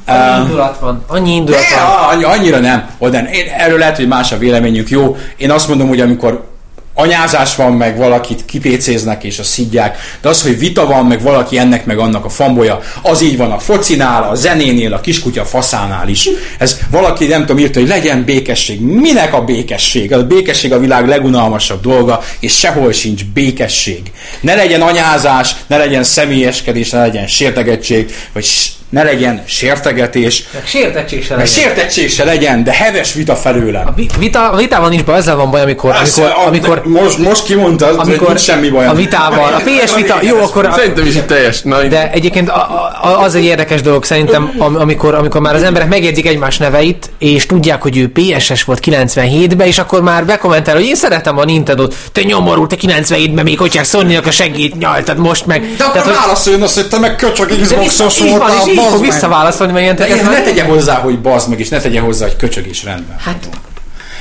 Annyi 0.06 0.42
indulat 0.42 0.80
van. 0.80 1.04
Annyi 1.08 1.36
indulat 1.36 1.62
Ne, 1.76 1.84
van. 1.84 2.10
annyi, 2.10 2.24
annyira 2.24 2.60
nem. 2.60 2.90
Oden, 2.98 3.26
én, 3.26 3.46
erről 3.58 3.78
lehet, 3.78 3.96
hogy 3.96 4.08
más 4.08 4.32
a 4.32 4.38
véleményünk. 4.38 4.90
Jó, 4.90 5.18
én 5.38 5.52
azt 5.52 5.68
mondom, 5.68 5.88
hogy 5.88 6.02
amikor 6.02 6.53
anyázás 6.94 7.56
van, 7.56 7.74
meg 7.74 7.98
valakit 7.98 8.46
kipécéznek 8.46 9.24
és 9.24 9.39
a 9.39 9.44
szidják, 9.44 9.98
de 10.22 10.30
az, 10.30 10.41
hogy 10.41 10.60
vita 10.60 10.86
van, 10.86 11.06
meg 11.06 11.22
valaki 11.22 11.58
ennek 11.58 11.86
meg 11.86 11.98
annak 11.98 12.26
a 12.26 12.30
fambolya, 12.30 12.80
az 13.02 13.22
így 13.22 13.38
van 13.38 13.52
a 13.52 13.60
focinál, 13.60 14.30
a 14.30 14.36
zenénél, 14.36 14.94
a 14.94 15.02
kiskutya 15.02 15.46
faszánál 15.46 16.08
is. 16.08 16.30
Ez 16.58 16.80
valaki 16.89 17.26
nem 17.26 17.39
tudom 17.39 17.58
írta, 17.58 17.80
hogy 17.80 17.88
legyen 17.88 18.24
békesség. 18.24 18.82
Minek 18.82 19.34
a 19.34 19.44
békesség? 19.44 20.14
A 20.14 20.28
békesség 20.28 20.74
a 20.74 20.80
világ 20.80 21.08
legunalmasabb 21.08 21.82
dolga, 21.82 22.24
és 22.39 22.60
sehol 22.60 22.91
sincs 22.91 23.26
békesség. 23.26 24.02
Ne 24.41 24.56
legyen 24.56 24.82
anyázás, 24.82 25.56
ne 25.68 25.78
legyen 25.78 26.04
személyeskedés, 26.04 26.89
ne 26.89 27.00
legyen 27.00 27.28
sértegettség, 27.28 28.16
vagy 28.34 28.46
ne 28.94 29.04
legyen 29.04 29.44
sértegetés, 29.46 30.44
Meg 30.54 30.66
sértettség 30.66 31.24
se 31.26 31.36
meg 31.36 31.46
legyen. 31.46 31.64
sértettség 31.64 32.10
se 32.10 32.24
legyen, 32.24 32.64
de 32.64 32.72
heves 32.72 33.14
vita 33.14 33.36
felőlem. 33.36 33.88
A 33.88 33.91
vi- 33.96 34.10
vita, 34.20 34.50
a 34.50 34.56
vitával 34.56 34.89
nincs 34.89 35.04
baj, 35.04 35.18
ezzel 35.18 35.36
van 35.36 35.52
baj, 35.52 35.62
amikor, 35.62 35.89
amikor, 35.89 36.08
Persze, 36.24 36.26
a- 36.34 36.48
amikor, 36.48 36.82
most, 36.86 37.18
most 37.18 37.44
kimondtad, 37.46 37.89
hogy 37.96 38.08
amikor 38.08 38.28
nincs 38.28 38.39
semmi 38.41 38.70
baj. 38.70 38.86
a 38.86 38.94
vitával, 38.94 39.54
a 39.54 39.62
PS 39.64 39.96
vita, 39.96 40.18
jó, 40.22 40.38
akkor 40.41 40.66
a, 40.66 40.74
Szerintem 40.74 41.06
is 41.06 41.16
teljes. 41.28 41.62
Na, 41.62 41.84
de 41.84 42.12
egyébként 42.12 42.50
a, 42.50 42.56
a, 43.02 43.20
az 43.22 43.36
egy 43.36 43.44
érdekes 43.44 43.82
dolog 43.82 44.04
szerintem, 44.04 44.52
am- 44.58 44.76
amikor, 44.76 45.14
amikor 45.14 45.41
már 45.41 45.56
az 45.56 45.64
emberek 45.64 45.88
megjegyzik 45.89 46.28
egymás 46.28 46.58
neveit, 46.58 47.10
és 47.20 47.46
tudják, 47.46 47.82
hogy 47.82 47.98
ő 47.98 48.12
PSS 48.14 48.64
volt 48.64 48.80
97-ben, 48.86 49.68
és 49.68 49.78
akkor 49.78 50.02
már 50.02 50.26
bekommentel, 50.26 50.76
hogy 50.76 50.86
én 50.86 50.96
szeretem 50.96 51.38
a 51.38 51.44
Nintendo-t, 51.44 51.96
te 52.12 52.22
nyomorult, 52.22 52.70
te 52.70 52.76
97-ben 52.88 53.44
még 53.44 53.58
hogy 53.58 53.80
Sony-nak 53.84 54.26
a 54.26 54.32
segít 54.32 54.78
nyaltad 54.78 55.18
most 55.18 55.46
meg. 55.46 55.66
De 55.78 55.84
akkor 55.84 56.02
hogy- 56.02 56.14
válaszoljon 56.16 56.62
azt, 56.62 56.76
hogy 56.76 56.88
te 56.88 57.00
meg 57.00 57.16
vissza, 57.58 57.76
Xboxos 57.76 58.20
voltál, 58.20 58.66
így 58.84 58.92
fog 58.92 59.02
visszaválaszolni, 59.02 59.74
mert 59.74 59.84
ilyen 60.00 60.18
ne 60.26 60.30
már- 60.30 60.44
tegye 60.44 60.64
hozzá, 60.64 60.96
hogy 60.96 61.20
bazd 61.22 61.50
meg, 61.50 61.60
és 61.60 61.70
ne 61.70 61.80
tegye 61.80 62.00
hozzá, 62.00 62.26
hogy 62.26 62.36
köcsög 62.36 62.68
is 62.68 62.84
rendben. 62.84 63.18
Hát, 63.20 63.50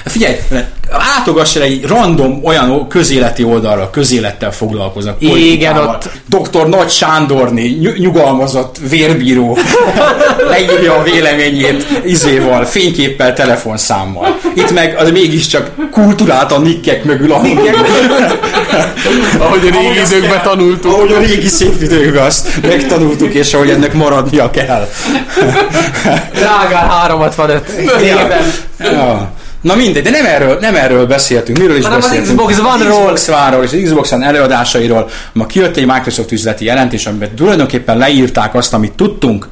Figyelj, 0.05 0.37
látogass 0.91 1.57
el 1.57 1.63
egy 1.63 1.87
random 1.87 2.41
olyan 2.45 2.89
közéleti 2.89 3.45
oldalra, 3.45 3.91
közélettel 3.91 4.53
foglalkoznak. 4.53 5.17
Igen, 5.21 5.77
ott- 5.77 6.11
Dr. 6.27 6.69
Nagy 6.69 6.91
Sándorné, 6.91 7.69
ny- 7.69 7.99
nyugalmazott 7.99 8.77
vérbíró 8.89 9.59
leírja 10.51 10.95
a 10.95 11.03
véleményét 11.03 11.87
izéval, 12.05 12.65
fényképpel, 12.65 13.33
telefonszámmal. 13.33 14.39
Itt 14.55 14.71
meg 14.73 14.97
az 14.99 15.11
mégiscsak 15.11 15.71
kulturált 15.91 16.53
a 16.53 16.59
nikkek 16.59 17.05
mögül. 17.05 17.33
A 17.33 17.41
nikkek 17.43 17.77
ahogy 19.39 19.69
a 19.73 19.79
régi 19.81 20.01
időkben 20.07 20.43
tanultuk. 20.43 20.93
Ahogy 20.93 21.13
a 21.13 21.19
régi 21.19 21.49
szép 21.49 21.83
időkben 21.83 22.25
azt 22.25 22.49
megtanultuk, 22.63 23.35
és 23.35 23.55
ahogy 23.55 23.71
ennek 23.71 23.93
maradnia 23.95 24.51
kell. 24.51 24.89
drágán 26.35 26.89
365 26.91 27.69
éven. 28.03 28.53
Ja. 28.79 29.31
Na 29.63 29.75
mindegy, 29.75 30.03
de 30.03 30.11
nem 30.11 30.25
erről, 30.25 30.59
nem 30.61 30.75
erről 30.75 31.07
beszéltünk. 31.07 31.59
Miről 31.59 31.77
is 31.77 31.83
Hanem 31.83 31.99
az 31.99 32.05
beszéltünk? 32.05 32.37
Xbox 32.37 32.59
One-ról. 32.59 33.13
Xbox 33.13 33.29
One-ról 33.29 33.65
és 33.65 33.73
az 33.73 33.81
Xbox 33.85 34.13
One 34.13 34.27
előadásairól. 34.27 35.11
Ma 35.33 35.47
kijött 35.47 35.77
egy 35.77 35.87
Microsoft 35.87 36.33
üzleti 36.33 36.65
jelentés, 36.65 37.07
amiben 37.07 37.35
tulajdonképpen 37.35 37.99
leírták 37.99 38.55
azt, 38.55 38.75
amit 38.75 38.93
tudtunk, 38.93 39.49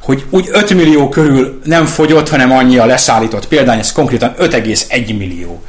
hogy 0.00 0.24
úgy 0.30 0.48
5 0.52 0.74
millió 0.74 1.08
körül 1.08 1.60
nem 1.64 1.86
fogyott, 1.86 2.28
hanem 2.28 2.52
annyi 2.52 2.78
a 2.78 2.86
leszállított 2.86 3.48
példány, 3.48 3.78
ez 3.78 3.92
konkrétan 3.92 4.34
5,1 4.38 5.18
millió 5.18 5.62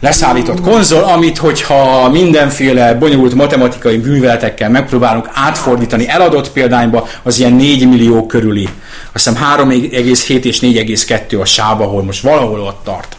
leszállított 0.00 0.60
konzol, 0.60 1.02
amit 1.02 1.38
hogyha 1.38 2.08
mindenféle 2.10 2.94
bonyolult 2.94 3.34
matematikai 3.34 3.96
műveletekkel 3.96 4.70
megpróbálunk 4.70 5.30
átfordítani 5.32 6.08
eladott 6.08 6.50
példányba, 6.50 7.08
az 7.22 7.38
ilyen 7.38 7.52
4 7.52 7.88
millió 7.88 8.26
körüli. 8.26 8.68
Hiszem 9.14 9.34
3,7 9.34 10.44
és 10.44 10.58
4,2 10.60 11.40
a 11.40 11.44
sáv, 11.44 11.80
ahol 11.80 12.02
most 12.02 12.22
valahol 12.22 12.60
ott 12.60 12.80
tart. 12.84 13.16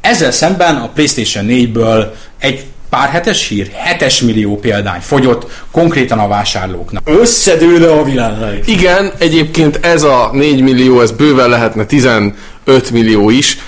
Ezzel 0.00 0.30
szemben 0.30 0.76
a 0.76 0.88
PlayStation 0.88 1.46
4-ből 1.48 2.06
egy 2.38 2.64
pár 2.90 3.08
hetes 3.08 3.48
hír, 3.48 3.70
7 3.98 4.22
millió 4.22 4.58
példány 4.58 5.00
fogyott 5.00 5.50
konkrétan 5.70 6.18
a 6.18 6.28
vásárlóknak. 6.28 7.02
Összedőle 7.08 7.92
a 7.92 8.04
világ. 8.04 8.62
Igen, 8.66 9.12
egyébként 9.18 9.78
ez 9.82 10.02
a 10.02 10.30
4 10.32 10.60
millió, 10.60 11.00
ez 11.00 11.10
bőven 11.10 11.48
lehetne 11.48 11.84
15 11.84 12.34
millió 12.92 13.30
is, 13.30 13.58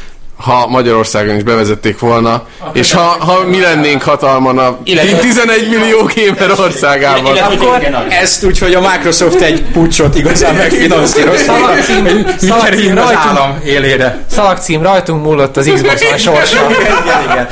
ha 0.42 0.66
Magyarországon 0.66 1.36
is 1.36 1.42
bevezették 1.42 1.98
volna, 1.98 2.46
és 2.72 2.92
ha, 2.92 3.00
ha 3.00 3.44
mi 3.46 3.60
lennénk 3.60 4.02
hatalman 4.02 4.58
a 4.58 4.78
11 5.20 5.68
millió 5.68 6.08
gamer 6.14 6.60
országában. 6.60 7.36
Akkor 7.36 8.06
ezt 8.08 8.44
úgy, 8.44 8.58
hogy 8.58 8.74
a 8.74 8.80
Microsoft 8.80 9.40
egy 9.40 9.62
pucsot 9.72 10.14
igazán 10.16 10.54
megfinanszírozta, 10.54 11.52
Szalagcím- 11.52 12.08
hogy 12.10 12.14
mi 12.14 12.22
szalagcím 12.38 12.70
kerüljünk 12.70 12.98
az 12.98 13.04
rajtunk. 13.04 13.24
állam 13.38 13.60
élére. 13.64 14.24
Szalagcím, 14.30 14.82
rajtunk 14.82 15.24
múlott 15.24 15.56
az 15.56 15.70
Xbox 15.74 16.02
One 16.08 16.16
sorsa. 16.16 16.66
Igen, 16.70 17.22
igen. 17.30 17.48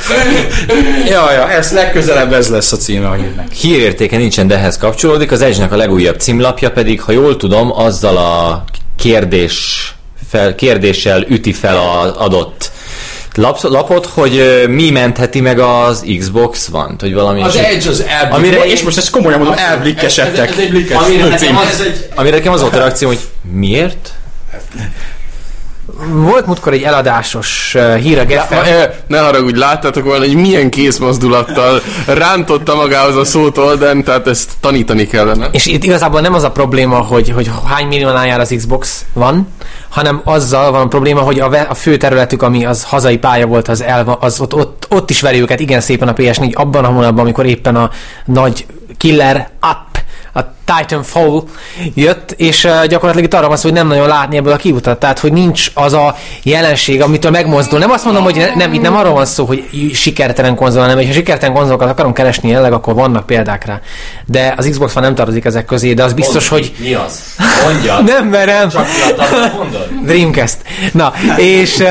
Ja, 1.07 1.31
ja, 1.31 1.49
ez 1.49 1.71
legközelebb 1.71 2.33
ez 2.33 2.49
lesz 2.49 2.71
a 2.71 2.77
címe 2.77 3.07
a 3.07 3.13
hírnek. 3.13 3.51
Hírértéke 3.51 4.17
nincsen, 4.17 4.47
de 4.47 4.55
ehhez 4.57 4.77
kapcsolódik. 4.77 5.31
Az 5.31 5.41
Edge-nek 5.41 5.71
a 5.71 5.75
legújabb 5.75 6.19
címlapja 6.19 6.71
pedig, 6.71 7.01
ha 7.01 7.11
jól 7.11 7.37
tudom, 7.37 7.71
azzal 7.79 8.17
a 8.17 8.63
kérdés 8.97 9.85
fel, 10.29 10.55
kérdéssel 10.55 11.25
üti 11.27 11.53
fel 11.53 11.77
az 11.77 12.11
adott 12.17 12.71
lap, 13.35 13.61
lapot, 13.61 14.05
hogy 14.05 14.63
mi 14.67 14.89
mentheti 14.89 15.41
meg 15.41 15.59
az 15.59 16.05
Xbox 16.19 16.69
One-t, 16.71 17.01
hogy 17.01 17.13
valami... 17.13 17.41
Az 17.41 17.55
Edge 17.55 17.89
az 17.89 18.01
elblik, 18.01 18.37
Amire 18.37 18.65
és 18.65 18.83
most 18.83 18.97
ezt 18.97 19.09
komolyan 19.09 19.39
mondom, 19.39 19.57
elblikkesedtek. 19.57 20.49
Ez, 20.49 20.53
ez 20.53 20.59
egy 20.59 20.69
blikkes. 20.69 20.97
Amire 20.97 21.27
nekem, 21.27 21.57
az, 21.57 21.83
amire 22.15 22.35
nekem 22.35 22.53
az 22.53 22.61
volt 22.61 22.75
a 22.75 22.77
reakció, 22.77 23.07
hogy 23.07 23.19
miért? 23.51 24.13
Volt 26.11 26.45
múltkor 26.45 26.73
egy 26.73 26.81
eladásos 26.81 27.75
uh, 27.75 27.95
hír 27.95 28.19
a 28.19 28.25
Geffen. 28.25 28.63
e, 28.63 28.93
ne 29.07 29.19
haragudj, 29.19 29.59
láttátok 29.59 30.03
volna, 30.03 30.25
hogy 30.25 30.35
milyen 30.35 30.69
kézmozdulattal 30.69 31.81
rántotta 32.07 32.75
magához 32.75 33.15
a 33.15 33.25
szót 33.25 33.57
Olden, 33.57 34.03
tehát 34.03 34.27
ezt 34.27 34.51
tanítani 34.59 35.07
kellene. 35.07 35.49
És 35.51 35.65
itt 35.65 35.83
igazából 35.83 36.21
nem 36.21 36.33
az 36.33 36.43
a 36.43 36.51
probléma, 36.51 36.97
hogy, 36.97 37.29
hogy 37.29 37.51
hány 37.65 37.87
milliónál 37.87 38.39
az 38.39 38.53
Xbox 38.57 39.05
van, 39.13 39.47
hanem 39.89 40.21
azzal 40.23 40.71
van 40.71 40.81
a 40.81 40.87
probléma, 40.87 41.19
hogy 41.19 41.39
a, 41.39 41.49
ve- 41.49 41.69
a 41.69 41.73
fő 41.73 41.97
területük, 41.97 42.41
ami 42.41 42.65
az 42.65 42.83
hazai 42.83 43.17
pálya 43.17 43.45
volt, 43.45 43.67
az, 43.67 43.81
el, 43.81 44.17
az 44.19 44.39
ott, 44.39 44.53
ott, 44.55 44.87
ott 44.89 45.09
is 45.09 45.21
veri 45.21 45.41
őket 45.41 45.59
igen 45.59 45.81
szépen 45.81 46.07
a 46.07 46.13
PS4, 46.13 46.53
abban 46.53 46.85
a 46.85 46.87
hónapban, 46.87 47.23
amikor 47.23 47.45
éppen 47.45 47.75
a 47.75 47.89
nagy 48.25 48.65
killer 48.97 49.49
app, 49.59 49.95
a 50.33 50.39
Titanfall 50.65 51.43
jött, 51.93 52.31
és 52.31 52.63
uh, 52.63 52.85
gyakorlatilag 52.85 53.25
itt 53.25 53.33
arra 53.33 53.47
van 53.47 53.57
szó, 53.57 53.63
hogy 53.63 53.77
nem 53.77 53.87
nagyon 53.87 54.07
látni 54.07 54.37
ebből 54.37 54.53
a 54.53 54.55
kiutat, 54.55 54.99
tehát 54.99 55.19
hogy 55.19 55.33
nincs 55.33 55.71
az 55.73 55.93
a 55.93 56.15
jelenség, 56.43 57.01
amitől 57.01 57.31
megmozdul. 57.31 57.79
Nem 57.79 57.91
azt 57.91 58.05
mondom, 58.05 58.23
hogy 58.23 58.35
ne, 58.35 58.55
nem, 58.55 58.73
itt 58.73 58.81
nem 58.81 58.95
arról 58.95 59.13
van 59.13 59.25
szó, 59.25 59.45
hogy 59.45 59.91
sikertelen 59.93 60.55
konzol, 60.55 60.81
hanem 60.81 61.05
ha 61.05 61.13
sikertelen 61.13 61.55
konzolokat 61.55 61.89
akarunk 61.89 62.13
keresni 62.13 62.49
jelenleg, 62.49 62.73
akkor 62.73 62.93
vannak 62.93 63.25
példák 63.25 63.65
rá. 63.65 63.79
De 64.25 64.53
az 64.57 64.67
Xbox 64.69 64.93
van 64.93 65.03
nem 65.03 65.15
tartozik 65.15 65.45
ezek 65.45 65.65
közé, 65.65 65.93
de 65.93 66.03
az 66.03 66.13
biztos, 66.13 66.47
hogy 66.47 66.71
Mi 66.77 66.93
az? 66.93 67.21
Mondja. 67.63 67.99
nem 68.15 68.27
merem. 68.27 68.69
Csak 68.69 68.87
mondod. 69.57 69.87
Dreamcast. 70.03 70.57
Na, 70.91 71.13
és 71.37 71.77
uh, 71.77 71.87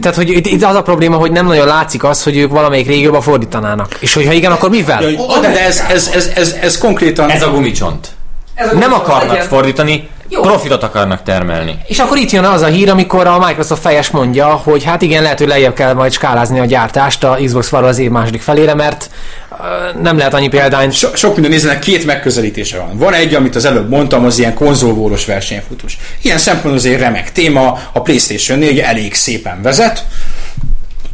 tehát, 0.00 0.16
hogy 0.16 0.30
itt, 0.30 0.46
itt 0.46 0.64
az 0.64 0.74
a 0.74 0.82
probléma, 0.82 1.16
hogy 1.16 1.30
nem 1.32 1.46
nagyon 1.46 1.66
látszik 1.66 2.04
az, 2.04 2.22
hogy 2.22 2.36
ők 2.36 2.50
valamelyik 2.50 2.86
régióba 2.86 3.20
fordítanának. 3.20 3.96
És 4.00 4.14
hogyha 4.14 4.32
igen, 4.32 4.52
akkor 4.52 4.70
mivel? 4.70 5.02
Ja, 5.10 5.38
de 5.40 5.64
ez, 5.66 5.82
ez, 5.88 6.10
ez, 6.14 6.30
ez, 6.34 6.56
ez 6.60 6.78
konkrétan... 6.78 7.30
Ez 7.30 7.42
a 7.42 7.50
gumicsont. 7.50 8.08
Ez 8.54 8.68
a 8.68 8.72
Nem 8.72 8.80
gondol, 8.80 8.98
akarnak 8.98 9.28
legyen. 9.32 9.48
fordítani, 9.48 10.08
profitot 10.28 10.82
akarnak 10.82 11.22
termelni. 11.22 11.78
És 11.86 11.98
akkor 11.98 12.16
itt 12.16 12.30
jön 12.30 12.44
az 12.44 12.62
a 12.62 12.66
hír, 12.66 12.90
amikor 12.90 13.26
a 13.26 13.38
Microsoft 13.46 13.80
fejes 13.80 14.10
mondja, 14.10 14.46
hogy 14.46 14.84
hát 14.84 15.02
igen, 15.02 15.22
lehet, 15.22 15.38
hogy 15.38 15.48
lejjebb 15.48 15.74
kell 15.74 15.92
majd 15.92 16.12
skálázni 16.12 16.58
a 16.58 16.64
gyártást 16.64 17.24
a 17.24 17.38
Xbox 17.44 17.72
One 17.72 17.86
az 17.86 17.98
év 17.98 18.10
második 18.10 18.40
felére, 18.40 18.74
mert 18.74 19.10
uh, 19.50 20.02
nem 20.02 20.16
lehet 20.16 20.34
annyi 20.34 20.48
példányt. 20.48 20.92
So, 20.92 21.08
sok 21.14 21.32
minden 21.32 21.50
nézzenek, 21.50 21.78
két 21.78 22.06
megközelítése 22.06 22.78
van. 22.78 22.98
Van 22.98 23.12
egy, 23.12 23.34
amit 23.34 23.56
az 23.56 23.64
előbb 23.64 23.88
mondtam, 23.88 24.24
az 24.24 24.38
ilyen 24.38 24.54
konzolvóros 24.54 25.24
versenyfutós. 25.24 25.98
Ilyen 26.22 26.38
szempontból 26.38 26.76
az 26.76 26.86
egy 26.86 26.98
remek 26.98 27.32
téma, 27.32 27.78
a 27.92 28.00
PlayStation 28.00 28.58
4 28.58 28.78
elég 28.78 29.14
szépen 29.14 29.62
vezet, 29.62 30.04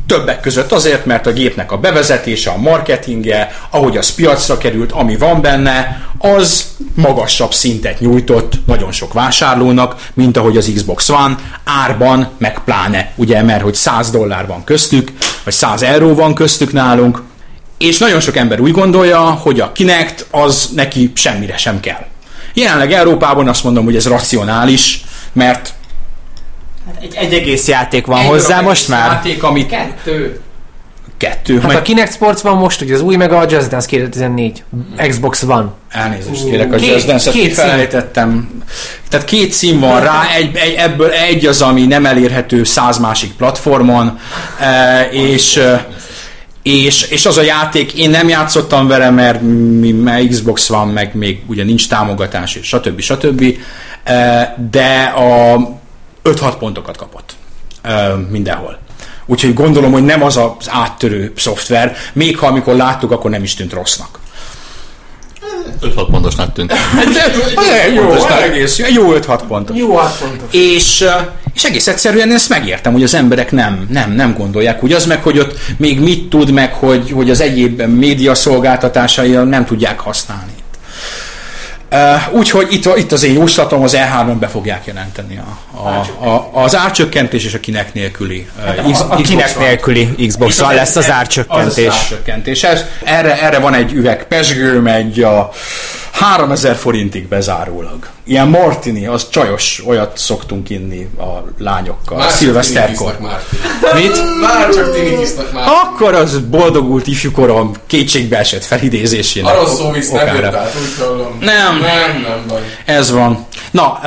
Többek 0.07 0.41
között 0.41 0.73
azért, 0.73 1.07
mert 1.07 1.27
a 1.27 1.33
gépnek 1.33 1.73
a 1.73 1.79
bevezetése, 1.79 2.51
a 2.51 2.57
marketingje, 2.57 3.57
ahogy 3.71 3.97
az 3.97 4.15
piacra 4.15 4.59
került, 4.59 4.93
ami 4.93 5.17
van 5.17 5.41
benne, 5.41 6.07
az 6.19 6.65
magasabb 6.95 7.53
szintet 7.53 8.01
nyújtott 8.01 8.53
nagyon 8.67 8.93
sok 8.93 9.13
vásárlónak, 9.13 10.09
mint 10.15 10.37
ahogy 10.37 10.57
az 10.57 10.71
Xbox 10.75 11.09
One 11.09 11.37
árban, 11.65 12.29
meg 12.39 12.61
pláne, 12.65 13.13
ugye, 13.17 13.43
mert 13.43 13.63
hogy 13.63 13.75
100 13.75 14.11
dollár 14.11 14.47
van 14.47 14.65
köztük, 14.65 15.13
vagy 15.45 15.55
100 15.55 15.83
euró 15.83 16.15
van 16.15 16.35
köztük 16.35 16.73
nálunk, 16.73 17.23
és 17.79 17.99
nagyon 17.99 18.21
sok 18.21 18.37
ember 18.37 18.61
úgy 18.61 18.73
gondolja, 18.73 19.21
hogy 19.21 19.61
a 19.61 19.73
Kinect 19.73 20.27
az 20.31 20.69
neki 20.75 21.13
semmire 21.15 21.57
sem 21.57 21.81
kell. 21.81 22.07
Jelenleg 22.55 22.93
Európában 22.93 23.49
azt 23.49 23.65
mondom, 23.65 23.85
hogy 23.85 23.97
ez 23.97 24.07
racionális, 24.07 25.05
mert 25.33 25.75
Egy, 27.01 27.15
egy 27.15 27.33
egész 27.33 27.69
játék 27.69 28.07
van 28.07 28.21
egy 28.21 28.27
hozzá 28.27 28.61
most 28.61 28.89
már. 28.89 29.11
Játék, 29.13 29.43
amit 29.43 29.69
Kettő. 29.69 30.41
kettő, 31.17 31.59
Hát 31.59 31.67
meg 31.67 31.77
a 31.77 31.83
Kinect 31.83 32.13
Sports 32.13 32.41
van 32.41 32.57
most, 32.57 32.81
ugye 32.81 32.95
az 32.95 33.01
új 33.01 33.17
meg 33.17 33.33
a 33.33 33.45
Just 33.49 33.69
Dance 33.69 33.89
2014. 33.89 34.63
Xbox 35.09 35.43
One. 35.43 35.67
Elnézést 35.91 36.45
kérek, 36.45 36.73
a 36.73 36.77
Két- 36.77 36.89
Just 36.93 37.07
Dance-et 37.07 37.33
két 37.35 37.43
szín. 37.43 37.51
kifelejtettem. 37.51 38.63
Tehát 39.09 39.27
két 39.27 39.53
szín 39.53 39.81
van 39.81 40.01
rá, 40.01 40.23
egy, 40.37 40.57
egy, 40.57 40.75
ebből 40.75 41.11
egy 41.11 41.47
az, 41.47 41.63
ami 41.63 41.87
nem 41.87 42.07
elérhető 42.07 42.65
száz 42.65 42.99
másik 42.99 43.33
platformon, 43.33 44.19
e, 44.61 45.03
és, 45.11 45.57
e, 45.57 45.87
és, 46.63 47.03
és 47.03 47.27
az 47.27 47.37
a 47.39 47.43
játék, 47.43 47.93
én 47.93 48.11
nem 48.11 48.29
játszottam 48.29 48.87
vele, 48.87 49.11
mert, 49.11 49.41
mi, 49.81 49.93
mert 49.93 50.29
Xbox 50.29 50.69
van, 50.69 50.89
meg 50.89 51.15
még 51.15 51.43
ugye 51.47 51.65
nincs 51.65 51.89
támogatás, 51.89 52.55
és 52.55 52.67
stb. 52.67 53.01
stb. 53.01 53.45
E, 54.05 54.57
de 54.71 55.03
a 55.17 55.57
5-6 56.25 56.55
pontokat 56.59 56.97
kapott 56.97 57.37
mindenhol. 58.31 58.79
Úgyhogy 59.27 59.55
gondolom, 59.55 59.93
hogy 59.93 60.05
nem 60.05 60.23
az 60.23 60.37
az 60.37 60.69
áttörő 60.69 61.33
szoftver, 61.37 61.97
még 62.13 62.39
ha 62.39 62.47
amikor 62.47 62.75
láttuk, 62.75 63.11
akkor 63.11 63.31
nem 63.31 63.43
is 63.43 63.55
tűnt 63.55 63.73
rossznak. 63.73 64.19
5-6 65.83 66.07
pontosnak 66.11 66.53
tűnt. 66.53 66.73
jó, 67.95 68.07
Pontos, 68.07 68.31
egész 68.43 68.79
jó, 68.79 68.87
jó 68.89 69.19
5-6 69.19 69.41
pont. 69.49 69.71
Jó, 69.75 69.97
hát 69.97 70.13
fontos. 70.13 70.49
És, 70.51 71.05
és 71.55 71.65
egész 71.65 71.87
egyszerűen 71.87 72.33
ezt 72.33 72.49
megértem, 72.49 72.93
hogy 72.93 73.03
az 73.03 73.15
emberek 73.15 73.53
nem, 73.53 73.87
nem, 73.91 74.13
nem 74.13 74.35
gondolják 74.35 74.83
úgy. 74.83 74.93
Az 74.93 75.07
meg, 75.07 75.23
hogy 75.23 75.39
ott 75.39 75.59
még 75.77 76.01
mit 76.01 76.29
tud 76.29 76.51
meg, 76.51 76.73
hogy, 76.73 77.11
hogy 77.11 77.31
az 77.31 77.41
egyéb 77.41 77.83
média 77.83 78.35
szolgáltatásai 78.35 79.31
nem 79.31 79.65
tudják 79.65 80.01
használni. 80.01 80.53
Uh, 81.95 82.37
úgyhogy 82.37 82.67
itt, 82.71 82.97
itt 82.97 83.13
az 83.13 83.23
én 83.23 83.33
jóslatom, 83.33 83.83
az 83.83 83.97
E3-on 83.97 84.37
be 84.39 84.47
fogják 84.47 84.87
jelenteni 84.87 85.39
a, 85.39 85.79
a, 85.79 86.27
a, 86.29 86.51
az 86.53 86.77
árcsökkentés 86.77 87.45
és 87.45 87.55
a 87.55 87.61
kinek 87.61 87.95
nélküli. 87.95 88.49
X- 88.91 89.01
A, 89.01 89.05
a 89.05 89.15
Xbox 89.15 89.29
kinek 89.29 89.59
nélküli 89.59 90.27
Xbox-on 90.27 90.75
lesz 90.75 90.97
az 90.97 91.11
árcsökkentés. 91.11 91.87
Az 91.87 91.95
az 91.95 92.01
árcsökkentés. 92.01 92.63
Ez, 92.63 92.85
erre, 93.05 93.43
erre 93.43 93.59
van 93.59 93.75
egy 93.75 93.93
üveg 93.93 94.25
pesgő, 94.29 94.81
megy 94.81 95.23
a 95.23 95.51
3000 96.15 96.77
forintig 96.77 97.29
bezárólag. 97.29 98.09
Ilyen 98.25 98.49
martini, 98.49 99.07
az 99.07 99.29
csajos, 99.29 99.83
olyat 99.87 100.19
szoktunk 100.19 100.71
inni 100.71 101.09
a 101.19 101.45
lányokkal. 101.59 102.19
Már 102.19 102.31
Szilveszterkor. 102.31 103.19
Mit? 103.95 104.41
Már 104.41 104.69
csak 104.75 104.95
tinikisznak 104.95 105.53
már. 105.53 105.69
Akkor 105.69 106.15
az 106.15 106.39
boldogult 106.39 107.07
ifjúkorom 107.07 107.73
kétségbe 107.87 108.39
esett 108.39 108.65
felidézésének. 108.65 109.53
Arról 109.55 109.67
szó 109.67 109.91
visz 109.91 110.11
nem 110.11 110.35
jött 110.35 110.55
át, 110.55 110.75
úgy 110.81 111.05
hallom. 111.05 111.37
Nem. 111.41 111.79
Nem, 111.79 112.21
nem 112.23 112.45
baj. 112.49 112.61
Ez 112.85 113.11
van. 113.11 113.47
Na, 113.71 114.01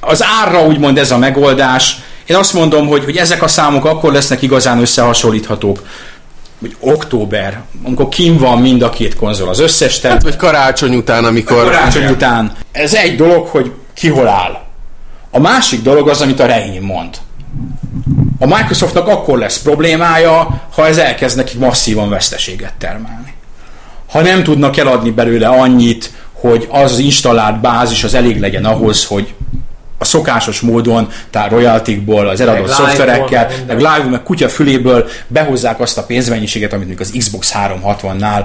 az 0.00 0.24
árra 0.42 0.66
úgymond 0.66 0.98
ez 0.98 1.10
a 1.10 1.18
megoldás. 1.18 1.96
Én 2.26 2.36
azt 2.36 2.52
mondom, 2.52 2.86
hogy, 2.86 3.04
hogy 3.04 3.16
ezek 3.16 3.42
a 3.42 3.48
számok 3.48 3.84
akkor 3.84 4.12
lesznek 4.12 4.42
igazán 4.42 4.80
összehasonlíthatók, 4.80 5.82
hogy 6.60 6.76
október, 6.80 7.62
amikor 7.82 8.08
kim 8.08 8.36
van 8.36 8.60
mind 8.60 8.82
a 8.82 8.90
két 8.90 9.16
konzol, 9.16 9.48
az 9.48 9.60
összes 9.60 9.92
Hát, 9.92 10.00
tehát 10.00 10.22
vagy 10.22 10.36
karácsony 10.36 10.94
után, 10.94 11.24
amikor... 11.24 11.64
karácsony 11.64 12.06
után. 12.06 12.52
Ez 12.72 12.94
egy 12.94 13.16
dolog, 13.16 13.46
hogy 13.46 13.72
ki 13.94 14.08
hol 14.08 14.28
áll. 14.28 14.60
A 15.30 15.38
másik 15.38 15.82
dolog 15.82 16.08
az, 16.08 16.20
amit 16.20 16.40
a 16.40 16.46
Rehin 16.46 16.82
mond. 16.82 17.16
A 18.38 18.46
Microsoftnak 18.46 19.08
akkor 19.08 19.38
lesz 19.38 19.62
problémája, 19.62 20.62
ha 20.74 20.86
ez 20.86 20.98
elkezd 20.98 21.36
nekik 21.36 21.58
masszívan 21.58 22.08
veszteséget 22.08 22.74
termelni. 22.78 23.34
Ha 24.10 24.20
nem 24.20 24.42
tudnak 24.42 24.76
eladni 24.76 25.10
belőle 25.10 25.48
annyit, 25.48 26.12
hogy 26.32 26.68
az 26.70 26.98
installált 26.98 27.60
bázis 27.60 28.04
az 28.04 28.14
elég 28.14 28.40
legyen 28.40 28.64
ahhoz, 28.64 29.04
hogy 29.04 29.34
a 30.02 30.04
szokásos 30.04 30.60
módon, 30.60 31.08
tehát 31.30 31.50
royaltikból, 31.50 32.28
az 32.28 32.40
eladott 32.40 32.60
live-ból, 32.60 32.86
szoftverekkel, 32.86 33.46
meg 33.48 33.66
meg 33.66 33.76
live 33.76 34.08
meg 34.10 34.22
kutya 34.22 34.48
füléből 34.48 35.08
behozzák 35.26 35.80
azt 35.80 35.98
a 35.98 36.02
pénzmennyiséget, 36.02 36.72
amit 36.72 36.86
mondjuk 36.86 37.08
az 37.08 37.14
Xbox 37.18 37.52
360-nál 37.54 38.44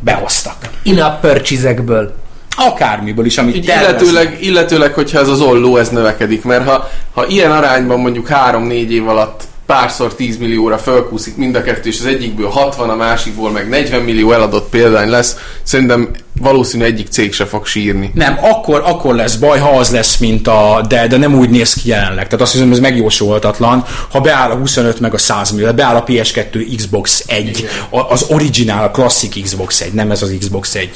behoztak. 0.00 0.56
In-app 0.82 1.20
purchase-ekből. 1.20 2.14
Akármiből 2.56 3.24
is, 3.24 3.38
amit 3.38 3.56
Így 3.56 3.64
illetőleg, 3.64 4.36
illetőleg, 4.40 4.92
hogyha 4.92 5.18
ez 5.18 5.28
az 5.28 5.40
olló, 5.40 5.76
ez 5.76 5.88
növekedik, 5.88 6.44
mert 6.44 6.68
ha, 6.68 6.90
ha 7.14 7.26
ilyen 7.26 7.50
arányban 7.50 8.00
mondjuk 8.00 8.28
3-4 8.30 8.88
év 8.88 9.08
alatt 9.08 9.42
párszor 9.72 10.14
10 10.14 10.38
millióra 10.38 10.78
fölkúszik 10.78 11.36
mind 11.36 11.54
a 11.54 11.62
kettő, 11.62 11.88
és 11.88 11.98
az 12.00 12.06
egyikből 12.06 12.48
60, 12.48 12.90
a 12.90 12.94
másikból 12.94 13.50
meg 13.50 13.68
40 13.68 14.00
millió 14.02 14.32
eladott 14.32 14.68
példány 14.68 15.08
lesz, 15.08 15.36
szerintem 15.62 16.10
valószínű 16.40 16.84
egyik 16.84 17.08
cég 17.08 17.32
se 17.32 17.44
fog 17.46 17.66
sírni. 17.66 18.10
Nem, 18.14 18.38
akkor, 18.40 18.82
akkor 18.84 19.14
lesz 19.14 19.34
baj, 19.34 19.58
ha 19.58 19.68
az 19.78 19.90
lesz, 19.90 20.16
mint 20.16 20.48
a, 20.48 20.84
de, 20.88 21.06
de 21.06 21.16
nem 21.16 21.34
úgy 21.34 21.50
néz 21.50 21.74
ki 21.74 21.88
jelenleg. 21.88 22.24
Tehát 22.24 22.40
azt 22.40 22.52
hiszem, 22.52 22.70
ez 22.70 22.78
megjósolhatatlan. 22.78 23.84
Ha 24.10 24.20
beáll 24.20 24.50
a 24.50 24.54
25 24.54 25.00
meg 25.00 25.14
a 25.14 25.18
100 25.18 25.50
millió, 25.50 25.72
beáll 25.72 25.96
a 25.96 26.04
PS2 26.04 26.72
Xbox 26.76 27.24
1, 27.26 27.68
a- 27.90 28.12
az 28.12 28.26
originál, 28.28 28.84
a 28.84 28.90
klasszik 28.90 29.42
Xbox 29.42 29.80
1, 29.80 29.92
nem 29.92 30.10
ez 30.10 30.22
az 30.22 30.34
Xbox 30.38 30.74
1. 30.74 30.90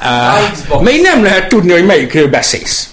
Uh, 0.00 0.52
Xbox. 0.52 0.90
még 0.90 1.00
nem 1.00 1.22
lehet 1.22 1.48
tudni, 1.48 1.72
hogy 1.72 1.86
melyikről 1.86 2.28
beszélsz. 2.28 2.88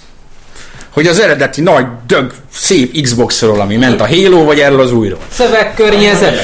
Hogy 0.98 1.06
az 1.06 1.20
eredeti 1.20 1.60
nagy, 1.60 1.86
dög, 2.06 2.32
szép 2.52 3.00
Xboxról, 3.02 3.60
ami 3.60 3.76
ment 3.76 4.00
a 4.00 4.06
Halo, 4.06 4.44
vagy 4.44 4.60
erről 4.60 4.80
az 4.80 4.92
újról. 4.92 5.18
Szövegkörnyezet. 5.32 6.40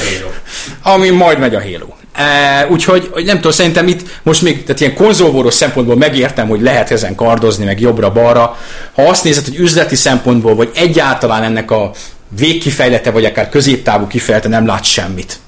Ami 0.83 1.09
majd 1.09 1.39
megy 1.39 1.55
a 1.55 1.61
Halo. 1.61 1.87
E, 2.13 2.67
úgyhogy 2.69 3.09
hogy 3.11 3.25
nem 3.25 3.35
tudom, 3.35 3.51
szerintem 3.51 3.87
itt 3.87 4.19
most 4.23 4.41
még, 4.41 4.63
tehát 4.63 4.81
ilyen 4.81 4.93
konzolvoros 4.93 5.53
szempontból 5.53 5.95
megértem, 5.95 6.47
hogy 6.47 6.61
lehet 6.61 6.91
ezen 6.91 7.15
kardozni, 7.15 7.65
meg 7.65 7.79
jobbra-balra. 7.79 8.57
Ha 8.93 9.01
azt 9.01 9.23
nézed, 9.23 9.43
hogy 9.43 9.55
üzleti 9.55 9.95
szempontból, 9.95 10.55
vagy 10.55 10.71
egyáltalán 10.75 11.43
ennek 11.43 11.71
a 11.71 11.91
végkifejlete, 12.27 13.11
vagy 13.11 13.25
akár 13.25 13.49
középtávú 13.49 14.07
kifejlete 14.07 14.47
nem 14.47 14.65
lát 14.65 14.83
semmit. 14.83 15.39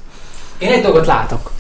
Én 0.58 0.72
egy 0.72 0.82
dolgot 0.82 1.06
látok. 1.06 1.52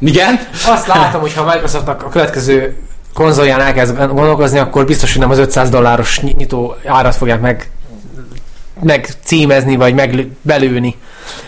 Igen? 0.00 0.46
Azt 0.66 0.86
látom, 0.86 1.20
hogy 1.20 1.34
ha 1.34 1.44
Microsoftnak 1.44 2.02
a 2.02 2.08
következő 2.08 2.76
konzolján 3.14 3.60
elkezd 3.60 3.96
gondolkozni, 3.96 4.58
akkor 4.58 4.84
biztos, 4.84 5.12
hogy 5.12 5.20
nem 5.20 5.30
az 5.30 5.38
500 5.38 5.68
dolláros 5.68 6.18
ny- 6.18 6.36
nyitó 6.36 6.76
árat 6.86 7.16
fogják 7.16 7.40
meg 7.40 7.68
meg 8.82 9.08
címezni, 9.24 9.76
vagy 9.76 9.94
meg 9.94 10.28
belőni. 10.42 10.96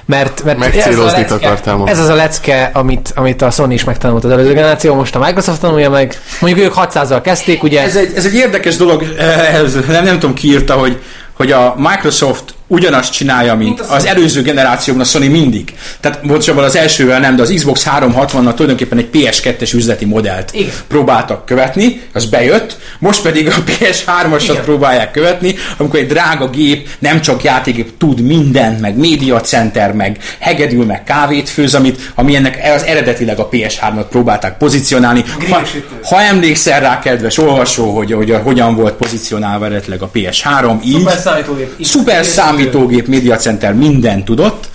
Mert, 0.05 0.45
mert 0.45 0.59
Megcélozni 0.59 1.23
ez, 1.23 1.33
a 1.33 1.39
lecke, 1.41 1.81
ez 1.85 1.99
az 1.99 2.09
a 2.09 2.15
lecke, 2.15 2.71
amit, 2.73 3.13
amit 3.15 3.43
a 3.43 3.51
Sony 3.51 3.71
is 3.71 3.85
megtanult 3.85 4.25
az 4.25 4.31
előző 4.31 4.53
generáció, 4.53 4.95
most 4.95 5.15
a 5.15 5.19
Microsoft 5.19 5.61
tanulja 5.61 5.91
meg. 5.91 6.21
Mondjuk 6.41 6.67
ők 6.67 6.73
600-zal 6.77 7.21
kezdték, 7.23 7.63
ugye? 7.63 7.83
Ez 7.83 7.97
egy, 7.97 8.13
ez 8.17 8.25
egy 8.25 8.35
érdekes 8.35 8.77
dolog, 8.77 9.03
ez, 9.53 9.75
nem, 9.89 10.05
nem 10.05 10.19
tudom 10.19 10.35
ki 10.35 10.49
írta, 10.49 10.75
hogy, 10.75 11.03
hogy 11.33 11.53
a 11.53 11.75
Microsoft 11.77 12.55
ugyanazt 12.67 13.13
csinálja, 13.13 13.55
mint 13.55 13.81
az 13.81 14.07
előző 14.07 14.43
generációban 14.43 15.03
a 15.03 15.05
Sony 15.05 15.31
mindig. 15.31 15.75
Tehát 16.01 16.21
pontosabban 16.21 16.65
az 16.65 16.77
elsővel 16.77 17.21
nem, 17.21 17.37
de 17.37 17.43
az 17.43 17.53
Xbox 17.55 17.87
360-nal 17.99 18.55
tulajdonképpen 18.55 18.99
egy 18.99 19.09
PS2-es 19.13 19.75
üzleti 19.75 20.05
modellt 20.05 20.51
Igen. 20.53 20.73
próbáltak 20.89 21.47
követni, 21.47 22.01
az 22.13 22.25
bejött, 22.25 22.79
most 22.99 23.23
pedig 23.23 23.47
a 23.47 23.53
PS3-asat 23.67 24.43
Igen. 24.51 24.63
próbálják 24.63 25.11
követni, 25.11 25.55
amikor 25.77 25.99
egy 25.99 26.07
drága 26.07 26.51
gép, 26.51 26.89
nem 26.99 27.21
csak 27.21 27.43
játékgép, 27.43 27.97
tud 27.99 28.21
mindent, 28.21 28.81
meg 28.81 28.97
média 28.97 29.41
center, 29.41 29.93
meg 29.93 30.19
hegedül, 30.39 30.85
meg 30.85 31.05
kávét 31.05 31.49
főz, 31.49 31.75
amit, 31.75 32.13
ami 32.15 32.35
ennek 32.35 32.59
az 32.75 32.83
eredetileg 32.83 33.39
a 33.39 33.49
PS3-at 33.49 34.07
próbálták 34.11 34.57
pozícionálni. 34.57 35.25
Ha, 35.51 35.63
ha 36.03 36.23
emlékszel 36.23 36.81
rá, 36.81 36.99
kedves 36.99 37.39
olvasó, 37.39 37.97
hogy, 37.97 38.13
hogy 38.13 38.35
hogyan 38.43 38.75
volt 38.75 38.95
pozícionálva 38.95 39.65
eredetileg 39.65 40.03
a 40.03 40.11
PS3, 40.15 40.85
így 40.85 40.99
Szuper 40.99 41.19
számítógép. 41.19 41.75
szuper 41.81 42.25
számítógép, 42.25 42.56
médiacenter, 43.07 43.75
minden 43.75 44.25
tudott, 44.25 44.69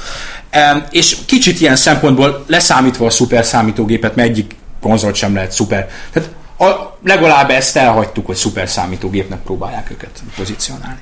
és 0.91 1.17
kicsit 1.25 1.61
ilyen 1.61 1.75
szempontból 1.75 2.43
leszámítva 2.47 3.05
a 3.05 3.09
szuper 3.09 3.45
számítógépet, 3.45 4.15
mert 4.15 4.29
egyik 4.29 4.55
konzolt 4.81 5.15
sem 5.15 5.33
lehet 5.33 5.51
szuper. 5.51 5.89
Tehát 6.11 6.29
a, 6.57 6.97
legalább 7.03 7.49
ezt 7.49 7.77
elhagytuk, 7.77 8.25
hogy 8.25 8.35
szuper 8.35 8.69
számítógépnek 8.69 9.39
próbálják 9.39 9.91
őket 9.91 10.23
pozícionálni. 10.35 10.99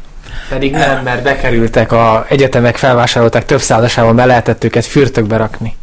Pedig 0.50 0.72
nem, 0.72 1.04
mert 1.04 1.24
bekerültek 1.24 1.92
a 1.92 2.26
egyetemek, 2.30 2.76
felvásárolták 2.76 3.46
több 3.46 3.62
százasával, 3.62 4.14
be 4.14 4.26
lehetett 4.26 4.64
őket 4.64 4.86
fürtökbe 4.86 5.38
rakni. 5.38 5.76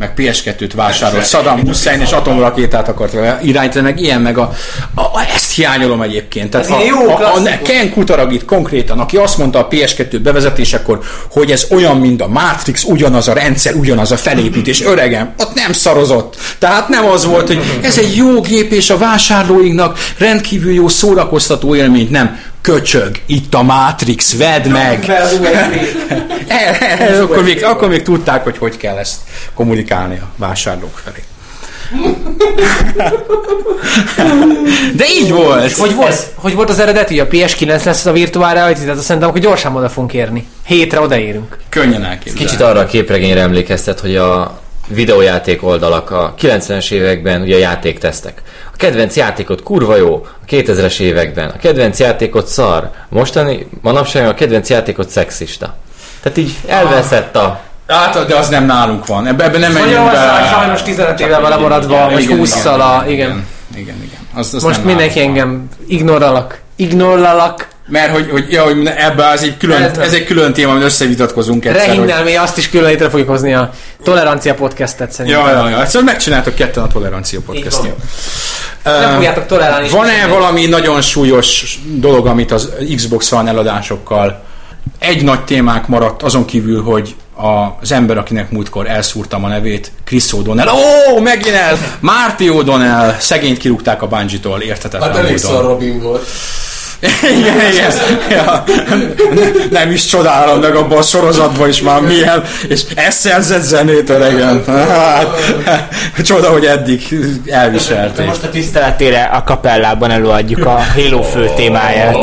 Meg 0.00 0.12
PS2-t 0.16 0.70
vásárolt 0.74 1.26
Saddam 1.28 1.60
Hussein, 1.60 2.00
és 2.00 2.10
atomrakétát 2.10 2.88
akart 2.88 3.16
irányítani, 3.42 3.84
meg 3.84 4.00
ilyen, 4.00 4.20
meg 4.20 4.38
a, 4.38 4.52
a, 4.94 5.00
a 5.00 5.26
ezt 5.34 5.54
hiányolom 5.54 6.02
egyébként. 6.02 6.50
Tehát 6.50 6.70
Ez 6.70 6.72
ilyen 6.72 6.86
jó 6.86 7.08
a, 7.08 7.34
a, 7.34 7.36
a. 7.36 7.58
Ken 7.62 7.90
Kutaragit 7.90 8.44
konkrétan, 8.44 8.98
aki 8.98 9.16
azt 9.16 9.38
mondta 9.38 9.58
a 9.58 9.68
PS2 9.68 10.18
bevezetésekor, 10.22 11.00
hogy 11.30 11.50
ez 11.50 11.66
olyan, 11.70 11.96
mint 11.96 12.22
a 12.22 12.28
Matrix, 12.28 12.84
ugyanaz 12.84 13.28
a 13.28 13.32
rendszer, 13.32 13.74
ugyanaz 13.74 14.12
a 14.12 14.16
felépítés, 14.16 14.82
öregem, 14.82 15.34
ott 15.38 15.54
nem 15.54 15.72
szarozott. 15.72 16.36
Tehát 16.58 16.88
nem 16.88 17.06
az 17.06 17.24
volt, 17.24 17.46
hogy 17.46 17.80
ez 17.82 17.98
egy 17.98 18.16
jó 18.16 18.40
gép, 18.40 18.72
és 18.72 18.90
a 18.90 18.98
vásárlóinknak 18.98 19.98
rendkívül 20.18 20.72
jó 20.72 20.88
szórakoztató 20.88 21.74
élményt, 21.74 22.10
nem. 22.10 22.38
Köcsög, 22.60 23.20
itt 23.26 23.54
a 23.54 23.62
Matrix, 23.62 24.36
vedd 24.36 24.68
meg! 24.68 25.08
E, 26.48 26.76
e, 26.80 27.22
akkor, 27.22 27.42
még, 27.42 27.64
akkor 27.64 27.88
még 27.88 28.02
tudták, 28.02 28.44
hogy 28.44 28.58
hogy 28.58 28.76
kell 28.76 28.96
ezt 28.96 29.20
kommunikálni 29.54 30.18
a 30.18 30.28
vásárlók 30.36 31.00
felé. 31.04 31.22
De 34.96 35.04
így 35.20 35.30
volt. 35.30 35.72
Hogy 35.72 35.94
volt, 35.94 36.26
hogy 36.34 36.54
volt 36.54 36.68
az 36.68 36.78
eredeti, 36.78 37.18
hogy 37.18 37.28
a 37.28 37.36
PS9 37.36 37.84
lesz 37.84 38.06
a 38.06 38.12
virtuál 38.12 38.54
reality, 38.54 38.80
tehát 38.80 38.96
azt 38.96 39.04
szerintem, 39.04 39.30
akkor 39.30 39.40
gyorsan 39.40 39.76
oda 39.76 39.88
fogunk 39.88 40.12
érni. 40.12 40.46
Hétre 40.64 41.00
odaérünk. 41.00 41.56
Könnyen 41.68 42.04
elképzelni. 42.04 42.38
Kicsit 42.38 42.60
arra 42.60 42.80
a 42.80 42.86
képregényre 42.86 43.40
emlékeztet, 43.40 44.00
hogy 44.00 44.16
a 44.16 44.60
videójáték 44.90 45.62
oldalak 45.64 46.10
a 46.10 46.34
90-es 46.40 46.90
években 46.90 47.40
ugye 47.40 47.58
játéktesztek. 47.58 48.42
A 48.72 48.76
kedvenc 48.76 49.16
játékot 49.16 49.62
kurva 49.62 49.96
jó, 49.96 50.26
a 50.42 50.44
2000-es 50.48 51.00
években. 51.00 51.48
A 51.48 51.58
kedvenc 51.58 51.98
játékot 51.98 52.46
szar. 52.46 52.90
Mostani, 53.08 53.66
manapság 53.80 54.28
a 54.28 54.34
kedvenc 54.34 54.70
játékot 54.70 55.10
szexista. 55.10 55.74
Tehát 56.22 56.38
így 56.38 56.54
elveszett 56.66 57.36
a... 57.36 57.60
Hát, 57.86 58.26
de 58.26 58.36
az 58.36 58.48
nem 58.48 58.66
nálunk 58.66 59.06
van. 59.06 59.26
Ebbe, 59.26 59.44
ebbe 59.44 59.58
nem 59.58 59.72
Magyarország 59.72 60.12
bele. 60.12 60.48
sajnos 60.48 60.82
15 60.82 61.20
éve 61.20 61.38
vele 61.40 61.56
maradva, 61.56 62.10
vagy 62.10 62.26
20-szal 62.30 62.78
a... 62.80 63.04
Igen. 63.08 63.10
Igen, 63.10 63.46
igen. 63.74 63.96
igen. 64.02 64.20
Az, 64.34 64.54
az 64.54 64.62
Most 64.62 64.76
nem 64.76 64.86
mindenki 64.86 65.18
van. 65.18 65.28
engem 65.28 65.68
ignorálak. 65.86 66.60
Ignorálak. 66.76 67.68
Mert 67.90 68.12
hogy, 68.12 68.28
hogy, 68.30 68.52
ja, 68.52 68.62
hogy 68.62 68.86
ebbe 68.96 69.26
az 69.28 69.42
egy 69.42 69.56
külön, 69.56 69.82
Ez 69.82 69.98
ez 69.98 70.12
egy 70.12 70.24
külön 70.24 70.52
téma, 70.52 70.70
amit 70.72 70.82
összevitatkozunk 70.84 71.64
egyszer. 71.64 71.86
hogy- 71.88 71.96
Rehinnel 71.96 72.22
mi 72.24 72.36
azt 72.36 72.58
is 72.58 72.70
külön 72.70 72.88
létre 72.88 73.08
fogjuk 73.10 73.28
hozni 73.28 73.54
a 73.54 73.70
Tolerancia 74.02 74.54
podcastet 74.54 75.12
szerintem. 75.12 75.40
Ja, 75.46 75.50
ja, 75.52 75.68
ja. 75.68 75.80
Egyszerűen 75.80 76.04
megcsináltok 76.04 76.54
ketten 76.54 76.82
a 76.82 76.86
Tolerancia 76.86 77.40
podcast 77.46 77.84
Így 77.84 77.92
Nem 78.84 79.14
fogjátok 79.14 79.46
tolerálni. 79.46 79.88
Van-e 79.88 80.26
valami 80.26 80.66
nagyon 80.66 81.00
súlyos 81.00 81.78
dolog, 81.94 82.26
amit 82.26 82.52
az 82.52 82.68
Xbox 82.96 83.32
One 83.32 83.50
eladásokkal 83.50 84.42
egy 84.98 85.24
nagy 85.24 85.44
témánk 85.44 85.88
maradt, 85.88 86.22
azon 86.22 86.44
kívül, 86.44 86.82
hogy 86.82 87.14
az 87.80 87.92
ember, 87.92 88.18
akinek 88.18 88.50
múltkor 88.50 88.88
elszúrtam 88.88 89.44
a 89.44 89.48
nevét, 89.48 89.92
Chris 90.04 90.24
O'Donnell. 90.32 90.68
Ó, 91.14 91.20
megint 91.20 91.54
el! 91.54 91.78
Marty 92.00 92.42
O'Donnell! 92.48 93.18
Szegényt 93.18 93.58
kirúgták 93.58 94.02
a 94.02 94.06
Bungie-tól, 94.06 94.60
érthetetlen 94.60 95.08
Hát 95.12 95.18
elég 95.18 95.36
szar 95.38 95.64
Robin 95.64 96.00
volt. 96.00 96.28
Igen, 97.22 97.60
igen. 97.72 97.92
Ja. 98.30 98.64
Nem 99.70 99.90
is 99.90 100.06
csodálom 100.06 100.60
meg 100.60 100.74
abban 100.74 100.98
a 100.98 101.02
sorozatban 101.02 101.68
is 101.68 101.80
már 101.80 102.00
milyen, 102.00 102.44
és 102.68 102.82
ezt 102.94 103.18
szerzett 103.18 103.62
zenét 103.62 104.10
öregen. 104.10 104.64
Hát, 104.66 105.26
csoda, 106.24 106.50
hogy 106.50 106.64
eddig 106.64 107.18
elviselték. 107.46 108.26
most 108.26 108.42
a 108.42 108.48
tiszteletére 108.48 109.22
a 109.22 109.44
kapellában 109.44 110.10
előadjuk 110.10 110.66
a 110.66 110.80
Halo 110.94 111.22
fő 111.22 111.50
témáját. 111.56 112.16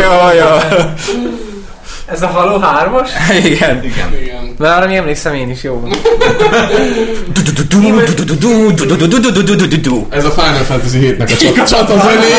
Ja, 0.00 0.32
ja. 0.32 0.58
Ez 2.06 2.22
a 2.22 2.26
Halo 2.26 2.58
3-as? 2.62 3.08
Igen. 3.44 3.84
Igen. 3.84 4.08
Mert 4.10 4.35
arra 4.58 4.86
mi 4.86 4.96
emlékszem 4.96 5.34
én 5.34 5.50
is, 5.50 5.62
jó. 5.62 5.82
Ez 10.10 10.24
a 10.24 10.30
Final 10.30 10.64
Fantasy 10.64 10.98
7-nek 10.98 11.60
a 11.60 11.66
csata, 11.66 11.94
zenéje. 12.00 12.36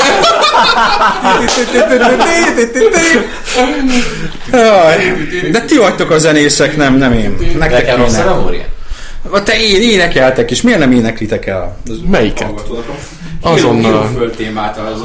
De 5.51 5.61
ti 5.61 5.77
vagytok 5.77 6.11
a 6.11 6.17
zenészek, 6.17 6.77
nem, 6.77 6.95
nem 6.95 7.13
én. 7.13 7.37
Nektek 7.57 7.85
Nekem 7.85 7.97
rossz 7.97 8.17
a 8.17 8.25
memória? 8.25 8.63
Te 9.43 9.59
én 9.59 9.81
énekeltek 9.81 10.51
is, 10.51 10.61
miért 10.61 10.79
nem 10.79 10.91
éneklitek 10.91 11.45
el? 11.45 11.77
Melyiket? 12.07 12.63
Azonnal. 13.41 14.09
Föld 14.15 14.35
témát 14.35 14.77
az 14.77 15.01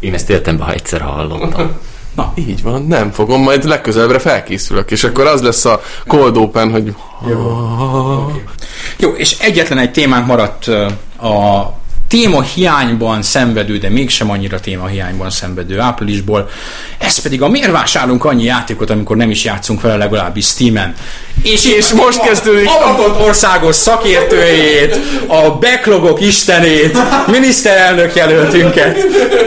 Én 0.00 0.14
ezt 0.14 0.30
életemben, 0.30 0.66
ha 0.66 0.72
egyszer 0.72 1.00
hallottam. 1.00 1.70
Így 2.34 2.62
van, 2.62 2.86
nem 2.86 3.10
fogom, 3.10 3.42
majd 3.42 3.64
legközelebbre 3.64 4.18
felkészülök, 4.18 4.90
és 4.90 5.04
akkor 5.04 5.26
az 5.26 5.42
lesz 5.42 5.64
a 5.64 5.80
cold 6.06 6.36
open, 6.36 6.70
hogy 6.70 6.94
Jó, 8.96 9.10
és 9.10 9.38
egyetlen 9.38 9.78
egy 9.78 9.92
témánk 9.92 10.26
maradt 10.26 10.66
a 11.16 11.72
téma 12.08 12.42
hiányban 12.42 13.22
szenvedő, 13.22 13.78
de 13.78 13.88
mégsem 13.90 14.30
annyira 14.30 14.60
téma 14.60 14.86
hiányban 14.86 15.30
szenvedő 15.30 15.80
áprilisból. 15.80 16.48
Ez 16.98 17.18
pedig 17.18 17.42
a 17.42 17.48
miért 17.48 17.70
vásárolunk 17.70 18.24
annyi 18.24 18.44
játékot, 18.44 18.90
amikor 18.90 19.16
nem 19.16 19.30
is 19.30 19.44
játszunk 19.44 19.80
vele 19.80 19.96
legalábbis 19.96 20.46
Steam-en. 20.46 20.94
És, 21.42 21.64
És 21.66 21.92
most 21.92 22.20
kezdődik 22.20 22.68
a- 22.68 22.72
Avatott 22.88 23.20
országos 23.26 23.76
szakértőjét, 23.76 24.98
a 25.26 25.50
backlogok 25.58 26.20
istenét, 26.20 26.98
miniszterelnök 27.26 28.14
jelöltünket, 28.14 28.98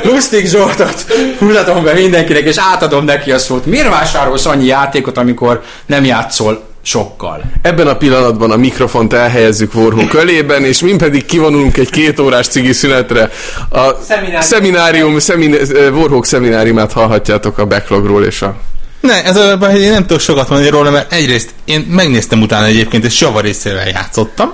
Lustig 0.03 0.47
Zsoltot 0.47 1.05
mutatom 1.39 1.84
be 1.84 1.93
mindenkinek, 1.93 2.43
és 2.43 2.55
átadom 2.58 3.05
neki 3.05 3.32
a 3.32 3.38
szót. 3.38 3.66
Miért 3.66 3.89
vásárolsz 3.89 4.45
annyi 4.45 4.66
játékot, 4.66 5.18
amikor 5.18 5.64
nem 5.86 6.05
játszol 6.05 6.66
sokkal? 6.88 7.42
Ebben 7.62 7.88
a 7.88 7.98
pillanatban 7.98 8.52
a 8.52 8.56
mikrofont 8.56 9.14
elhelyezzük 9.14 9.76
Warhawk 9.76 10.14
ölében, 10.14 10.64
és 10.64 10.80
mi 10.80 10.96
pedig 10.96 11.26
kivonulunk 11.26 11.78
egy 11.78 11.90
két 11.90 12.20
órás 12.20 12.48
cigi 12.48 12.74
szünetre. 12.74 13.30
A 13.70 13.94
Szeminárium. 14.08 14.42
szeminárium, 14.42 15.20
szemin, 15.20 15.56
Warhawk 15.94 16.26
szemináriumát 16.26 16.92
hallhatjátok 16.92 17.58
a 17.58 17.66
backlogról 17.66 18.24
és 18.24 18.42
a... 18.42 18.56
Ne, 19.00 19.24
ez 19.24 19.38
a 19.38 19.52
én 19.76 19.92
nem 19.92 20.06
tudok 20.06 20.22
sokat 20.22 20.50
mondani 20.50 20.70
róla, 20.70 20.92
mert 20.92 21.14
egyrészt 21.14 21.50
én 21.66 21.86
megnéztem 21.90 22.42
utána 22.42 22.66
egyébként, 22.66 23.04
és 23.04 23.22
javarészével 23.22 23.88
játszottam. 23.88 24.54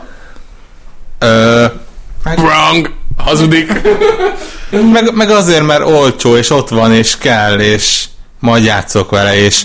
Ö, 1.20 1.66
Wrong! 2.24 2.92
Hazudik! 3.18 3.82
meg, 4.92 5.14
meg 5.14 5.30
azért, 5.30 5.66
mert 5.66 5.86
olcsó, 5.86 6.38
és 6.38 6.50
ott 6.50 6.70
van, 6.70 6.94
és 6.94 7.18
kell, 7.18 7.60
és 7.60 8.06
majd 8.40 8.64
játszok 8.64 9.10
vele, 9.10 9.38
és 9.38 9.62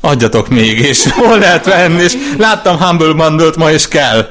adjatok 0.00 0.48
még, 0.48 0.78
és 0.78 1.06
hol 1.24 1.38
lehet 1.38 1.64
venni, 1.64 2.02
és 2.02 2.16
láttam 2.38 2.78
Humble 2.78 3.12
Bundle-t 3.12 3.56
ma, 3.56 3.70
és 3.70 3.88
kell. 3.88 4.26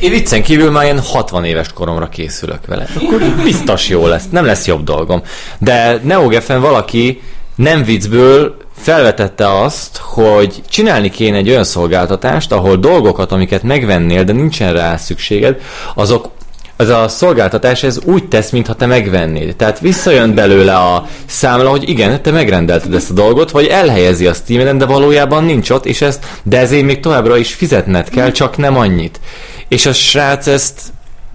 Én 0.00 0.10
viccen 0.10 0.42
kívül 0.42 0.70
már 0.70 0.84
ilyen 0.84 1.00
60 1.00 1.44
éves 1.44 1.72
koromra 1.72 2.08
készülök 2.08 2.66
vele. 2.66 2.86
Akkor 2.94 3.20
biztos 3.42 3.88
jó 3.88 4.06
lesz, 4.06 4.24
nem 4.30 4.44
lesz 4.44 4.66
jobb 4.66 4.84
dolgom. 4.84 5.22
De 5.58 6.00
NeoGeffen 6.02 6.60
valaki 6.60 7.22
nem 7.54 7.84
viccből 7.84 8.56
felvetette 8.76 9.60
azt, 9.60 9.96
hogy 9.96 10.62
csinálni 10.68 11.10
kéne 11.10 11.36
egy 11.36 11.48
olyan 11.48 11.64
szolgáltatást, 11.64 12.52
ahol 12.52 12.76
dolgokat, 12.76 13.32
amiket 13.32 13.62
megvennél, 13.62 14.24
de 14.24 14.32
nincsen 14.32 14.72
rá 14.72 14.96
szükséged, 14.96 15.60
azok 15.94 16.30
ez 16.76 16.88
a 16.88 17.08
szolgáltatás 17.08 17.82
ez 17.82 17.98
úgy 18.04 18.28
tesz, 18.28 18.50
mintha 18.50 18.74
te 18.74 18.86
megvennéd. 18.86 19.56
Tehát 19.56 19.80
visszajön 19.80 20.34
belőle 20.34 20.74
a 20.76 21.06
számla, 21.26 21.70
hogy 21.70 21.88
igen, 21.88 22.22
te 22.22 22.30
megrendelted 22.30 22.94
ezt 22.94 23.10
a 23.10 23.14
dolgot, 23.14 23.50
vagy 23.50 23.66
elhelyezi 23.66 24.26
a 24.26 24.32
Steam-en, 24.34 24.78
de 24.78 24.84
valójában 24.84 25.44
nincs 25.44 25.70
ott, 25.70 25.86
és 25.86 26.00
ezt, 26.00 26.26
de 26.42 26.58
ezért 26.58 26.84
még 26.84 27.00
továbbra 27.00 27.36
is 27.36 27.54
fizetned 27.54 28.08
kell, 28.08 28.30
csak 28.30 28.56
nem 28.56 28.76
annyit. 28.76 29.20
És 29.68 29.86
a 29.86 29.92
srác 29.92 30.46
ezt 30.46 30.80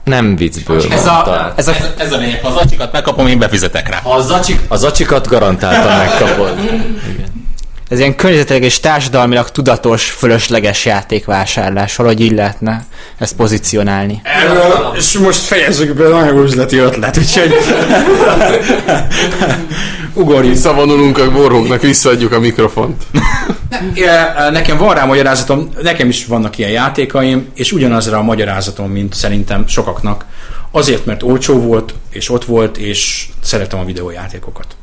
nem 0.03 0.35
viccből 0.35 0.77
Ez 0.77 0.83
mondta. 0.83 1.31
a, 1.31 1.53
ez 1.55 1.67
a, 1.67 1.71
Ez, 1.75 1.85
ez 1.97 2.13
a 2.13 2.17
lényeg, 2.17 2.41
ha 2.41 2.47
az 2.47 2.55
acsikat 2.55 2.91
megkapom, 2.91 3.27
én 3.27 3.39
befizetek 3.39 3.89
rá. 3.89 3.99
A, 4.03 4.21
zacsik, 4.21 4.59
a 4.67 4.75
zacsikat 4.75 5.27
garantáltan 5.27 5.97
megkapod. 5.97 6.55
ez 7.91 7.99
ilyen 7.99 8.15
környezetileg 8.15 8.63
és 8.63 8.79
társadalmilag 8.79 9.49
tudatos, 9.49 10.09
fölösleges 10.09 10.85
játékvásárlás, 10.85 11.95
valahogy 11.95 12.21
így 12.21 12.31
lehetne 12.31 12.85
ezt 13.17 13.35
pozícionálni. 13.35 14.21
Erről, 14.23 14.93
és 14.97 15.17
most 15.17 15.39
fejezzük 15.39 15.95
be, 15.95 16.07
nagyon 16.07 16.43
üzleti 16.43 16.77
ötlet, 16.77 17.17
úgyhogy 17.17 17.53
ugorjunk. 20.13 20.53
Visszavonulunk 20.53 21.17
a 21.17 21.23
Warhawknak, 21.23 21.81
visszaadjuk 21.81 22.31
a 22.31 22.39
mikrofont. 22.39 23.03
Ja, 23.93 24.49
Nekem 24.51 24.77
van 24.77 24.95
rá 24.95 25.05
magyarázatom, 25.05 25.69
nekem 25.81 26.07
is 26.09 26.25
vannak 26.25 26.57
ilyen 26.57 26.71
játékaim, 26.71 27.49
és 27.55 27.71
ugyanazra 27.71 28.17
a 28.17 28.21
magyarázatom, 28.21 28.91
mint 28.91 29.13
szerintem 29.13 29.67
sokaknak. 29.67 30.25
Azért, 30.71 31.05
mert 31.05 31.23
olcsó 31.23 31.59
volt, 31.59 31.93
és 32.09 32.29
ott 32.29 32.45
volt, 32.45 32.77
és 32.77 33.27
szeretem 33.41 33.79
a 33.79 33.85
videójátékokat. 33.85 34.75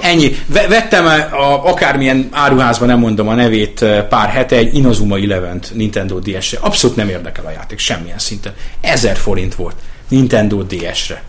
Ennyi. 0.00 0.36
Vettem 0.46 1.06
a, 1.06 1.14
a, 1.14 1.64
akármilyen 1.64 2.28
áruházban, 2.32 2.88
nem 2.88 2.98
mondom 2.98 3.28
a 3.28 3.34
nevét, 3.34 3.82
eh, 3.82 4.02
pár 4.02 4.28
hete 4.28 4.56
egy 4.56 4.74
Inazuma 4.74 5.16
Eleven-t 5.16 5.70
Nintendo 5.74 6.18
DS-re. 6.18 6.58
Abszolút 6.60 6.96
nem 6.96 7.08
érdekel 7.08 7.44
a 7.46 7.50
játék, 7.50 7.78
semmilyen 7.78 8.18
szinten. 8.18 8.52
1000 8.80 9.16
forint 9.16 9.54
volt 9.54 9.76
Nintendo 10.08 10.62
DS-re. 10.62 11.22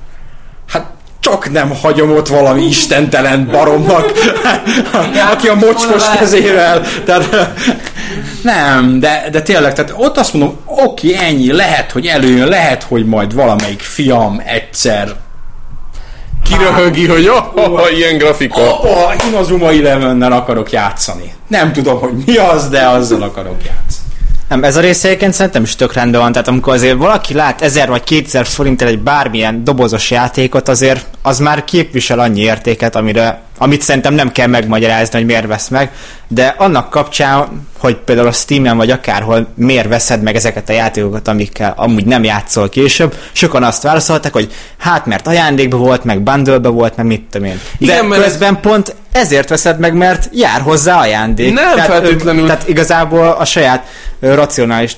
Hát 0.68 0.92
csak 1.20 1.52
nem 1.52 1.76
hagyom 1.82 2.12
ott 2.12 2.28
valami 2.28 2.66
istentelen 2.66 3.48
baromnak, 3.52 4.12
aki 5.34 5.48
a 5.48 5.56
mocskos 5.56 6.04
kezével. 6.18 6.82
Tehát, 7.06 7.54
nem, 8.44 9.00
de, 9.00 9.28
de 9.32 9.42
tényleg, 9.42 9.74
tehát 9.74 9.94
ott 9.96 10.18
azt 10.18 10.34
mondom, 10.34 10.58
oké, 10.66 11.16
ennyi, 11.16 11.52
lehet, 11.52 11.92
hogy 11.92 12.06
előjön, 12.06 12.48
lehet, 12.48 12.84
hogy 12.84 13.06
majd 13.06 13.34
valamelyik 13.34 13.82
fiam 13.82 14.42
egyszer 14.46 15.16
Kiröhögi, 16.44 17.08
hogy 17.08 17.28
oh, 17.56 17.98
ilyen 17.98 18.18
grafika. 18.18 18.80
apa, 18.80 19.14
Inazuma 19.28 19.72
Eleven-nel 19.72 20.32
akarok 20.32 20.72
játszani. 20.72 21.34
Nem 21.48 21.74
tudom, 21.74 22.00
hogy 22.00 22.14
mi 22.26 22.38
az, 22.38 22.70
de 22.70 22.88
azzal 22.88 23.22
akarok 23.22 23.64
játszani. 23.66 24.06
Nem, 24.50 24.64
ez 24.64 24.76
a 24.76 24.80
rész 24.82 25.04
egyébként 25.04 25.34
szerintem 25.34 25.64
is 25.64 25.76
tök 25.76 25.94
rendben 25.94 26.22
van, 26.22 26.32
tehát 26.32 26.48
amikor 26.48 26.74
azért 26.74 26.98
valaki 26.98 27.34
lát 27.34 27.62
1000 27.62 27.90
vagy 27.90 28.04
2000 28.04 28.46
forintért 28.46 28.92
egy 28.92 29.00
bármilyen 29.00 29.64
dobozos 29.64 30.12
játékot, 30.12 30.68
azért 30.68 31.06
az 31.22 31.40
már 31.40 31.64
képvisel 31.64 32.20
annyi 32.20 32.42
értéket, 32.42 32.96
amire, 32.96 33.42
amit 33.58 33.82
szerintem 33.82 34.14
nem 34.14 34.32
kell 34.32 34.48
megmagyarázni, 34.48 35.18
hogy 35.18 35.26
miért 35.26 35.48
vesz 35.48 35.68
meg, 35.68 35.92
de 36.28 36.56
annak 36.58 36.90
kapcsán, 36.90 37.68
hogy 37.78 37.96
például 37.96 38.28
a 38.28 38.32
Steam-en 38.32 38.78
vagy 38.78 38.92
akárhol 38.92 39.48
miért 39.56 39.88
veszed 39.88 40.22
meg 40.22 40.36
ezeket 40.36 40.70
a 40.70 40.74
játékokat, 40.74 41.28
amikkel 41.28 41.74
amúgy 41.78 42.06
nem 42.06 42.24
játszol 42.24 42.70
később, 42.70 43.16
sokan 43.32 43.64
azt 43.64 43.84
válaszolták, 43.84 44.34
hogy 44.34 44.54
hát 44.78 45.06
mert 45.06 45.28
ajándékba 45.28 45.78
volt, 45.78 46.04
meg 46.04 46.22
bundle 46.22 46.58
volt, 46.58 46.96
meg 46.96 47.06
mit 47.06 47.24
tudom 47.32 47.48
én. 47.48 47.60
De 47.78 47.86
Igen, 47.86 48.06
mert 48.06 48.24
ez- 48.24 48.28
közben 48.28 48.60
pont 48.60 48.96
ezért 49.12 49.50
veszed 49.50 49.80
meg, 49.80 49.94
mert 49.94 50.30
jár 50.34 50.62
hozzá 50.62 51.00
ajándék. 51.00 51.54
Nem 51.54 51.74
tehát, 51.76 51.90
feltétlenül. 51.90 52.46
Tehát 52.46 52.68
igazából 52.68 53.28
a 53.28 53.46
saját 53.46 53.88
racionális 54.20 54.96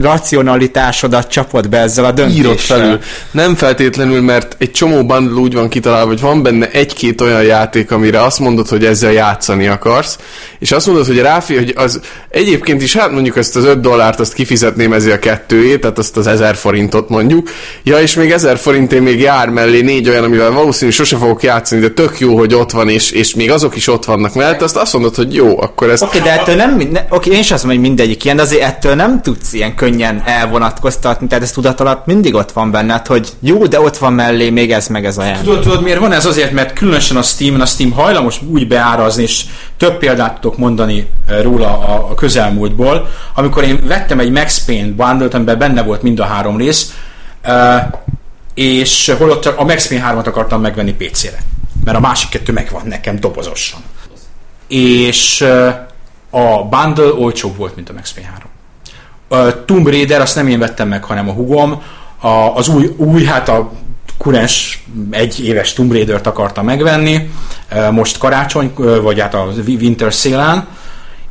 racionalitásodat 0.00 1.28
csapod 1.28 1.68
be 1.68 1.78
ezzel 1.78 2.04
a 2.04 2.12
döntéssel. 2.12 2.78
felül. 2.78 2.98
Nem 3.30 3.54
feltétlenül, 3.54 4.20
mert 4.20 4.56
egy 4.58 4.70
csomó 4.70 5.04
bundle 5.04 5.40
úgy 5.40 5.54
van 5.54 5.68
kitalálva, 5.68 6.06
hogy 6.06 6.20
van 6.20 6.42
benne 6.42 6.70
egy-két 6.70 7.20
olyan 7.20 7.42
játék, 7.42 7.90
amire 7.90 8.22
azt 8.22 8.38
mondod, 8.38 8.68
hogy 8.68 8.84
ezzel 8.84 9.12
játszani 9.12 9.66
akarsz, 9.66 10.18
és 10.58 10.72
azt 10.72 10.86
mondod, 10.86 11.06
hogy 11.06 11.18
ráfi, 11.18 11.56
hogy 11.56 11.72
az 11.76 12.00
egyébként 12.30 12.82
is, 12.82 12.96
hát 12.96 13.12
mondjuk 13.12 13.36
ezt 13.36 13.56
az 13.56 13.64
5 13.64 13.80
dollárt 13.80 14.20
azt 14.20 14.32
kifizetném 14.32 14.92
ezért 14.92 15.16
a 15.16 15.18
kettőjét, 15.18 15.80
tehát 15.80 15.98
azt 15.98 16.16
az 16.16 16.26
1000 16.26 16.56
forintot 16.56 17.08
mondjuk. 17.08 17.50
Ja, 17.82 18.00
és 18.00 18.14
még 18.14 18.30
1000 18.30 18.58
forintén 18.58 19.02
még 19.02 19.20
jár 19.20 19.48
mellé 19.48 19.80
négy 19.80 20.08
olyan, 20.08 20.24
amivel 20.24 20.50
valószínűleg 20.50 20.96
sose 20.96 21.16
fogok 21.16 21.42
játszani, 21.42 21.80
de 21.80 21.88
tök 21.88 22.18
jó, 22.18 22.36
hogy 22.38 22.54
ott 22.54 22.70
van, 22.70 22.88
és, 22.88 23.10
és 23.10 23.34
még 23.34 23.50
azok 23.50 23.76
is 23.76 23.88
ott 23.88 24.04
vannak 24.04 24.34
mellett, 24.34 24.62
azt 24.62 24.76
azt 24.76 24.92
mondod, 24.92 25.14
hogy 25.14 25.34
jó, 25.34 25.60
akkor 25.60 25.90
ez... 25.90 26.02
Oké, 26.02 26.18
de 26.18 26.40
ettől 26.40 26.54
nem, 26.54 26.88
ne, 26.92 27.00
oké, 27.10 27.30
én 27.30 27.38
is 27.38 27.50
azt 27.50 27.64
mondom, 27.64 27.80
hogy 27.80 27.88
mindegyik 27.88 28.24
ilyen, 28.24 28.36
de 28.36 28.42
azért 28.42 28.62
ettől 28.62 28.94
nem 28.94 29.22
tudsz 29.22 29.52
ilyen 29.58 29.74
könnyen 29.74 30.22
elvonatkoztatni, 30.24 31.26
tehát 31.26 31.44
ez 31.44 31.50
tudat 31.50 31.80
alatt 31.80 32.06
mindig 32.06 32.34
ott 32.34 32.52
van 32.52 32.70
benned, 32.70 33.06
hogy 33.06 33.28
jó, 33.40 33.66
de 33.66 33.80
ott 33.80 33.96
van 33.96 34.12
mellé 34.12 34.50
még 34.50 34.72
ez 34.72 34.86
meg 34.86 35.04
ez 35.04 35.18
a 35.18 35.24
jelen. 35.24 35.42
Tudod, 35.42 35.60
tudod, 35.60 35.82
miért 35.82 35.98
van 35.98 36.12
ez? 36.12 36.26
Azért, 36.26 36.52
mert 36.52 36.72
különösen 36.72 37.16
a 37.16 37.22
Steam, 37.22 37.60
a 37.60 37.66
Steam 37.66 37.90
hajlamos 37.90 38.42
úgy 38.42 38.68
beárazni, 38.68 39.22
és 39.22 39.44
több 39.76 39.98
példát 39.98 40.40
tudok 40.40 40.58
mondani 40.58 41.08
eh, 41.26 41.42
róla 41.42 41.78
a, 41.78 42.10
a 42.10 42.14
közelmúltból. 42.14 43.08
Amikor 43.34 43.64
én 43.64 43.80
vettem 43.86 44.20
egy 44.20 44.30
Max 44.30 44.64
Payne 44.64 44.90
bundle 44.90 45.28
amiben 45.32 45.58
benne 45.58 45.82
volt 45.82 46.02
mind 46.02 46.20
a 46.20 46.24
három 46.24 46.56
rész, 46.56 46.94
eh, 47.40 47.86
és 48.54 49.14
holott 49.18 49.46
a 49.46 49.64
Max 49.64 49.88
Payne 49.88 50.12
3-at 50.12 50.26
akartam 50.26 50.60
megvenni 50.60 50.92
PC-re. 50.92 51.38
Mert 51.84 51.96
a 51.96 52.00
másik 52.00 52.28
kettő 52.28 52.52
megvan 52.52 52.82
nekem 52.86 53.20
dobozosan. 53.20 53.80
És 54.68 55.40
eh, 55.40 55.74
a 56.30 56.64
bundle 56.64 57.12
olcsóbb 57.12 57.56
volt, 57.56 57.76
mint 57.76 57.88
a 57.88 57.92
Max 57.92 58.12
Payne 58.12 58.30
3. 58.30 58.47
A 59.28 59.64
Tomb 59.64 59.88
Raider, 59.88 60.20
azt 60.20 60.34
nem 60.34 60.48
én 60.48 60.58
vettem 60.58 60.88
meg, 60.88 61.04
hanem 61.04 61.28
a 61.28 61.32
hugom. 61.32 61.82
A, 62.20 62.28
az 62.54 62.68
új, 62.68 62.94
új, 62.96 63.24
hát 63.24 63.48
a 63.48 63.72
kurens 64.18 64.84
egy 65.10 65.44
éves 65.46 65.72
Tomb 65.72 65.92
Raider-t 65.92 66.26
akarta 66.26 66.62
megvenni, 66.62 67.30
eh, 67.68 67.90
most 67.90 68.18
karácsony, 68.18 68.72
vagy 69.02 69.20
hát 69.20 69.34
a 69.34 69.48
Winter 69.66 70.12
Sale-án, 70.12 70.66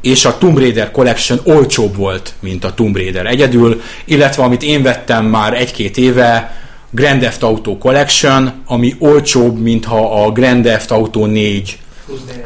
és 0.02 0.26
a 0.26 0.38
Tomb 0.38 0.58
Raider 0.58 0.92
Collection 0.92 1.40
olcsóbb 1.44 1.96
volt, 1.96 2.34
mint 2.40 2.64
a 2.64 2.74
Tomb 2.74 2.96
Raider 2.96 3.26
egyedül, 3.26 3.82
illetve 4.06 4.44
amit 4.44 4.64
én 4.64 4.84
vettem 4.84 5.26
már 5.26 5.54
egy-két 5.54 5.98
éve, 5.98 6.56
Grand 6.90 7.20
Theft 7.22 7.44
Auto 7.44 7.78
Collection, 7.78 8.54
ami 8.66 8.96
olcsóbb, 9.00 9.60
mintha 9.60 10.24
a 10.26 10.32
Grand 10.32 10.64
Theft 10.64 10.92
Auto 10.92 11.26
4 11.26 11.80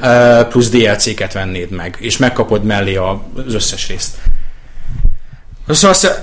uh, 0.01 0.47
plusz 0.47 0.69
DLC-ket 0.69 1.33
vennéd 1.33 1.71
meg, 1.71 1.97
és 1.99 2.17
megkapod 2.17 2.63
mellé 2.63 2.95
az 2.95 3.53
összes 3.53 3.87
részt. 3.87 4.17
Szóval 5.73 5.89
azt, 5.89 6.21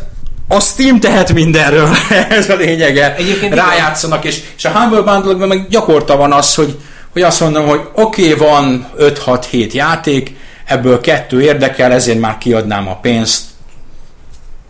a 0.48 0.60
Steam 0.60 1.00
tehet 1.00 1.32
mindenről, 1.32 1.88
ez 2.28 2.50
a 2.50 2.56
lényege. 2.56 3.16
Egyébként 3.16 3.54
Rájátszanak, 3.54 4.24
és, 4.24 4.40
és 4.56 4.64
a 4.64 4.70
Humble 4.70 5.00
bundle 5.00 5.46
meg 5.46 5.68
gyakorta 5.68 6.16
van 6.16 6.32
az, 6.32 6.54
hogy, 6.54 6.78
hogy 7.12 7.22
azt 7.22 7.40
mondom, 7.40 7.66
hogy 7.66 7.80
oké, 7.94 8.32
okay, 8.32 8.48
van 8.48 8.88
5-6-7 8.98 9.72
játék, 9.72 10.36
ebből 10.64 11.00
kettő 11.00 11.42
érdekel, 11.42 11.92
ezért 11.92 12.20
már 12.20 12.38
kiadnám 12.38 12.88
a 12.88 12.96
pénzt. 12.96 13.42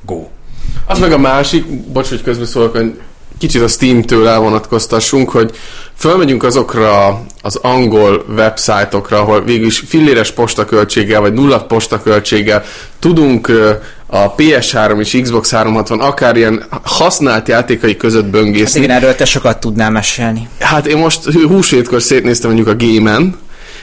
Go. 0.07 0.27
Az 0.87 0.99
meg 0.99 1.13
a 1.13 1.19
másik, 1.19 1.67
bocs, 1.67 2.09
hogy 2.09 2.23
közbeszólok, 2.23 2.77
hogy 2.77 3.01
kicsit 3.39 3.63
a 3.63 3.69
Steam-től 3.69 4.29
elvonatkoztassunk, 4.29 5.31
hogy 5.31 5.57
fölmegyünk 5.95 6.43
azokra 6.43 7.21
az 7.43 7.57
angol 7.57 8.25
websájtokra, 8.29 9.19
ahol 9.19 9.43
végül 9.45 9.67
is 9.67 9.79
filléres 9.79 10.31
postaköltséggel, 10.31 11.21
vagy 11.21 11.33
nulla 11.33 11.65
postaköltséggel 11.65 12.65
tudunk 12.99 13.53
a 14.11 14.35
PS3 14.35 14.99
és 15.01 15.19
Xbox 15.23 15.51
360 15.51 16.01
akár 16.01 16.37
ilyen 16.37 16.65
használt 16.83 17.49
játékai 17.49 17.97
között 17.97 18.23
Hát 18.23 18.31
böngészni. 18.31 18.81
igen, 18.83 18.97
erről 18.97 19.15
te 19.15 19.25
sokat 19.25 19.61
tudnál 19.61 19.91
mesélni. 19.91 20.49
Hát 20.61 20.87
én 20.87 20.97
most 20.97 21.25
húsvétkor 21.33 22.03
szétnéztem 22.03 22.51
mondjuk 22.51 22.75
a 22.75 22.77
gémen, 22.77 23.39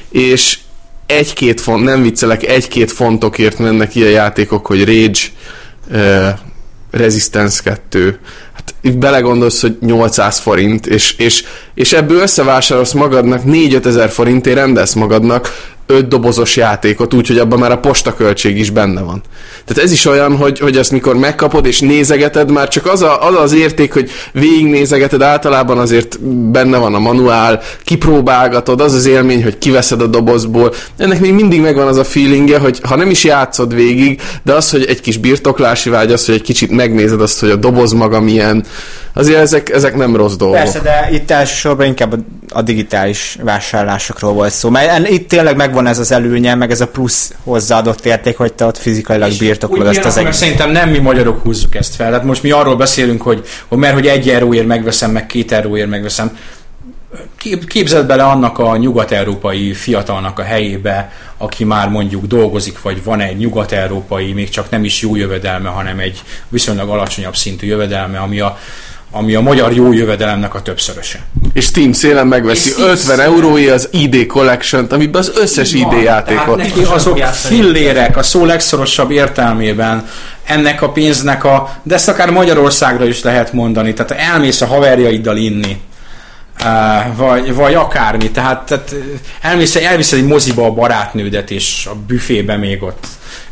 és 0.09 0.57
egy-két 1.05 1.61
font, 1.61 1.83
nem 1.83 2.01
viccelek, 2.01 2.43
egy-két 2.43 2.91
fontokért 2.91 3.59
mennek 3.59 3.91
a 3.95 3.99
játékok, 3.99 4.65
hogy 4.65 4.85
Rage, 4.85 5.19
uh, 5.91 6.39
Resistance 6.91 7.61
2. 7.63 8.19
Hát 8.53 8.73
itt 8.81 8.97
belegondolsz, 8.97 9.61
hogy 9.61 9.77
800 9.81 10.39
forint, 10.39 10.87
és, 10.87 11.13
és, 11.17 11.43
és 11.73 11.93
ebből 11.93 12.21
összevásárolsz 12.21 12.91
magadnak 12.91 13.41
4-5 13.45 13.85
ezer 13.85 14.09
forintért 14.09 14.57
rendelsz 14.57 14.93
magadnak 14.93 15.73
öt 15.87 16.07
dobozos 16.07 16.55
játékot, 16.55 17.13
úgyhogy 17.13 17.37
abban 17.37 17.59
már 17.59 17.71
a 17.71 17.77
postaköltség 17.77 18.57
is 18.57 18.69
benne 18.69 19.01
van. 19.01 19.21
Tehát 19.65 19.83
ez 19.83 19.91
is 19.91 20.05
olyan, 20.05 20.37
hogy, 20.37 20.59
hogy 20.59 20.77
ezt 20.77 20.91
mikor 20.91 21.17
megkapod 21.17 21.65
és 21.65 21.79
nézegeted, 21.79 22.51
már 22.51 22.67
csak 22.67 22.85
az, 22.85 23.01
a, 23.01 23.27
az 23.27 23.35
az 23.35 23.53
érték, 23.53 23.93
hogy 23.93 24.09
végignézegeted, 24.31 25.21
általában 25.21 25.77
azért 25.77 26.19
benne 26.51 26.77
van 26.77 26.93
a 26.93 26.99
manuál, 26.99 27.61
kipróbálgatod, 27.83 28.81
az 28.81 28.93
az 28.93 29.05
élmény, 29.05 29.43
hogy 29.43 29.57
kiveszed 29.57 30.01
a 30.01 30.07
dobozból. 30.07 30.73
Ennek 30.97 31.19
még 31.19 31.33
mindig 31.33 31.61
megvan 31.61 31.87
az 31.87 31.97
a 31.97 32.03
feelingje, 32.03 32.57
hogy 32.57 32.79
ha 32.83 32.95
nem 32.95 33.09
is 33.09 33.23
játszod 33.23 33.73
végig, 33.75 34.21
de 34.43 34.53
az, 34.53 34.69
hogy 34.69 34.85
egy 34.85 35.01
kis 35.01 35.17
birtoklási 35.17 35.89
vágy, 35.89 36.11
az, 36.11 36.25
hogy 36.25 36.35
egy 36.35 36.41
kicsit 36.41 36.71
megnézed 36.71 37.21
azt, 37.21 37.39
hogy 37.39 37.49
a 37.49 37.55
doboz 37.55 37.91
maga 37.91 38.19
milyen, 38.19 38.65
azért 39.13 39.39
ezek, 39.39 39.69
ezek 39.69 39.95
nem 39.95 40.15
rossz 40.15 40.35
dolgok. 40.35 40.57
Persze, 40.57 40.79
de 40.79 41.09
itt 41.11 41.31
elsősorban 41.31 41.85
inkább 41.85 42.23
a, 42.49 42.61
digitális 42.61 43.37
vásárlásokról 43.43 44.33
volt 44.33 44.53
szó. 44.53 44.69
Mert 44.69 45.09
itt 45.09 45.29
tényleg 45.29 45.55
megvan 45.75 45.91
ez 45.91 45.99
az 45.99 46.11
előnye, 46.11 46.55
meg 46.55 46.71
ez 46.71 46.81
a 46.81 46.87
plusz 46.87 47.33
hozzáadott 47.43 48.05
érték, 48.05 48.37
hogy 48.37 48.53
te 48.53 48.65
ott 48.65 48.77
fizikailag 48.77 49.31
birtoklod 49.39 49.87
ezt 49.87 50.05
az 50.05 50.05
egész. 50.05 50.17
egész. 50.17 50.35
Szerintem 50.35 50.71
nem 50.71 50.89
mi 50.89 50.97
magyarok 50.97 51.41
húzzuk 51.41 51.75
ezt 51.75 51.95
fel. 51.95 52.09
Tehát 52.09 52.25
most 52.25 52.43
mi 52.43 52.51
arról 52.51 52.75
beszélünk, 52.75 53.21
hogy, 53.21 53.45
hogy 53.67 53.77
mert 53.77 53.93
hogy 53.93 54.07
egy 54.07 54.29
euróért 54.29 54.67
megveszem, 54.67 55.11
meg 55.11 55.25
két 55.25 55.51
euróért 55.51 55.89
megveszem. 55.89 56.37
Kép- 57.37 57.67
Képzeld 57.67 58.07
bele 58.07 58.23
annak 58.23 58.59
a 58.59 58.77
nyugat-európai 58.77 59.73
fiatalnak 59.73 60.39
a 60.39 60.43
helyébe, 60.43 61.11
aki 61.37 61.63
már 61.63 61.89
mondjuk 61.89 62.25
dolgozik, 62.25 62.81
vagy 62.81 63.03
van 63.03 63.19
egy 63.19 63.37
nyugat-európai, 63.37 64.33
még 64.33 64.49
csak 64.49 64.69
nem 64.69 64.83
is 64.83 65.01
jó 65.01 65.15
jövedelme, 65.15 65.69
hanem 65.69 65.99
egy 65.99 66.21
viszonylag 66.49 66.89
alacsonyabb 66.89 67.35
szintű 67.35 67.67
jövedelme, 67.67 68.17
ami 68.17 68.39
a, 68.39 68.57
ami 69.17 69.35
a 69.35 69.41
magyar 69.41 69.73
jó 69.73 69.93
jövedelemnek 69.93 70.55
a 70.55 70.61
többszöröse. 70.61 71.19
És 71.53 71.65
Steam 71.65 71.91
szélen 71.91 72.27
megveszi 72.27 72.69
Steam 72.69 72.89
50 72.89 72.97
szélen- 72.97 73.19
eurói 73.19 73.69
az 73.69 73.89
ID 73.91 74.25
Collection-t, 74.25 74.91
amiben 74.91 75.21
az 75.21 75.31
összes 75.35 75.73
ID 75.73 75.87
Tehát 75.87 76.03
játékot. 76.03 76.57
neki 76.57 76.83
azok 76.83 77.17
fillérek 77.19 78.17
a 78.17 78.23
szó 78.23 78.45
legszorosabb 78.45 79.11
értelmében 79.11 80.07
ennek 80.43 80.81
a 80.81 80.89
pénznek 80.89 81.43
a, 81.43 81.75
de 81.83 81.95
ezt 81.95 82.07
akár 82.07 82.29
Magyarországra 82.29 83.05
is 83.05 83.23
lehet 83.23 83.53
mondani, 83.53 83.93
tehát 83.93 84.23
elmész 84.33 84.61
a 84.61 84.65
haverjaiddal 84.65 85.37
inni, 85.37 85.77
Uh, 86.63 87.15
vagy, 87.15 87.53
vagy 87.53 87.73
akármi, 87.73 88.31
tehát, 88.31 88.65
tehát 88.65 88.91
eh, 88.91 89.49
elmész, 89.51 89.75
elviszed 89.75 90.19
egy 90.19 90.25
moziba 90.25 90.65
a 90.65 90.71
barátnődet, 90.71 91.51
és 91.51 91.87
a 91.91 91.95
büfébe 92.07 92.57
még 92.57 92.83
ott 92.83 93.05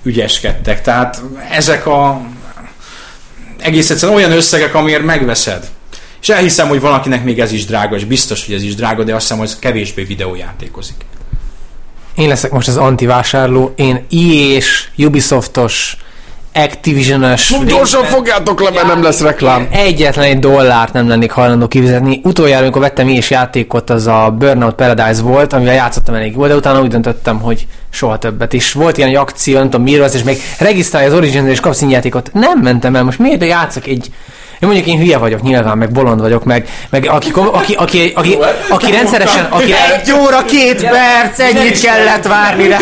ügyeskedtek, 0.04 0.82
tehát 0.82 1.22
ezek 1.52 1.88
a 1.88 2.22
egész 3.64 3.90
egyszerűen 3.90 4.18
olyan 4.18 4.32
összegek, 4.32 4.76
amiért 4.76 5.04
megveszed. 5.04 5.70
És 6.22 6.30
elhiszem, 6.30 6.68
hogy 6.68 6.80
valakinek 6.80 7.24
még 7.24 7.40
ez 7.40 7.52
is 7.52 7.66
drága, 7.66 7.96
és 7.96 8.06
biztos, 8.06 8.46
hogy 8.46 8.56
ez 8.56 8.64
is 8.64 8.76
drága, 8.76 9.04
de 9.04 9.14
azt 9.14 9.22
hiszem, 9.22 9.38
hogy 9.38 9.48
ez 9.48 9.60
kevésbé 9.60 10.04
videójátékozik. 10.04 10.96
Én 12.16 12.28
leszek 12.28 12.52
most 12.52 12.68
az 12.68 12.78
antivásárló. 12.78 13.74
Én 13.76 14.06
EA-s, 14.12 14.88
Ubisoftos, 14.98 15.98
Activision-ös... 16.54 17.54
Gyorsan 17.68 18.04
fogjátok 18.04 18.62
le, 18.62 18.70
mert 18.70 18.88
nem 18.88 19.04
lesz 19.04 19.22
reklám. 19.22 19.68
Egyetlen 19.72 20.26
egy 20.26 20.40
dollárt 20.40 20.94
nem 20.94 21.08
lennék 21.08 21.32
hajlandó 21.32 21.68
kifizetni. 21.68 22.20
Utoljára, 22.24 22.62
amikor 22.64 22.82
vettem 22.82 23.08
is 23.08 23.30
játékot, 23.30 23.90
az 23.90 24.08
a 24.08 24.36
Burnout 24.38 24.76
Paradise 24.76 25.22
volt, 25.22 25.54
amivel 25.54 25.74
játszottam 25.74 26.16
elég 26.16 26.34
jól, 26.36 26.48
de 26.48 26.56
utána 26.56 26.82
úgy 26.82 26.90
döntöttem, 26.90 27.40
hogy 27.40 27.68
soha 27.90 28.18
többet. 28.18 28.54
És 28.54 28.74
volt 28.74 28.98
ilyen 28.98 29.10
egy 29.10 29.16
akció, 29.16 29.58
nem 29.58 29.70
tudom 29.70 29.82
miről, 29.82 30.04
az, 30.04 30.16
és 30.16 30.24
még 30.24 30.38
regisztrálja 30.60 31.08
az 31.08 31.14
origin 31.14 31.48
és 31.48 31.60
kapsz 31.60 31.82
játékot. 31.82 32.30
Nem 32.34 32.60
mentem 32.60 32.96
el, 32.96 33.04
most 33.04 33.20
miért 33.20 33.44
játszok 33.44 33.88
egy 33.88 34.12
én 34.64 34.70
mondjuk 34.70 34.96
én 34.96 35.00
hülye 35.00 35.18
vagyok 35.18 35.42
nyilván, 35.42 35.78
meg 35.78 35.92
bolond 35.92 36.22
vagyok, 36.22 36.44
meg, 36.44 36.70
meg 36.90 37.08
aki, 37.10 37.32
aki, 37.36 37.74
aki, 37.74 38.12
aki, 38.16 38.38
aki, 38.70 38.92
rendszeresen, 38.92 39.46
aki, 39.46 39.74
Egy 39.94 40.12
óra, 40.12 40.46
két 40.46 40.90
perc, 40.90 41.40
ennyit 41.40 41.82
kellett 41.82 42.28
várni 42.28 42.68
rá. 42.68 42.78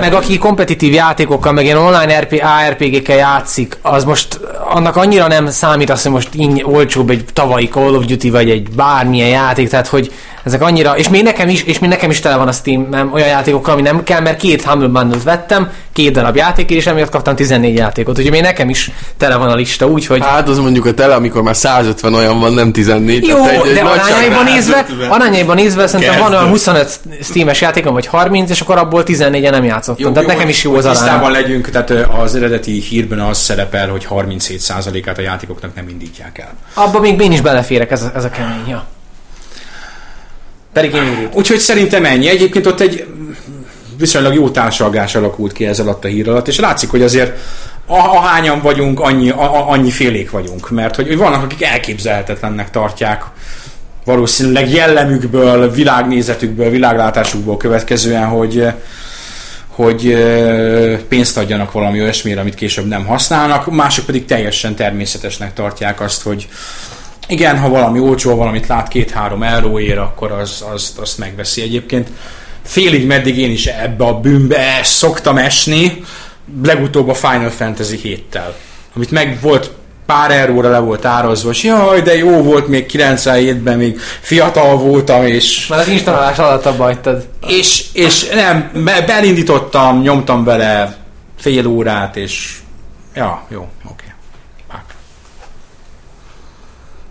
meg, 0.00 0.14
aki 0.14 0.38
kompetitív 0.38 0.92
játékokkal, 0.92 1.52
meg 1.52 1.64
ilyen 1.64 1.76
online 1.76 2.20
RP, 2.20 2.42
ARPG-kkel 2.68 3.16
játszik, 3.16 3.78
az 3.82 4.04
most 4.04 4.40
annak 4.68 4.96
annyira 4.96 5.26
nem 5.26 5.48
számít 5.48 5.90
az, 5.90 6.02
hogy 6.02 6.12
most 6.12 6.28
így 6.34 6.62
olcsóbb 6.64 7.10
egy 7.10 7.24
tavalyi 7.32 7.68
Call 7.68 7.94
of 7.94 8.04
Duty, 8.04 8.30
vagy 8.30 8.50
egy 8.50 8.68
bármilyen 8.70 9.28
játék, 9.28 9.68
tehát 9.68 9.86
hogy 9.86 10.12
ezek 10.48 10.62
annyira, 10.62 10.96
és 10.96 11.08
még 11.08 11.22
nekem 11.22 11.48
is, 11.48 11.62
és 11.62 11.78
még 11.78 11.90
nekem 11.90 12.10
is 12.10 12.20
tele 12.20 12.36
van 12.36 12.48
a 12.48 12.52
steam 12.52 13.10
olyan 13.12 13.28
játékokkal, 13.28 13.72
ami 13.72 13.82
nem 13.82 14.02
kell, 14.02 14.20
mert 14.20 14.36
két 14.40 14.62
Humble 14.62 14.88
bundle 14.88 15.18
vettem, 15.24 15.70
két 15.92 16.12
darab 16.12 16.36
játék, 16.36 16.70
és 16.70 16.86
emiatt 16.86 17.10
kaptam 17.10 17.36
14 17.36 17.76
játékot, 17.76 18.16
úgyhogy 18.18 18.32
még 18.32 18.42
nekem 18.42 18.68
is 18.68 18.90
tele 19.16 19.36
van 19.36 19.48
a 19.48 19.54
lista, 19.54 19.86
úgyhogy... 19.86 20.20
Hát 20.24 20.48
az 20.48 20.58
mondjuk 20.58 20.86
a 20.86 20.92
tele, 20.94 21.14
amikor 21.14 21.42
már 21.42 21.56
150 21.56 22.14
olyan 22.14 22.40
van, 22.40 22.52
nem 22.52 22.72
14. 22.72 23.26
Jó, 23.26 23.44
egy- 23.44 23.66
egy 23.66 23.74
de 23.74 23.80
arányaiban 23.80 24.44
nézve, 24.44 24.86
arányaiban 25.08 25.56
nézve 25.56 25.86
szerintem 25.86 26.18
van 26.18 26.32
olyan 26.32 26.48
25 26.48 27.00
Steam-es 27.22 27.60
játékom, 27.60 27.92
vagy 27.92 28.06
30, 28.06 28.50
és 28.50 28.60
akkor 28.60 28.78
abból 28.78 29.02
14 29.02 29.50
nem 29.50 29.64
játszottam. 29.64 30.12
tehát 30.12 30.28
nekem 30.28 30.48
is 30.48 30.64
jó 30.64 30.74
az 30.74 30.84
hogy 30.84 30.92
Tisztában 30.92 31.30
arány. 31.30 31.42
legyünk, 31.42 31.70
tehát 31.70 31.90
az 31.90 32.34
eredeti 32.34 32.80
hírben 32.80 33.20
az 33.20 33.38
szerepel, 33.38 33.88
hogy 33.88 34.06
37%-át 34.10 35.18
a 35.18 35.22
játékoknak 35.22 35.74
nem 35.74 35.88
indítják 35.88 36.38
el. 36.38 36.54
Abba 36.74 37.00
még 37.00 37.20
én 37.20 37.32
is 37.32 37.40
beleférek, 37.40 37.90
ez, 37.90 38.04
ez 38.14 38.24
a 38.24 38.30
kemény, 38.30 38.68
ja. 38.68 38.84
Pedig 40.72 40.94
én 40.94 41.02
őrült. 41.02 41.34
Úgyhogy 41.34 41.58
szerintem 41.58 42.04
ennyi. 42.04 42.28
Egyébként 42.28 42.66
ott 42.66 42.80
egy 42.80 43.06
viszonylag 43.98 44.34
jó 44.34 44.50
társalgás 44.50 45.14
alakult 45.14 45.52
ki 45.52 45.66
ez 45.66 45.80
alatt 45.80 46.04
a 46.04 46.08
hír 46.08 46.28
alatt, 46.28 46.48
és 46.48 46.58
látszik, 46.58 46.90
hogy 46.90 47.02
azért 47.02 47.38
ahányan 47.86 48.60
vagyunk, 48.60 49.00
annyi, 49.00 49.30
a, 49.30 49.54
a, 49.54 49.70
annyi 49.70 49.90
félék 49.90 50.30
vagyunk, 50.30 50.70
mert 50.70 50.96
hogy, 50.96 51.06
hogy 51.06 51.16
vannak, 51.16 51.42
akik 51.42 51.62
elképzelhetetlennek 51.62 52.70
tartják 52.70 53.24
valószínűleg 54.04 54.70
jellemükből, 54.70 55.70
világnézetükből, 55.70 56.70
világlátásukból 56.70 57.56
következően, 57.56 58.26
hogy 58.26 58.66
hogy 59.68 60.16
pénzt 61.08 61.36
adjanak 61.36 61.72
valami 61.72 62.00
olyasmire, 62.00 62.40
amit 62.40 62.54
később 62.54 62.86
nem 62.86 63.06
használnak, 63.06 63.70
mások 63.70 64.06
pedig 64.06 64.24
teljesen 64.24 64.74
természetesnek 64.74 65.52
tartják 65.52 66.00
azt, 66.00 66.22
hogy 66.22 66.48
igen, 67.28 67.58
ha 67.58 67.68
valami 67.68 67.98
olcsó, 68.00 68.36
valamit 68.36 68.66
lát 68.66 68.88
két-három 68.88 69.42
euróért, 69.42 69.98
akkor 69.98 70.32
az, 70.32 70.64
az, 70.72 70.94
azt 71.00 71.18
megveszi 71.18 71.62
egyébként. 71.62 72.08
Félig 72.64 73.06
meddig 73.06 73.38
én 73.38 73.50
is 73.50 73.66
ebbe 73.66 74.04
a 74.04 74.20
bűnbe 74.20 74.80
szoktam 74.82 75.38
esni, 75.38 76.04
legutóbb 76.62 77.08
a 77.08 77.14
Final 77.14 77.50
Fantasy 77.50 78.00
7-tel, 78.02 78.52
amit 78.94 79.10
meg 79.10 79.38
volt 79.40 79.70
pár 80.06 80.30
euróra 80.30 80.70
le 80.70 80.78
volt 80.78 81.04
árazva, 81.04 81.50
és 81.50 81.62
jaj, 81.62 82.00
de 82.00 82.16
jó 82.16 82.42
volt 82.42 82.68
még 82.68 82.90
97-ben, 82.92 83.76
még 83.76 84.00
fiatal 84.20 84.76
voltam, 84.76 85.26
és 85.26 85.66
Már 85.66 85.78
az 85.78 85.88
installálás 85.88 86.38
alatt 86.38 86.66
abba 86.66 86.82
hagytad. 86.82 87.26
és, 87.46 87.84
és 87.92 88.28
nem, 88.28 88.70
be, 88.84 89.02
belindítottam, 89.06 90.00
nyomtam 90.00 90.44
vele 90.44 90.96
fél 91.38 91.66
órát, 91.66 92.16
és 92.16 92.58
ja, 93.14 93.42
jó, 93.48 93.58
oké. 93.60 93.68
Okay. 93.84 94.07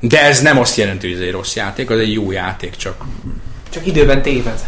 De 0.08 0.24
ez 0.24 0.42
nem 0.42 0.60
azt 0.60 0.78
jelenti, 0.78 1.08
hogy 1.08 1.16
ez 1.16 1.24
egy 1.24 1.32
rossz 1.32 1.56
játék, 1.56 1.90
az 1.90 2.00
egy 2.00 2.14
jó 2.14 2.32
játék, 2.32 2.76
csak 2.76 2.96
Csak 3.70 3.88
időben 3.88 4.22
téved. 4.22 4.60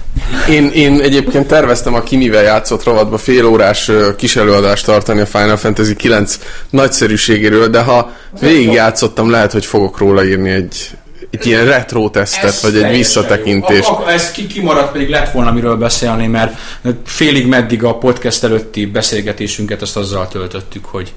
Én, 0.50 0.70
én 0.74 1.02
egyébként 1.02 1.48
terveztem 1.48 1.94
a 1.94 2.02
Kimivel 2.04 2.44
játszott 2.44 2.84
rovatba 2.84 3.18
fél 3.18 3.46
órás 3.46 3.92
kis 4.18 4.36
előadást 4.36 4.86
tartani 4.86 5.20
a 5.22 5.26
Final 5.26 5.58
Fantasy 5.58 5.96
9 5.96 6.40
nagyszerűségéről, 6.70 7.68
de 7.68 7.82
ha 7.82 8.12
végigjátszottam, 8.40 9.30
lehet, 9.30 9.52
hogy 9.52 9.66
fogok 9.66 9.98
róla 9.98 10.26
írni 10.26 10.50
egy, 10.50 10.90
egy 11.32 11.46
ilyen 11.46 11.66
retro 11.66 12.10
tesztet, 12.10 12.60
vagy 12.60 12.78
egy 12.78 12.92
visszatekintést. 12.98 13.90
A- 13.90 14.06
a- 14.06 14.12
Ez 14.12 14.32
ki, 14.32 14.48
kimaradt, 14.48 14.92
pedig 14.92 15.10
lett 15.10 15.32
volna 15.32 15.52
miről 15.52 15.76
beszélni, 15.76 16.28
mert 16.28 16.58
félig 17.06 17.48
meddig 17.48 17.84
a 17.84 17.98
podcast 17.98 18.44
előtti 18.44 18.86
beszélgetésünket 18.86 19.82
azt 19.82 19.98
azzal 19.98 20.28
töltöttük, 20.28 20.86
hogy 20.86 21.14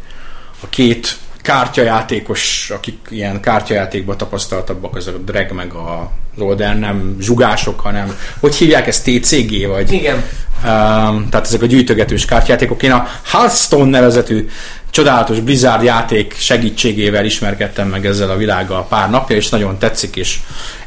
a 0.63 0.67
két 0.71 1.17
kártyajátékos, 1.43 2.71
akik 2.71 2.99
ilyen 3.09 3.41
kártyajátékban 3.41 4.17
tapasztaltabbak, 4.17 4.97
az 4.97 5.07
a 5.07 5.11
Drag 5.11 5.53
meg 5.53 5.73
a 5.73 6.11
Roder, 6.39 6.79
nem 6.79 7.17
zsugások, 7.21 7.81
hanem 7.81 8.19
hogy 8.41 8.55
hívják 8.55 8.87
ezt 8.87 9.05
TCG, 9.05 9.67
vagy 9.67 9.93
Igen. 9.93 10.17
Um, 10.65 11.29
tehát 11.31 11.47
ezek 11.47 11.63
a 11.63 11.67
gyűjtögetős 11.67 12.25
kártyajátékok. 12.25 12.83
Én 12.83 12.93
a 12.93 13.09
Hearthstone 13.25 13.91
nevezetű 13.91 14.49
csodálatos 14.91 15.41
Blizzard 15.41 15.83
játék 15.83 16.35
segítségével 16.35 17.25
ismerkedtem 17.25 17.89
meg 17.89 18.07
ezzel 18.07 18.31
a 18.31 18.37
világgal 18.37 18.87
pár 18.87 19.11
napja, 19.11 19.37
és 19.37 19.49
nagyon 19.49 19.79
tetszik, 19.79 20.17
és 20.17 20.39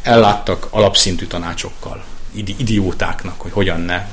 elláttak 0.01 0.68
alapszintű 0.70 1.26
tanácsokkal 1.26 2.03
idi- 2.32 2.56
idiótáknak, 2.58 3.41
hogy 3.41 3.51
hogyan 3.51 3.82
ne 3.82 4.06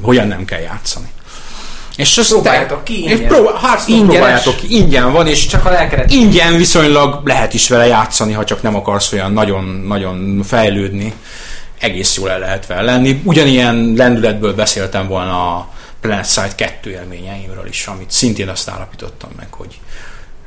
hogyan 0.00 0.26
nem 0.26 0.44
kell 0.44 0.60
játszani. 0.60 1.08
És 1.96 2.18
azt 2.18 2.28
Próbáljátok 2.28 2.84
ki, 2.84 3.02
ingyen. 3.02 3.26
próbál, 3.26 3.54
Ingyenes. 3.86 4.08
próbáljátok 4.14 4.56
ki, 4.56 4.66
ingyen 4.76 5.12
van, 5.12 5.26
és 5.26 5.46
Csak 5.46 5.64
a 5.64 5.70
lelkedet. 5.70 6.10
ingyen 6.12 6.56
viszonylag 6.56 7.26
lehet 7.26 7.54
is 7.54 7.68
vele 7.68 7.86
játszani, 7.86 8.32
ha 8.32 8.44
csak 8.44 8.62
nem 8.62 8.74
akarsz 8.76 9.12
olyan 9.12 9.32
nagyon-nagyon 9.32 10.42
fejlődni. 10.42 11.12
Egész 11.78 12.16
jól 12.16 12.30
el 12.30 12.38
lehet 12.38 12.66
vele 12.66 12.82
lenni. 12.82 13.20
Ugyanilyen 13.24 13.92
lendületből 13.96 14.54
beszéltem 14.54 15.08
volna 15.08 15.56
a 15.56 15.68
Planet 16.00 16.28
Side 16.30 16.52
2 16.56 16.90
élményeimről 16.90 17.66
is, 17.66 17.86
amit 17.86 18.10
szintén 18.10 18.48
azt 18.48 18.68
állapítottam 18.68 19.30
meg, 19.36 19.46
hogy 19.50 19.78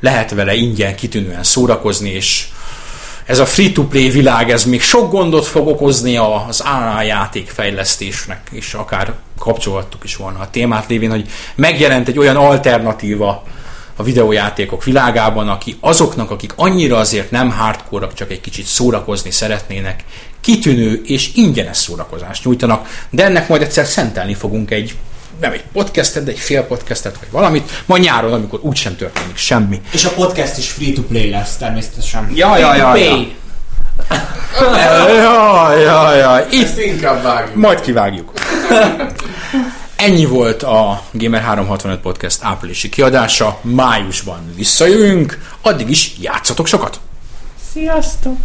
lehet 0.00 0.30
vele 0.30 0.54
ingyen 0.54 0.94
kitűnően 0.96 1.42
szórakozni, 1.42 2.10
és 2.10 2.46
ez 3.28 3.38
a 3.38 3.46
free-to-play 3.46 4.10
világ, 4.10 4.50
ez 4.50 4.64
még 4.64 4.80
sok 4.80 5.10
gondot 5.10 5.46
fog 5.46 5.66
okozni 5.66 6.16
az 6.16 6.60
AA 6.60 7.02
játékfejlesztésnek, 7.02 8.48
és 8.50 8.74
akár 8.74 9.12
kapcsolhattuk 9.38 10.04
is 10.04 10.16
volna 10.16 10.38
a 10.38 10.50
témát 10.50 10.88
lévén, 10.88 11.10
hogy 11.10 11.28
megjelent 11.54 12.08
egy 12.08 12.18
olyan 12.18 12.36
alternatíva 12.36 13.44
a 13.96 14.02
videójátékok 14.02 14.84
világában, 14.84 15.48
aki 15.48 15.76
azoknak, 15.80 16.30
akik 16.30 16.52
annyira 16.56 16.96
azért 16.96 17.30
nem 17.30 17.50
hardcore 17.50 18.06
csak 18.14 18.30
egy 18.30 18.40
kicsit 18.40 18.66
szórakozni 18.66 19.30
szeretnének, 19.30 20.04
kitűnő 20.40 21.02
és 21.04 21.30
ingyenes 21.34 21.76
szórakozást 21.76 22.44
nyújtanak, 22.44 23.06
de 23.10 23.24
ennek 23.24 23.48
majd 23.48 23.62
egyszer 23.62 23.86
szentelni 23.86 24.34
fogunk 24.34 24.70
egy 24.70 24.94
nem 25.40 25.52
egy 25.52 25.64
podcastet, 25.72 26.24
de 26.24 26.30
egy 26.30 26.38
fél 26.38 26.62
podcastet, 26.62 27.18
vagy 27.18 27.30
valamit, 27.30 27.82
majd 27.86 28.02
nyáron, 28.02 28.32
amikor 28.32 28.60
úgysem 28.62 28.96
történik 28.96 29.36
semmi. 29.36 29.80
És 29.92 30.04
a 30.04 30.10
podcast 30.10 30.58
is 30.58 30.70
free-to-play 30.70 31.30
lesz 31.30 31.56
természetesen. 31.56 32.30
Ja, 32.34 32.58
ja, 32.58 32.74
ja, 32.74 32.96
ja. 32.96 33.26
Ja, 35.22 35.76
ja, 35.78 36.14
ja. 36.14 36.46
Itt 36.50 36.62
Ezt 36.64 36.78
inkább 36.80 37.22
vágjuk. 37.22 37.56
majd 37.56 37.80
kivágjuk. 37.80 38.32
Ennyi 39.96 40.24
volt 40.24 40.62
a 40.62 41.02
Gamer 41.12 41.42
365 41.42 42.00
Podcast 42.00 42.38
áprilisi 42.42 42.88
kiadása. 42.88 43.58
Májusban 43.62 44.52
visszajövünk. 44.56 45.38
Addig 45.62 45.90
is 45.90 46.12
játszatok 46.20 46.66
sokat! 46.66 47.00
Sziasztok! 47.72 48.36